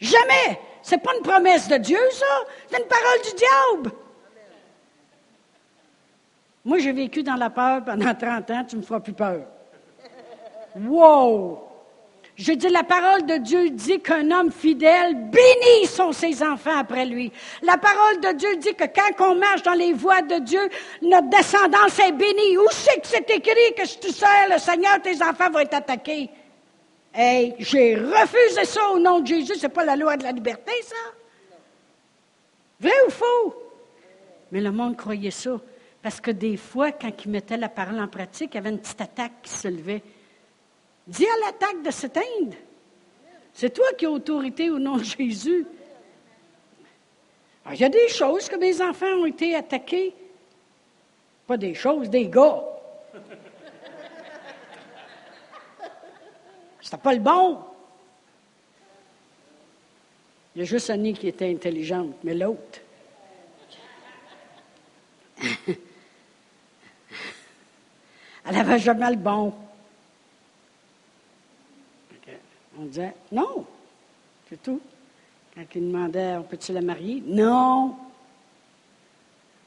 Jamais! 0.00 0.60
C'est 0.82 0.98
pas 0.98 1.14
une 1.16 1.22
promesse 1.22 1.68
de 1.68 1.76
Dieu, 1.76 1.98
ça. 2.12 2.24
C'est 2.68 2.78
une 2.78 2.88
parole 2.88 3.22
du 3.24 3.36
diable. 3.36 3.92
Moi, 6.64 6.78
j'ai 6.78 6.92
vécu 6.92 7.22
dans 7.22 7.36
la 7.36 7.50
peur 7.50 7.84
pendant 7.84 8.14
30 8.18 8.50
ans, 8.50 8.64
tu 8.64 8.76
me 8.76 8.82
feras 8.82 9.00
plus 9.00 9.12
peur. 9.12 9.42
Wow! 10.76 11.65
Je 12.36 12.52
dis, 12.52 12.68
la 12.68 12.82
parole 12.82 13.24
de 13.24 13.38
Dieu 13.38 13.70
dit 13.70 13.98
qu'un 14.00 14.30
homme 14.30 14.52
fidèle, 14.52 15.14
béni 15.30 15.86
sont 15.86 16.12
ses 16.12 16.42
enfants 16.42 16.78
après 16.78 17.06
lui. 17.06 17.32
La 17.62 17.78
parole 17.78 18.20
de 18.20 18.32
Dieu 18.36 18.56
dit 18.56 18.74
que 18.74 18.84
quand 18.84 19.30
on 19.30 19.36
marche 19.36 19.62
dans 19.62 19.72
les 19.72 19.94
voies 19.94 20.20
de 20.20 20.40
Dieu, 20.40 20.60
notre 21.00 21.30
descendance 21.30 21.98
est 21.98 22.12
bénie. 22.12 22.58
Où 22.58 22.66
c'est 22.70 23.00
que 23.00 23.06
c'est 23.06 23.30
écrit 23.30 23.74
que 23.74 23.86
si 23.86 23.98
tu 23.98 24.12
sers 24.12 24.48
le 24.52 24.58
Seigneur, 24.58 25.00
tes 25.00 25.22
enfants 25.22 25.50
vont 25.50 25.60
être 25.60 25.74
attaqués? 25.74 26.28
Hey, 27.14 27.54
j'ai 27.58 27.96
refusé 27.96 28.66
ça 28.66 28.90
au 28.90 28.98
nom 28.98 29.20
de 29.20 29.26
Jésus. 29.26 29.54
C'est 29.58 29.70
pas 29.70 29.86
la 29.86 29.96
loi 29.96 30.18
de 30.18 30.24
la 30.24 30.32
liberté, 30.32 30.72
ça? 30.82 30.94
Vrai 32.78 32.92
ou 33.06 33.10
faux? 33.10 33.54
Mais 34.52 34.60
le 34.60 34.72
monde 34.72 34.94
croyait 34.94 35.30
ça. 35.30 35.58
Parce 36.02 36.20
que 36.20 36.30
des 36.30 36.58
fois, 36.58 36.92
quand 36.92 37.10
ils 37.24 37.30
mettaient 37.30 37.56
la 37.56 37.70
parole 37.70 37.98
en 37.98 38.08
pratique, 38.08 38.50
il 38.52 38.56
y 38.56 38.58
avait 38.58 38.68
une 38.68 38.78
petite 38.78 39.00
attaque 39.00 39.32
qui 39.42 39.50
se 39.50 39.68
levait. 39.68 40.02
Dis 41.06 41.26
à 41.26 41.46
l'attaque 41.46 41.82
de 41.82 41.90
s'éteindre. 41.90 42.56
C'est 43.52 43.70
toi 43.72 43.86
qui 43.96 44.06
as 44.06 44.10
autorité 44.10 44.70
au 44.70 44.78
nom 44.78 44.96
de 44.96 45.04
Jésus. 45.04 45.66
il 47.70 47.80
y 47.80 47.84
a 47.84 47.88
des 47.88 48.08
choses 48.08 48.48
que 48.48 48.56
mes 48.56 48.82
enfants 48.82 49.06
ont 49.06 49.26
été 49.26 49.54
attaqués. 49.54 50.14
Pas 51.46 51.56
des 51.56 51.74
choses, 51.74 52.10
des 52.10 52.28
gars. 52.28 52.62
C'était 56.80 56.96
pas 56.98 57.14
le 57.14 57.20
bon. 57.20 57.60
Il 60.54 60.60
y 60.60 60.62
a 60.62 60.64
juste 60.64 60.90
Annie 60.90 61.14
qui 61.14 61.28
était 61.28 61.50
intelligente, 61.50 62.14
mais 62.24 62.34
l'autre. 62.34 62.80
Elle 68.48 68.54
n'avait 68.54 68.78
jamais 68.78 69.10
le 69.10 69.16
bon. 69.16 69.52
On 72.78 72.84
disait 72.84 73.14
non, 73.32 73.64
c'est 74.48 74.62
tout. 74.62 74.80
Quand 75.54 75.64
il 75.74 75.90
demandait, 75.90 76.36
on 76.36 76.42
peut-tu 76.42 76.72
la 76.72 76.82
marier? 76.82 77.22
Non. 77.26 77.96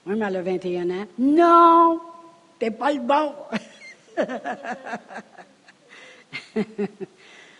Oui, 0.05 0.16
mais 0.16 0.26
elle 0.26 0.36
a 0.36 0.41
21 0.41 0.89
ans. 0.91 1.07
Non, 1.18 1.99
t'es 2.60 2.72
pas 2.72 2.93
le 2.93 2.99
bon. 2.99 3.34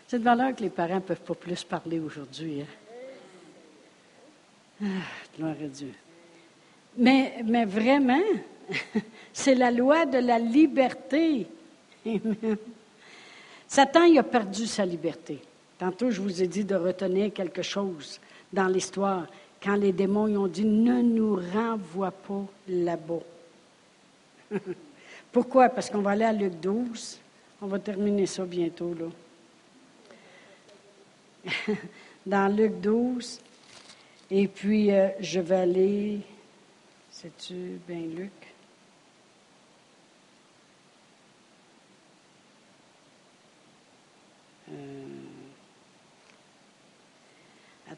C'est 0.08 0.18
de 0.18 0.24
valeur 0.24 0.56
que 0.56 0.64
les 0.64 0.72
parents 0.72 0.96
ne 0.96 1.02
peuvent 1.02 1.22
pas 1.22 1.36
plus 1.36 1.64
parler 1.64 2.00
aujourd'hui. 2.00 2.64
Hein? 2.64 2.66
Ah, 4.82 4.88
gloire 5.38 5.56
à 5.64 5.68
Dieu. 5.68 5.94
Mais, 6.98 7.44
mais 7.46 7.66
vraiment, 7.66 8.20
c'est 9.34 9.54
la 9.54 9.70
loi 9.70 10.08
de 10.08 10.18
la 10.18 10.40
liberté. 10.40 11.46
Satan, 13.70 14.06
il 14.06 14.18
a 14.18 14.24
perdu 14.24 14.66
sa 14.66 14.84
liberté. 14.84 15.40
Tantôt, 15.78 16.10
je 16.10 16.22
vous 16.22 16.42
ai 16.42 16.48
dit 16.48 16.64
de 16.64 16.74
retenir 16.74 17.32
quelque 17.32 17.62
chose 17.62 18.20
dans 18.52 18.68
l'histoire. 18.68 19.28
Quand 19.62 19.76
les 19.76 19.92
démons 19.92 20.28
ils 20.28 20.40
ont 20.40 20.48
dit 20.48 20.66
ne 20.66 21.04
nous 21.04 21.36
renvoie 21.36 22.10
pas 22.10 22.46
là-bas. 22.68 23.22
Pourquoi? 25.32 25.70
Parce 25.70 25.92
qu'on 25.92 26.02
va 26.02 26.12
aller 26.12 26.26
à 26.26 26.34
Luc 26.34 26.60
12. 26.60 27.20
On 27.62 27.68
va 27.68 27.78
terminer 27.78 28.26
ça 28.26 28.44
bientôt, 28.44 28.96
là. 31.46 31.46
Dans 32.26 32.56
Luc 32.56 32.82
12. 32.82 33.40
Et 34.32 34.48
puis, 34.48 34.92
euh, 34.92 35.10
je 35.20 35.40
vais 35.40 35.56
aller. 35.56 36.22
C'est-tu 37.12 37.80
bien 37.88 38.00
Luc? 38.00 38.32
Euh, 44.72 44.76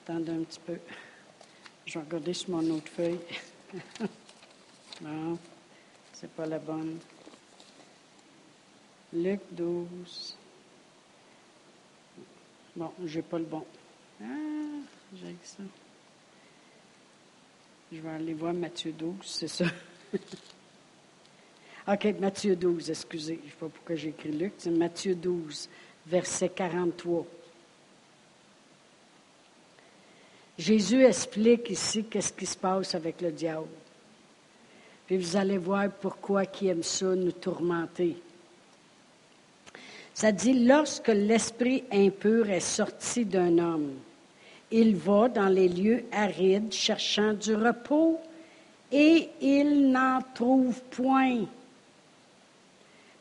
attendez 0.03 0.31
un 0.31 0.43
petit 0.43 0.59
peu. 0.59 0.77
Je 1.85 1.99
vais 1.99 2.05
regarder 2.05 2.33
sur 2.33 2.49
mon 2.49 2.75
autre 2.75 2.89
feuille. 2.89 3.19
non, 5.01 5.37
c'est 6.13 6.31
pas 6.31 6.45
la 6.45 6.59
bonne. 6.59 6.99
Luc 9.13 9.41
12. 9.51 10.37
Bon, 12.75 12.91
j'ai 13.05 13.21
pas 13.21 13.39
le 13.39 13.45
bon. 13.45 13.65
Ah, 14.21 14.25
j'ai 15.15 15.35
ça. 15.43 15.63
Je 17.91 17.99
vais 17.99 18.09
aller 18.09 18.33
voir 18.33 18.53
Matthieu 18.53 18.93
12, 18.93 19.15
c'est 19.23 19.49
ça. 19.49 19.65
OK, 21.87 22.05
Matthieu 22.19 22.55
12, 22.55 22.89
excusez. 22.89 23.39
Je 23.41 23.45
ne 23.45 23.49
sais 23.49 23.57
pas 23.57 23.67
pourquoi 23.67 23.95
j'ai 23.95 24.09
écrit 24.09 24.31
Luc. 24.31 24.53
C'est 24.57 24.69
Matthieu 24.69 25.13
12, 25.15 25.67
verset 26.07 26.49
43. 26.49 27.25
Jésus 30.57 31.03
explique 31.03 31.69
ici 31.69 32.03
qu'est-ce 32.03 32.33
qui 32.33 32.45
se 32.45 32.57
passe 32.57 32.95
avec 32.95 33.21
le 33.21 33.31
diable. 33.31 33.67
Puis 35.07 35.17
vous 35.17 35.35
allez 35.35 35.57
voir 35.57 35.89
pourquoi 35.89 36.45
qui 36.45 36.67
aime 36.67 36.83
ça 36.83 37.15
nous 37.15 37.31
tourmenter. 37.31 38.17
Ça 40.13 40.31
dit, 40.31 40.65
lorsque 40.65 41.07
l'esprit 41.07 41.83
impur 41.91 42.49
est 42.49 42.59
sorti 42.59 43.25
d'un 43.25 43.57
homme, 43.57 43.93
il 44.71 44.95
va 44.95 45.27
dans 45.29 45.47
les 45.47 45.67
lieux 45.67 46.05
arides 46.11 46.71
cherchant 46.71 47.33
du 47.33 47.55
repos 47.55 48.19
et 48.91 49.29
il 49.41 49.91
n'en 49.91 50.19
trouve 50.33 50.81
point. 50.91 51.45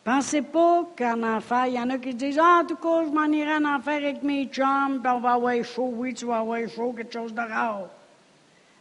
Pensez 0.03 0.43
pas 0.43 0.87
qu'en 0.97 1.23
enfer, 1.23 1.67
il 1.67 1.75
y 1.75 1.79
en 1.79 1.91
a 1.91 1.99
qui 1.99 2.15
disent 2.15 2.39
Ah, 2.43 2.61
en 2.63 2.67
tout 2.67 2.77
cas, 2.77 3.05
je 3.05 3.11
m'en 3.11 3.27
irai 3.27 3.57
en 3.57 3.65
enfer 3.65 3.97
avec 3.97 4.23
mes 4.23 4.47
chums, 4.47 5.01
puis 5.03 5.13
on 5.13 5.21
va 5.21 5.33
avoir 5.33 5.63
chaud. 5.65 5.93
Oui, 5.95 6.15
tu 6.15 6.25
vas 6.25 6.39
avoir 6.39 6.61
chaud, 6.69 6.95
quelque 6.97 7.13
chose 7.13 7.35
de 7.35 7.41
rare. 7.41 7.89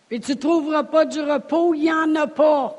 Puis 0.08 0.20
tu 0.22 0.32
ne 0.32 0.38
trouveras 0.38 0.84
pas 0.84 1.06
du 1.06 1.20
repos, 1.20 1.74
il 1.74 1.82
n'y 1.82 1.92
en 1.92 2.16
a 2.16 2.28
pas. 2.28 2.76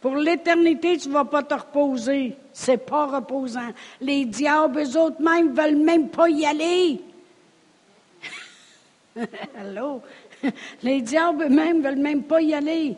Pour 0.00 0.16
l'éternité, 0.16 0.98
tu 0.98 1.08
ne 1.08 1.14
vas 1.14 1.24
pas 1.24 1.42
te 1.42 1.54
reposer. 1.54 2.36
C'est 2.52 2.76
pas 2.76 3.06
reposant. 3.06 3.70
Les 4.00 4.24
diables, 4.24 4.80
eux 4.80 4.96
autres 4.98 5.20
même, 5.20 5.52
veulent 5.52 5.76
même 5.76 6.08
pas 6.08 6.28
y 6.28 6.44
aller. 6.44 7.00
Allô? 9.58 10.02
Les 10.82 11.00
diables 11.00 11.44
eux-mêmes 11.44 11.82
veulent 11.82 11.96
même 11.96 12.22
pas 12.22 12.40
y 12.40 12.54
aller. 12.54 12.96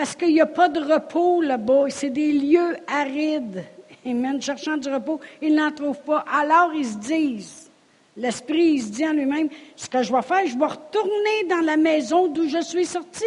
Parce 0.00 0.16
qu'il 0.16 0.32
n'y 0.32 0.40
a 0.40 0.46
pas 0.46 0.70
de 0.70 0.80
repos 0.80 1.42
là-bas. 1.42 1.90
C'est 1.90 2.08
des 2.08 2.32
lieux 2.32 2.74
arides. 2.86 3.62
Amen. 4.06 4.40
Cherchant 4.40 4.78
du 4.78 4.88
repos, 4.88 5.20
ils 5.42 5.54
n'en 5.54 5.70
trouvent 5.72 6.00
pas. 6.00 6.24
Alors 6.26 6.72
ils 6.74 6.86
se 6.86 6.96
disent, 6.96 7.70
l'Esprit, 8.16 8.76
il 8.76 8.82
se 8.82 8.88
dit 8.92 9.06
en 9.06 9.12
lui-même, 9.12 9.50
ce 9.76 9.90
que 9.90 10.02
je 10.02 10.10
vais 10.10 10.22
faire, 10.22 10.46
je 10.46 10.56
vais 10.56 10.64
retourner 10.64 11.44
dans 11.50 11.60
la 11.60 11.76
maison 11.76 12.28
d'où 12.28 12.48
je 12.48 12.62
suis 12.62 12.86
sorti. 12.86 13.26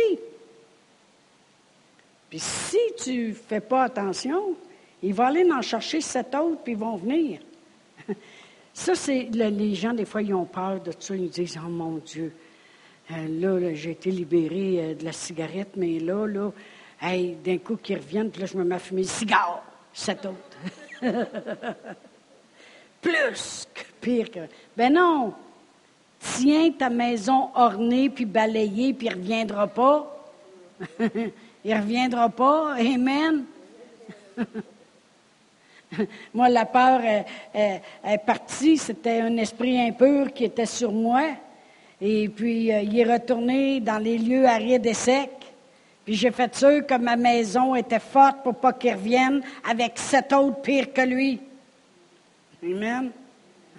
Puis 2.32 2.39
si 2.39 2.80
tu 3.03 3.28
ne 3.28 3.34
fais 3.34 3.61
pas 3.61 3.84
attention, 3.84 4.55
il 5.03 5.13
va 5.13 5.28
aller 5.28 5.47
en 5.51 5.61
chercher 5.61 6.01
sept 6.01 6.34
autres, 6.34 6.61
puis 6.63 6.74
ils 6.74 6.80
vont 6.80 6.95
venir. 6.95 7.39
Ça, 8.74 8.95
c'est 8.95 9.30
les 9.32 9.76
gens, 9.76 9.93
des 9.93 10.05
fois, 10.05 10.24
ils 10.24 10.34
ont 10.34 10.45
peur 10.45 10.82
de 10.82 10.91
ça. 10.97 11.15
Ils 11.15 11.30
disent 11.30 11.59
Oh 11.63 11.69
mon 11.69 11.97
Dieu, 11.97 12.34
euh, 13.12 13.60
là, 13.60 13.74
j'ai 13.74 13.91
été 13.91 14.12
libéré 14.12 14.80
euh, 14.80 14.95
de 14.95 15.04
la 15.04 15.12
cigarette, 15.12 15.72
mais 15.76 15.99
là, 15.99 16.26
là, 16.26 16.51
hey, 17.01 17.36
d'un 17.43 17.58
coup 17.58 17.76
qu'ils 17.76 17.97
reviennent, 17.97 18.32
puis 18.32 18.41
là, 18.41 18.47
je 18.47 18.58
me 18.58 18.64
mets 18.64 18.76
à 18.76 18.80
fumer 18.80 19.01
le 19.01 19.08
cigare, 19.08 19.62
sept 19.91 20.26
autres. 20.26 20.58
Plus 23.01 23.68
que 23.74 23.82
pire 23.99 24.32
que. 24.32 24.39
Ben 24.78 24.93
non! 24.93 25.34
Tiens 26.20 26.72
ta 26.72 26.89
maison 26.89 27.49
ornée, 27.54 28.10
puis 28.10 28.24
balayée, 28.24 28.93
puis 28.93 29.08
il 29.08 29.14
reviendra 29.14 29.68
pas. 29.68 30.26
il 31.66 31.76
reviendra 31.76 32.30
pas. 32.30 32.76
Amen. 32.76 33.43
moi, 36.34 36.47
la 36.47 36.66
peur 36.66 37.01
est, 37.04 38.18
partie. 38.26 38.78
C'était 38.78 39.20
un 39.20 39.36
esprit 39.36 39.78
impur 39.78 40.32
qui 40.32 40.45
était 40.45 40.66
sur 40.66 40.93
moi. 40.93 41.24
Et 42.06 42.28
puis, 42.28 42.70
euh, 42.70 42.82
il 42.82 42.99
est 42.99 43.10
retourné 43.10 43.80
dans 43.80 43.97
les 43.97 44.18
lieux 44.18 44.45
arides 44.45 44.86
et 44.86 44.93
secs. 44.93 45.30
Puis 46.04 46.16
j'ai 46.16 46.32
fait 46.32 46.54
sûr 46.54 46.86
que 46.86 46.95
ma 46.95 47.16
maison 47.16 47.76
était 47.76 47.97
forte 47.97 48.43
pour 48.43 48.56
pas 48.56 48.74
qu'il 48.74 48.91
revienne 48.91 49.41
avec 49.64 49.93
cet 49.95 50.34
autre 50.34 50.62
pire 50.62 50.91
que 50.91 50.99
lui. 50.99 51.39
Amen. 52.62 53.10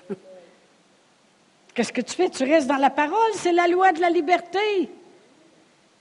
Qu'est-ce 1.75 1.93
que 1.93 2.01
tu 2.01 2.15
fais? 2.15 2.31
Tu 2.31 2.45
restes 2.45 2.67
dans 2.67 2.79
la 2.79 2.89
parole? 2.89 3.19
C'est 3.35 3.53
la 3.53 3.69
loi 3.69 3.93
de 3.93 4.01
la 4.01 4.09
liberté. 4.09 4.89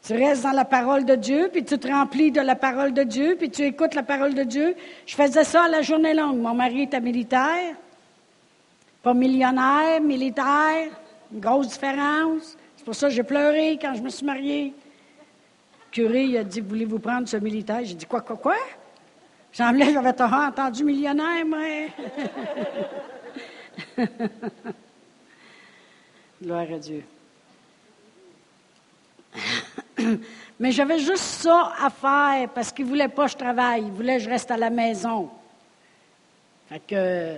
Tu 0.08 0.14
restes 0.14 0.44
dans 0.44 0.52
la 0.52 0.64
parole 0.64 1.04
de 1.04 1.16
Dieu, 1.16 1.50
puis 1.52 1.66
tu 1.66 1.78
te 1.78 1.90
remplis 1.90 2.32
de 2.32 2.40
la 2.40 2.56
parole 2.56 2.94
de 2.94 3.04
Dieu, 3.04 3.36
puis 3.38 3.50
tu 3.50 3.64
écoutes 3.64 3.96
la 3.96 4.04
parole 4.04 4.34
de 4.34 4.44
Dieu. 4.44 4.78
Je 5.06 5.16
faisais 5.16 5.44
ça 5.44 5.66
à 5.66 5.68
la 5.68 5.82
journée 5.82 6.14
longue. 6.14 6.40
Mon 6.40 6.54
mari 6.54 6.84
était 6.84 7.02
militaire, 7.02 7.76
pas 9.02 9.14
millionnaire, 9.14 10.00
militaire, 10.00 10.88
une 11.34 11.40
grosse 11.40 11.70
différence. 11.70 12.56
C'est 12.76 12.86
pour 12.86 12.96
ça 12.96 13.08
que 13.08 13.14
j'ai 13.14 13.24
pleuré 13.24 13.78
quand 13.82 13.94
je 13.96 14.02
me 14.02 14.10
suis 14.10 14.26
mariée. 14.26 14.74
Le 15.86 15.92
curé 15.92 16.26
il 16.26 16.38
a 16.38 16.44
dit 16.44 16.62
Voulez-vous 16.62 17.00
prendre 17.00 17.28
ce 17.28 17.38
militaire? 17.38 17.80
J'ai 17.84 17.96
dit 17.96 18.06
Quoi, 18.06 18.22
quoi, 18.22 18.38
quoi? 18.38 18.56
J'avais 19.52 19.98
entendu 20.22 20.84
millionnaire, 20.84 21.46
moi. 21.46 21.60
Gloire 26.42 26.66
à 26.74 26.80
Dieu. 26.80 27.04
Mais 30.60 30.72
j'avais 30.72 31.00
juste 31.00 31.24
ça 31.24 31.74
à 31.80 31.90
faire 31.90 32.50
parce 32.50 32.72
qu'il 32.72 32.86
ne 32.86 32.90
voulait 32.90 33.08
pas 33.08 33.26
que 33.26 33.32
je 33.32 33.38
travaille. 33.38 33.84
Il 33.84 33.92
voulait 33.92 34.18
que 34.18 34.24
je 34.24 34.30
reste 34.30 34.50
à 34.52 34.58
la 34.58 34.70
maison. 34.70 35.30
Fait 36.70 36.80
que, 36.80 37.38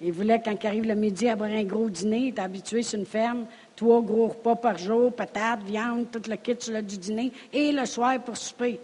il 0.00 0.12
voulait, 0.12 0.40
quand 0.44 0.54
il 0.62 0.66
arrive 0.66 0.84
le 0.84 0.94
midi, 0.94 1.28
avoir 1.28 1.50
un 1.50 1.64
gros 1.64 1.88
dîner. 1.88 2.18
Il 2.18 2.28
était 2.28 2.42
habitué 2.42 2.82
sur 2.82 2.98
une 2.98 3.06
ferme, 3.06 3.46
trois 3.74 4.02
gros 4.02 4.28
repas 4.28 4.56
par 4.56 4.76
jour, 4.76 5.12
patates, 5.12 5.62
viande, 5.62 6.10
tout 6.10 6.22
le 6.28 6.36
kit 6.36 6.56
du 6.82 6.98
dîner, 6.98 7.32
et 7.52 7.72
le 7.72 7.86
soir 7.86 8.20
pour 8.20 8.36
souper. 8.36 8.78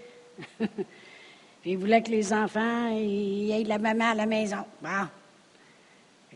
Il 1.65 1.79
voulait 1.79 2.03
que 2.03 2.11
les 2.11 2.33
enfants 2.33 2.89
aient 2.91 3.63
la 3.65 3.79
maman 3.79 4.11
à 4.11 4.15
la 4.15 4.27
maison. 4.27 4.65
Bon. 4.81 5.07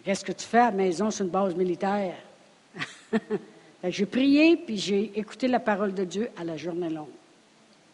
Qu'est-ce 0.04 0.24
que 0.24 0.32
tu 0.32 0.46
fais 0.46 0.58
à 0.58 0.70
la 0.70 0.76
maison 0.76 1.10
sur 1.10 1.24
une 1.24 1.32
base 1.32 1.56
militaire? 1.56 2.14
J'ai 3.88 4.06
prié, 4.06 4.56
puis 4.56 4.78
j'ai 4.78 5.12
écouté 5.18 5.46
la 5.48 5.60
parole 5.60 5.94
de 5.94 6.04
Dieu 6.04 6.30
à 6.36 6.44
la 6.44 6.56
journée 6.56 6.90
longue. 6.90 7.08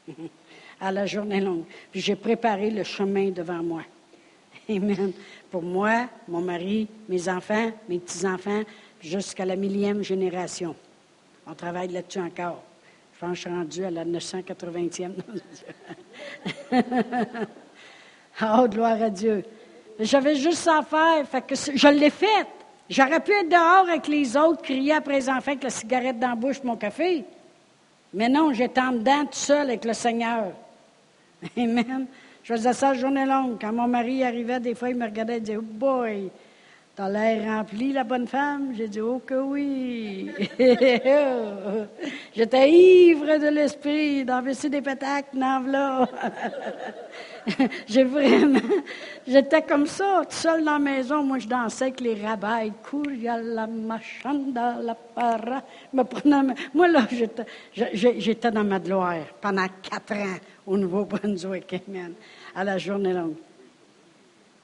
à 0.80 0.90
la 0.90 1.06
journée 1.06 1.40
longue. 1.40 1.64
Puis 1.90 2.00
j'ai 2.00 2.16
préparé 2.16 2.70
le 2.70 2.82
chemin 2.82 3.30
devant 3.30 3.62
moi. 3.62 3.82
Amen. 4.68 5.12
Pour 5.50 5.62
moi, 5.62 6.08
mon 6.28 6.40
mari, 6.40 6.88
mes 7.08 7.28
enfants, 7.28 7.72
mes 7.88 7.98
petits-enfants, 7.98 8.62
jusqu'à 9.00 9.44
la 9.44 9.56
millième 9.56 10.02
génération. 10.02 10.74
On 11.46 11.54
travaille 11.54 11.88
là-dessus 11.88 12.20
encore. 12.20 12.62
Je 13.14 13.20
pense 13.20 13.30
que 13.30 13.34
je 13.36 13.40
suis 13.40 13.50
rendu 13.50 13.84
à 13.84 13.90
la 13.90 14.04
980e. 14.04 15.12
oh, 18.42 18.68
gloire 18.68 19.02
à 19.02 19.10
Dieu. 19.10 19.44
J'avais 19.98 20.36
juste 20.36 20.58
ça 20.58 20.78
à 20.78 20.82
faire. 20.82 21.28
Fait 21.28 21.42
que 21.42 21.54
je 21.54 21.88
l'ai 21.88 22.10
fait. 22.10 22.46
J'aurais 22.88 23.20
pu 23.20 23.32
être 23.32 23.48
dehors 23.48 23.88
avec 23.88 24.06
les 24.08 24.36
autres, 24.36 24.62
crier 24.62 24.94
après 24.94 25.14
les 25.14 25.28
enfants 25.28 25.52
avec 25.52 25.62
la 25.62 25.70
cigarette 25.70 26.18
dans 26.18 26.30
la 26.30 26.34
bouche, 26.34 26.62
mon 26.62 26.76
café. 26.76 27.24
Mais 28.12 28.28
non, 28.28 28.52
j'étais 28.52 28.80
en 28.80 28.92
dedans 28.92 29.24
tout 29.24 29.38
seul 29.38 29.68
avec 29.68 29.84
le 29.84 29.94
Seigneur. 29.94 30.52
Amen. 31.56 32.06
Je 32.44 32.54
faisais 32.54 32.72
ça 32.72 32.94
journée 32.94 33.24
longue. 33.24 33.58
Quand 33.60 33.72
mon 33.72 33.86
mari 33.86 34.24
arrivait, 34.24 34.60
des 34.60 34.74
fois, 34.74 34.90
il 34.90 34.96
me 34.96 35.04
regardait 35.04 35.36
et 35.36 35.40
disait 35.40 35.56
Oh 35.56 35.62
boy, 35.62 36.30
t'as 36.94 37.08
l'air 37.08 37.44
rempli, 37.44 37.92
la 37.92 38.04
bonne 38.04 38.26
femme 38.26 38.72
J'ai 38.76 38.88
dit 38.88 39.00
Oh 39.00 39.20
que 39.24 39.34
oui. 39.34 40.30
J'étais 42.34 42.70
ivre 42.70 43.38
de 43.38 43.48
l'esprit, 43.48 44.24
d'envesser 44.24 44.68
des 44.68 44.82
pétacles, 44.82 45.38
dans 45.38 46.06
j'ai 47.88 48.04
vraiment, 48.04 48.60
j'étais 49.26 49.62
comme 49.62 49.86
ça, 49.86 50.22
tout 50.24 50.36
seul 50.36 50.64
dans 50.64 50.72
la 50.72 50.78
maison. 50.78 51.22
Moi, 51.22 51.38
je 51.38 51.48
dansais 51.48 51.86
avec 51.86 52.00
les 52.00 52.14
rabailles. 52.14 52.72
la 53.24 53.66
machanda, 53.66 54.76
la 54.80 54.94
para. 54.94 55.62
Moi, 55.92 56.88
là, 56.88 57.06
j'étais, 57.74 58.50
dans 58.50 58.64
ma 58.64 58.78
gloire 58.78 59.24
pendant 59.40 59.66
quatre 59.82 60.12
ans 60.12 60.38
au 60.66 60.76
Nouveau-Brunswick, 60.76 61.74
à 62.54 62.64
la 62.64 62.78
journée 62.78 63.12
longue. 63.12 63.36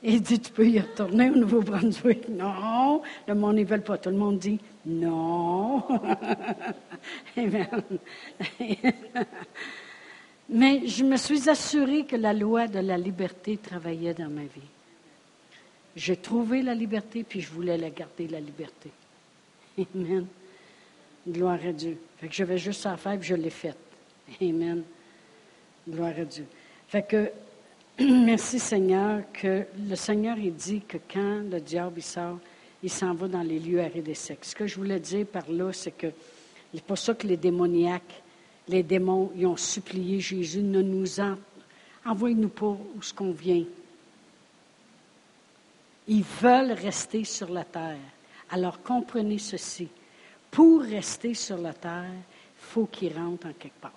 Il 0.02 0.22
dit, 0.22 0.38
tu 0.38 0.52
peux 0.52 0.66
y 0.66 0.78
retourner 0.78 1.30
au 1.30 1.34
Nouveau-Brunswick. 1.34 2.28
Non. 2.38 3.02
Le 3.26 3.34
monde, 3.34 3.58
ils 3.58 3.66
veulent 3.66 3.82
pas. 3.82 3.98
Tout 3.98 4.10
le 4.10 4.16
monde 4.16 4.38
dit, 4.38 4.60
non. 4.86 5.82
Amen. 7.36 7.82
Mais 10.48 10.86
je 10.86 11.04
me 11.04 11.16
suis 11.16 11.48
assurée 11.50 12.04
que 12.04 12.16
la 12.16 12.32
loi 12.32 12.68
de 12.68 12.78
la 12.78 12.96
liberté 12.96 13.56
travaillait 13.56 14.14
dans 14.14 14.30
ma 14.30 14.42
vie. 14.42 14.70
J'ai 15.96 16.16
trouvé 16.16 16.62
la 16.62 16.74
liberté, 16.74 17.24
puis 17.24 17.40
je 17.40 17.50
voulais 17.50 17.76
la 17.76 17.90
garder, 17.90 18.28
la 18.28 18.40
liberté. 18.40 18.90
Amen. 19.94 20.26
Gloire 21.26 21.58
à 21.66 21.72
Dieu. 21.72 21.98
Fait 22.18 22.28
que 22.28 22.34
j'avais 22.34 22.56
juste 22.56 22.86
à 22.86 22.96
faire, 22.96 23.18
puis 23.18 23.28
je 23.28 23.34
l'ai 23.34 23.50
faite. 23.50 23.76
Amen. 24.40 24.84
Gloire 25.88 26.14
à 26.16 26.24
Dieu. 26.24 26.46
Fait 26.86 27.02
que, 27.02 27.30
merci 28.24 28.58
Seigneur, 28.58 29.22
que 29.32 29.66
le 29.88 29.96
Seigneur, 29.96 30.38
il 30.38 30.54
dit 30.54 30.82
que 30.86 30.98
quand 31.12 31.42
le 31.50 31.60
diable, 31.60 32.00
sort, 32.02 32.38
il 32.82 32.90
s'en 32.90 33.14
va 33.14 33.28
dans 33.28 33.42
les 33.42 33.58
lieux 33.58 33.80
arides 33.80 34.08
et 34.08 34.14
secs. 34.14 34.44
Ce 34.44 34.54
que 34.54 34.66
je 34.66 34.76
voulais 34.76 35.00
dire 35.00 35.26
par 35.26 35.50
là, 35.50 35.72
c'est 35.72 35.90
que 35.90 36.08
c'est 36.72 36.84
pas 36.84 36.96
ça 36.96 37.14
que 37.14 37.26
les 37.26 37.36
démoniaques 37.36 38.22
les 38.68 38.82
démons, 38.82 39.32
ils 39.34 39.46
ont 39.46 39.56
supplié 39.56 40.20
Jésus, 40.20 40.62
ne 40.62 40.82
nous 40.82 41.20
en... 41.20 41.36
envoie-nous 42.04 42.50
pas 42.50 42.66
où 42.66 43.02
ce 43.02 43.12
qu'on 43.12 43.32
vient. 43.32 43.64
Ils 46.06 46.22
veulent 46.22 46.72
rester 46.72 47.24
sur 47.24 47.50
la 47.50 47.64
terre. 47.64 47.98
Alors 48.50 48.82
comprenez 48.82 49.38
ceci. 49.38 49.88
Pour 50.50 50.82
rester 50.82 51.34
sur 51.34 51.58
la 51.58 51.72
terre, 51.72 52.12
il 52.12 52.24
faut 52.56 52.86
qu'ils 52.86 53.16
rentrent 53.16 53.48
en 53.48 53.52
quelque 53.52 53.80
part. 53.80 53.92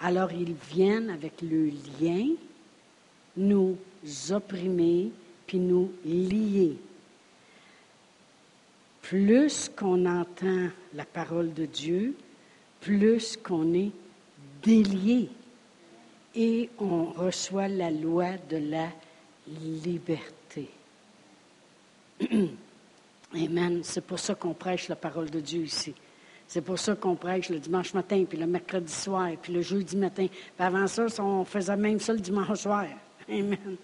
Alors 0.00 0.32
ils 0.32 0.54
viennent 0.72 1.10
avec 1.10 1.42
le 1.42 1.70
lien, 2.00 2.28
nous 3.36 3.76
opprimer, 4.30 5.10
puis 5.46 5.58
nous 5.58 5.92
lier 6.04 6.76
plus 9.10 9.68
qu'on 9.68 10.06
entend 10.06 10.68
la 10.94 11.04
parole 11.04 11.52
de 11.52 11.66
Dieu, 11.66 12.14
plus 12.80 13.36
qu'on 13.36 13.74
est 13.74 13.90
délié. 14.62 15.28
et 16.32 16.70
on 16.78 17.06
reçoit 17.06 17.66
la 17.66 17.90
loi 17.90 18.36
de 18.48 18.58
la 18.58 18.86
liberté. 19.48 20.70
Amen. 23.34 23.80
C'est 23.82 24.04
pour 24.04 24.20
ça 24.20 24.36
qu'on 24.36 24.54
prêche 24.54 24.86
la 24.86 24.94
parole 24.94 25.28
de 25.28 25.40
Dieu 25.40 25.62
ici. 25.62 25.92
C'est 26.50 26.62
pour 26.62 26.80
ça 26.80 26.96
qu'on 26.96 27.14
prêche 27.14 27.48
le 27.48 27.60
dimanche 27.60 27.94
matin, 27.94 28.24
puis 28.28 28.36
le 28.36 28.44
mercredi 28.44 28.92
soir, 28.92 29.30
puis 29.40 29.52
le 29.52 29.62
jeudi 29.62 29.96
matin. 29.96 30.26
Avant 30.58 30.88
ça, 30.88 31.06
on 31.20 31.44
faisait 31.44 31.76
même 31.76 32.00
ça 32.00 32.12
le 32.12 32.18
dimanche 32.18 32.58
soir. 32.58 32.86
Amen. 33.28 33.76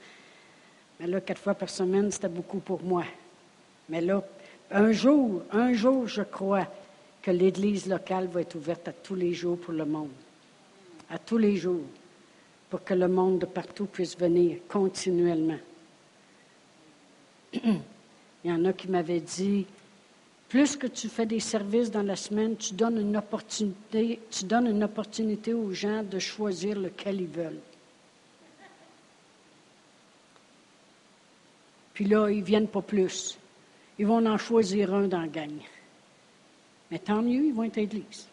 Mais 0.99 1.07
là, 1.07 1.21
quatre 1.21 1.41
fois 1.41 1.55
par 1.55 1.71
semaine, 1.71 2.11
c'était 2.11 2.29
beaucoup 2.29 2.59
pour 2.59 2.83
moi. 2.83 3.05
Mais 3.89 4.01
là, 4.01 4.21
un 4.73 4.91
jour, 4.91 5.45
un 5.53 5.75
jour, 5.75 6.09
je 6.09 6.23
crois 6.23 6.67
que 7.23 7.31
l'Église 7.31 7.87
locale 7.87 8.27
va 8.27 8.41
être 8.41 8.57
ouverte 8.57 8.89
à 8.89 8.93
tous 8.93 9.15
les 9.15 9.33
jours 9.33 9.59
pour 9.61 9.73
le 9.73 9.85
monde. 9.85 10.11
À 11.09 11.21
tous 11.21 11.39
les 11.39 11.57
jours. 11.57 11.85
Pour 12.69 12.83
que 12.83 12.95
le 12.95 13.07
monde 13.07 13.39
de 13.39 13.47
partout 13.47 13.87
puisse 13.87 14.19
venir 14.19 14.59
continuellement. 14.69 15.61
Il 17.53 17.81
y 18.43 18.51
en 18.51 18.65
a 18.65 18.73
qui 18.73 18.89
m'avaient 18.89 19.21
dit, 19.21 19.67
plus 20.49 20.77
que 20.77 20.87
tu 20.87 21.09
fais 21.09 21.27
des 21.27 21.41
services 21.41 21.91
dans 21.91 22.03
la 22.03 22.17
semaine, 22.17 22.57
tu 22.57 22.75
donnes 22.75 23.01
une 23.01 23.17
opportunité, 23.17 24.21
tu 24.31 24.45
donnes 24.45 24.69
une 24.69 24.85
opportunité 24.85 25.53
aux 25.53 25.73
gens 25.73 26.03
de 26.03 26.19
choisir 26.19 26.79
lequel 26.79 27.21
ils 27.21 27.27
veulent. 27.27 27.61
Puis 31.95 32.05
là, 32.05 32.29
ils 32.29 32.41
ne 32.41 32.45
viennent 32.45 32.69
pas 32.69 32.83
plus. 32.83 33.39
Ils 33.99 34.07
vont 34.07 34.25
en 34.27 34.37
choisir 34.37 34.95
un 34.95 35.09
dans 35.09 35.27
la. 35.27 35.63
Mais 36.91 36.99
tant 36.99 37.23
mieux, 37.23 37.47
ils 37.47 37.55
vont 37.55 37.65
être 37.65 37.79
à 37.79 37.81
l'église. 37.81 38.29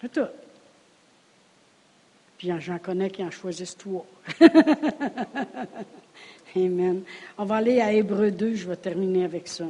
C'est 0.00 0.12
tout. 0.12 0.28
Puis 2.38 2.52
j'en 2.58 2.78
connais 2.78 3.10
qui 3.10 3.24
en 3.24 3.30
choisissent 3.30 3.76
trois. 3.76 4.06
Amen. 6.54 7.02
On 7.38 7.44
va 7.44 7.56
aller 7.56 7.80
à 7.80 7.92
Hébreu 7.92 8.30
2, 8.30 8.54
je 8.54 8.68
vais 8.68 8.76
terminer 8.76 9.24
avec 9.24 9.48
ça. 9.48 9.64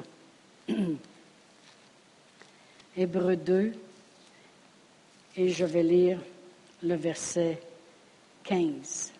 Hébreu 2.96 3.36
2, 3.36 3.72
et 5.36 5.48
je 5.48 5.64
vais 5.64 5.82
lire 5.82 6.18
le 6.82 6.94
verset 6.94 7.60
15. 8.44 9.12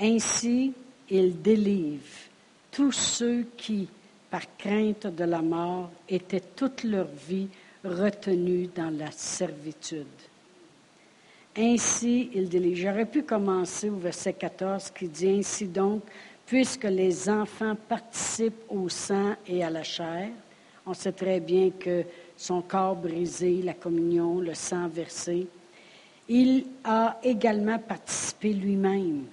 Ainsi, 0.00 0.72
il 1.10 1.42
délivre 1.42 2.04
tous 2.70 2.92
ceux 2.92 3.46
qui, 3.56 3.88
par 4.30 4.56
crainte 4.56 5.08
de 5.08 5.24
la 5.24 5.42
mort, 5.42 5.90
étaient 6.08 6.44
toute 6.54 6.84
leur 6.84 7.08
vie 7.28 7.48
retenus 7.84 8.70
dans 8.74 8.96
la 8.96 9.10
servitude. 9.10 10.06
Ainsi, 11.58 12.30
il. 12.34 12.76
J'aurais 12.76 13.04
pu 13.04 13.24
commencer 13.24 13.90
au 13.90 13.96
verset 13.96 14.32
14 14.32 14.92
qui 14.92 15.08
dit 15.08 15.28
Ainsi 15.28 15.66
donc, 15.66 16.02
puisque 16.46 16.84
les 16.84 17.28
enfants 17.28 17.74
participent 17.88 18.62
au 18.68 18.88
sang 18.88 19.34
et 19.44 19.64
à 19.64 19.70
la 19.70 19.82
chair, 19.82 20.28
on 20.86 20.94
sait 20.94 21.12
très 21.12 21.40
bien 21.40 21.70
que 21.70 22.04
son 22.36 22.62
corps 22.62 22.94
brisé, 22.94 23.60
la 23.62 23.74
communion, 23.74 24.38
le 24.38 24.54
sang 24.54 24.86
versé, 24.86 25.48
il 26.28 26.64
a 26.84 27.18
également 27.24 27.78
participé 27.78 28.52
lui-même 28.52 29.24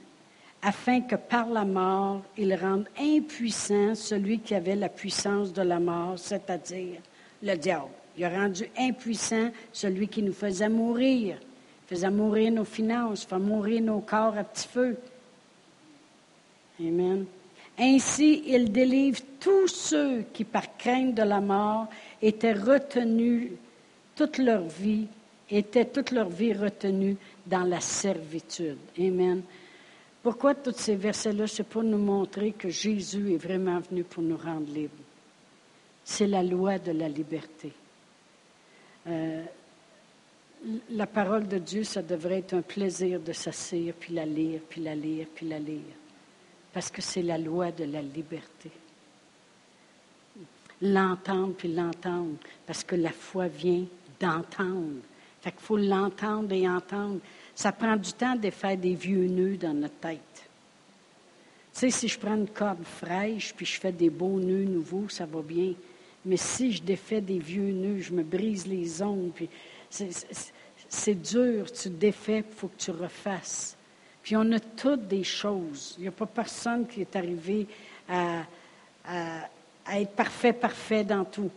afin 0.65 1.01
que 1.01 1.15
par 1.15 1.47
la 1.47 1.63
mort, 1.63 2.23
il 2.37 2.55
rende 2.55 2.87
impuissant 2.99 3.93
celui 3.93 4.39
qui 4.39 4.55
avait 4.55 4.75
la 4.75 4.89
puissance 4.89 5.53
de 5.53 5.61
la 5.61 5.79
mort, 5.79 6.17
c'est-à-dire 6.17 6.97
le 7.43 7.55
diable. 7.55 7.91
Il 8.17 8.23
a 8.23 8.29
rendu 8.29 8.67
impuissant 8.75 9.51
celui 9.71 10.07
qui 10.07 10.23
nous 10.23 10.33
faisait 10.33 10.69
mourir, 10.69 11.37
faisait 11.87 12.09
mourir 12.09 12.51
nos 12.51 12.65
finances, 12.65 13.25
faisait 13.25 13.41
mourir 13.41 13.81
nos 13.81 13.99
corps 13.99 14.37
à 14.37 14.43
petit 14.43 14.67
feu. 14.67 14.97
Amen. 16.79 17.25
Ainsi, 17.77 18.43
il 18.47 18.71
délivre 18.71 19.19
tous 19.39 19.67
ceux 19.67 20.23
qui, 20.33 20.43
par 20.45 20.77
crainte 20.77 21.15
de 21.15 21.23
la 21.23 21.41
mort, 21.41 21.87
étaient 22.21 22.53
retenus 22.53 23.51
toute 24.15 24.37
leur 24.37 24.63
vie, 24.63 25.07
étaient 25.49 25.85
toute 25.85 26.11
leur 26.11 26.29
vie 26.29 26.53
retenus 26.53 27.17
dans 27.45 27.63
la 27.63 27.81
servitude. 27.81 28.77
Amen. 28.97 29.41
Pourquoi 30.23 30.55
tous 30.55 30.75
ces 30.77 30.95
versets-là? 30.95 31.47
C'est 31.47 31.67
pour 31.67 31.83
nous 31.83 31.97
montrer 31.97 32.53
que 32.53 32.69
Jésus 32.69 33.33
est 33.33 33.37
vraiment 33.37 33.79
venu 33.79 34.03
pour 34.03 34.23
nous 34.23 34.37
rendre 34.37 34.71
libres? 34.73 34.93
C'est 36.03 36.27
la 36.27 36.41
loi 36.41 36.79
de 36.79 36.91
la 36.91 37.09
liberté. 37.09 37.71
Euh, 39.07 39.43
la 40.89 41.05
parole 41.05 41.47
de 41.47 41.57
Dieu, 41.57 41.83
ça 41.83 42.01
devrait 42.01 42.39
être 42.39 42.53
un 42.53 42.61
plaisir 42.61 43.19
de 43.19 43.33
s'asseoir, 43.33 43.93
puis 43.99 44.13
la 44.13 44.25
lire, 44.25 44.61
puis 44.67 44.81
la 44.81 44.95
lire, 44.95 45.27
puis 45.33 45.47
la 45.47 45.59
lire. 45.59 45.81
Parce 46.73 46.89
que 46.89 47.01
c'est 47.01 47.21
la 47.21 47.37
loi 47.37 47.71
de 47.71 47.85
la 47.85 48.01
liberté. 48.01 48.71
L'entendre, 50.81 51.53
puis 51.53 51.73
l'entendre. 51.73 52.35
Parce 52.65 52.83
que 52.83 52.95
la 52.95 53.11
foi 53.11 53.47
vient 53.47 53.85
d'entendre. 54.19 55.01
Fait 55.41 55.51
qu'il 55.51 55.61
faut 55.61 55.77
l'entendre 55.77 56.51
et 56.51 56.67
entendre. 56.67 57.19
Ça 57.53 57.71
prend 57.71 57.95
du 57.95 58.11
temps 58.13 58.35
de 58.35 58.49
faire 58.49 58.77
des 58.77 58.95
vieux 58.95 59.27
nœuds 59.27 59.57
dans 59.57 59.73
notre 59.73 59.95
tête. 59.95 60.19
Tu 61.73 61.79
sais, 61.79 61.89
si 61.91 62.07
je 62.07 62.17
prends 62.17 62.35
une 62.35 62.49
corde 62.49 62.83
fraîche 62.83 63.53
puis 63.53 63.65
je 63.65 63.79
fais 63.79 63.91
des 63.91 64.09
beaux 64.09 64.39
nœuds 64.39 64.65
nouveaux, 64.65 65.07
ça 65.09 65.25
va 65.25 65.41
bien. 65.41 65.73
Mais 66.25 66.37
si 66.37 66.71
je 66.71 66.81
défais 66.81 67.21
des 67.21 67.39
vieux 67.39 67.71
nœuds, 67.71 67.99
je 67.99 68.11
me 68.11 68.23
brise 68.23 68.65
les 68.65 69.01
ongles, 69.01 69.47
dur, 71.15 71.71
tu 71.71 71.89
défais, 71.89 72.43
il 72.47 72.55
faut 72.55 72.67
que 72.67 72.77
tu 72.77 72.91
refasses. 72.91 73.75
Puis 74.21 74.35
on 74.35 74.51
a 74.51 74.59
toutes 74.59 75.07
des 75.07 75.23
choses. 75.23 75.95
Il 75.97 76.03
n'y 76.03 76.07
a 76.07 76.11
pas 76.11 76.25
personne 76.25 76.87
qui 76.87 77.01
est 77.01 77.15
arrivé 77.15 77.67
à, 78.09 78.43
à 79.05 79.99
être 79.99 80.11
parfait, 80.11 80.53
parfait 80.53 81.03
dans 81.03 81.25
tout. 81.25 81.51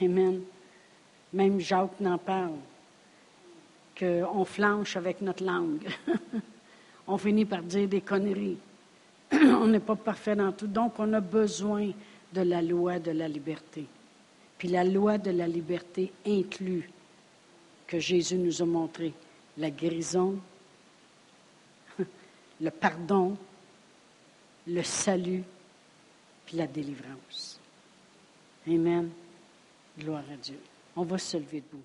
Amen. 0.00 0.40
Même 1.32 1.60
Jacques 1.60 2.00
n'en 2.00 2.18
parle 2.18 2.58
qu'on 3.98 4.44
flanche 4.44 4.96
avec 4.96 5.20
notre 5.20 5.44
langue. 5.44 5.86
on 7.06 7.18
finit 7.18 7.44
par 7.44 7.62
dire 7.62 7.88
des 7.88 8.00
conneries. 8.00 8.58
on 9.32 9.66
n'est 9.66 9.80
pas 9.80 9.96
parfait 9.96 10.36
dans 10.36 10.52
tout. 10.52 10.66
Donc, 10.66 10.94
on 10.98 11.12
a 11.12 11.20
besoin 11.20 11.90
de 12.32 12.42
la 12.42 12.62
loi 12.62 12.98
de 12.98 13.10
la 13.10 13.28
liberté. 13.28 13.86
Puis 14.58 14.68
la 14.68 14.84
loi 14.84 15.18
de 15.18 15.30
la 15.30 15.48
liberté 15.48 16.12
inclut 16.26 16.88
que 17.92 17.98
Jésus 17.98 18.36
nous 18.36 18.62
a 18.62 18.64
montré 18.64 19.12
la 19.58 19.70
guérison, 19.70 20.40
le 22.58 22.70
pardon, 22.70 23.36
le 24.66 24.82
salut, 24.82 25.44
puis 26.46 26.56
la 26.56 26.66
délivrance. 26.66 27.60
Amen. 28.66 29.10
Gloire 29.98 30.24
à 30.32 30.36
Dieu. 30.36 30.58
On 30.96 31.02
va 31.02 31.18
se 31.18 31.36
lever 31.36 31.60
debout. 31.60 31.84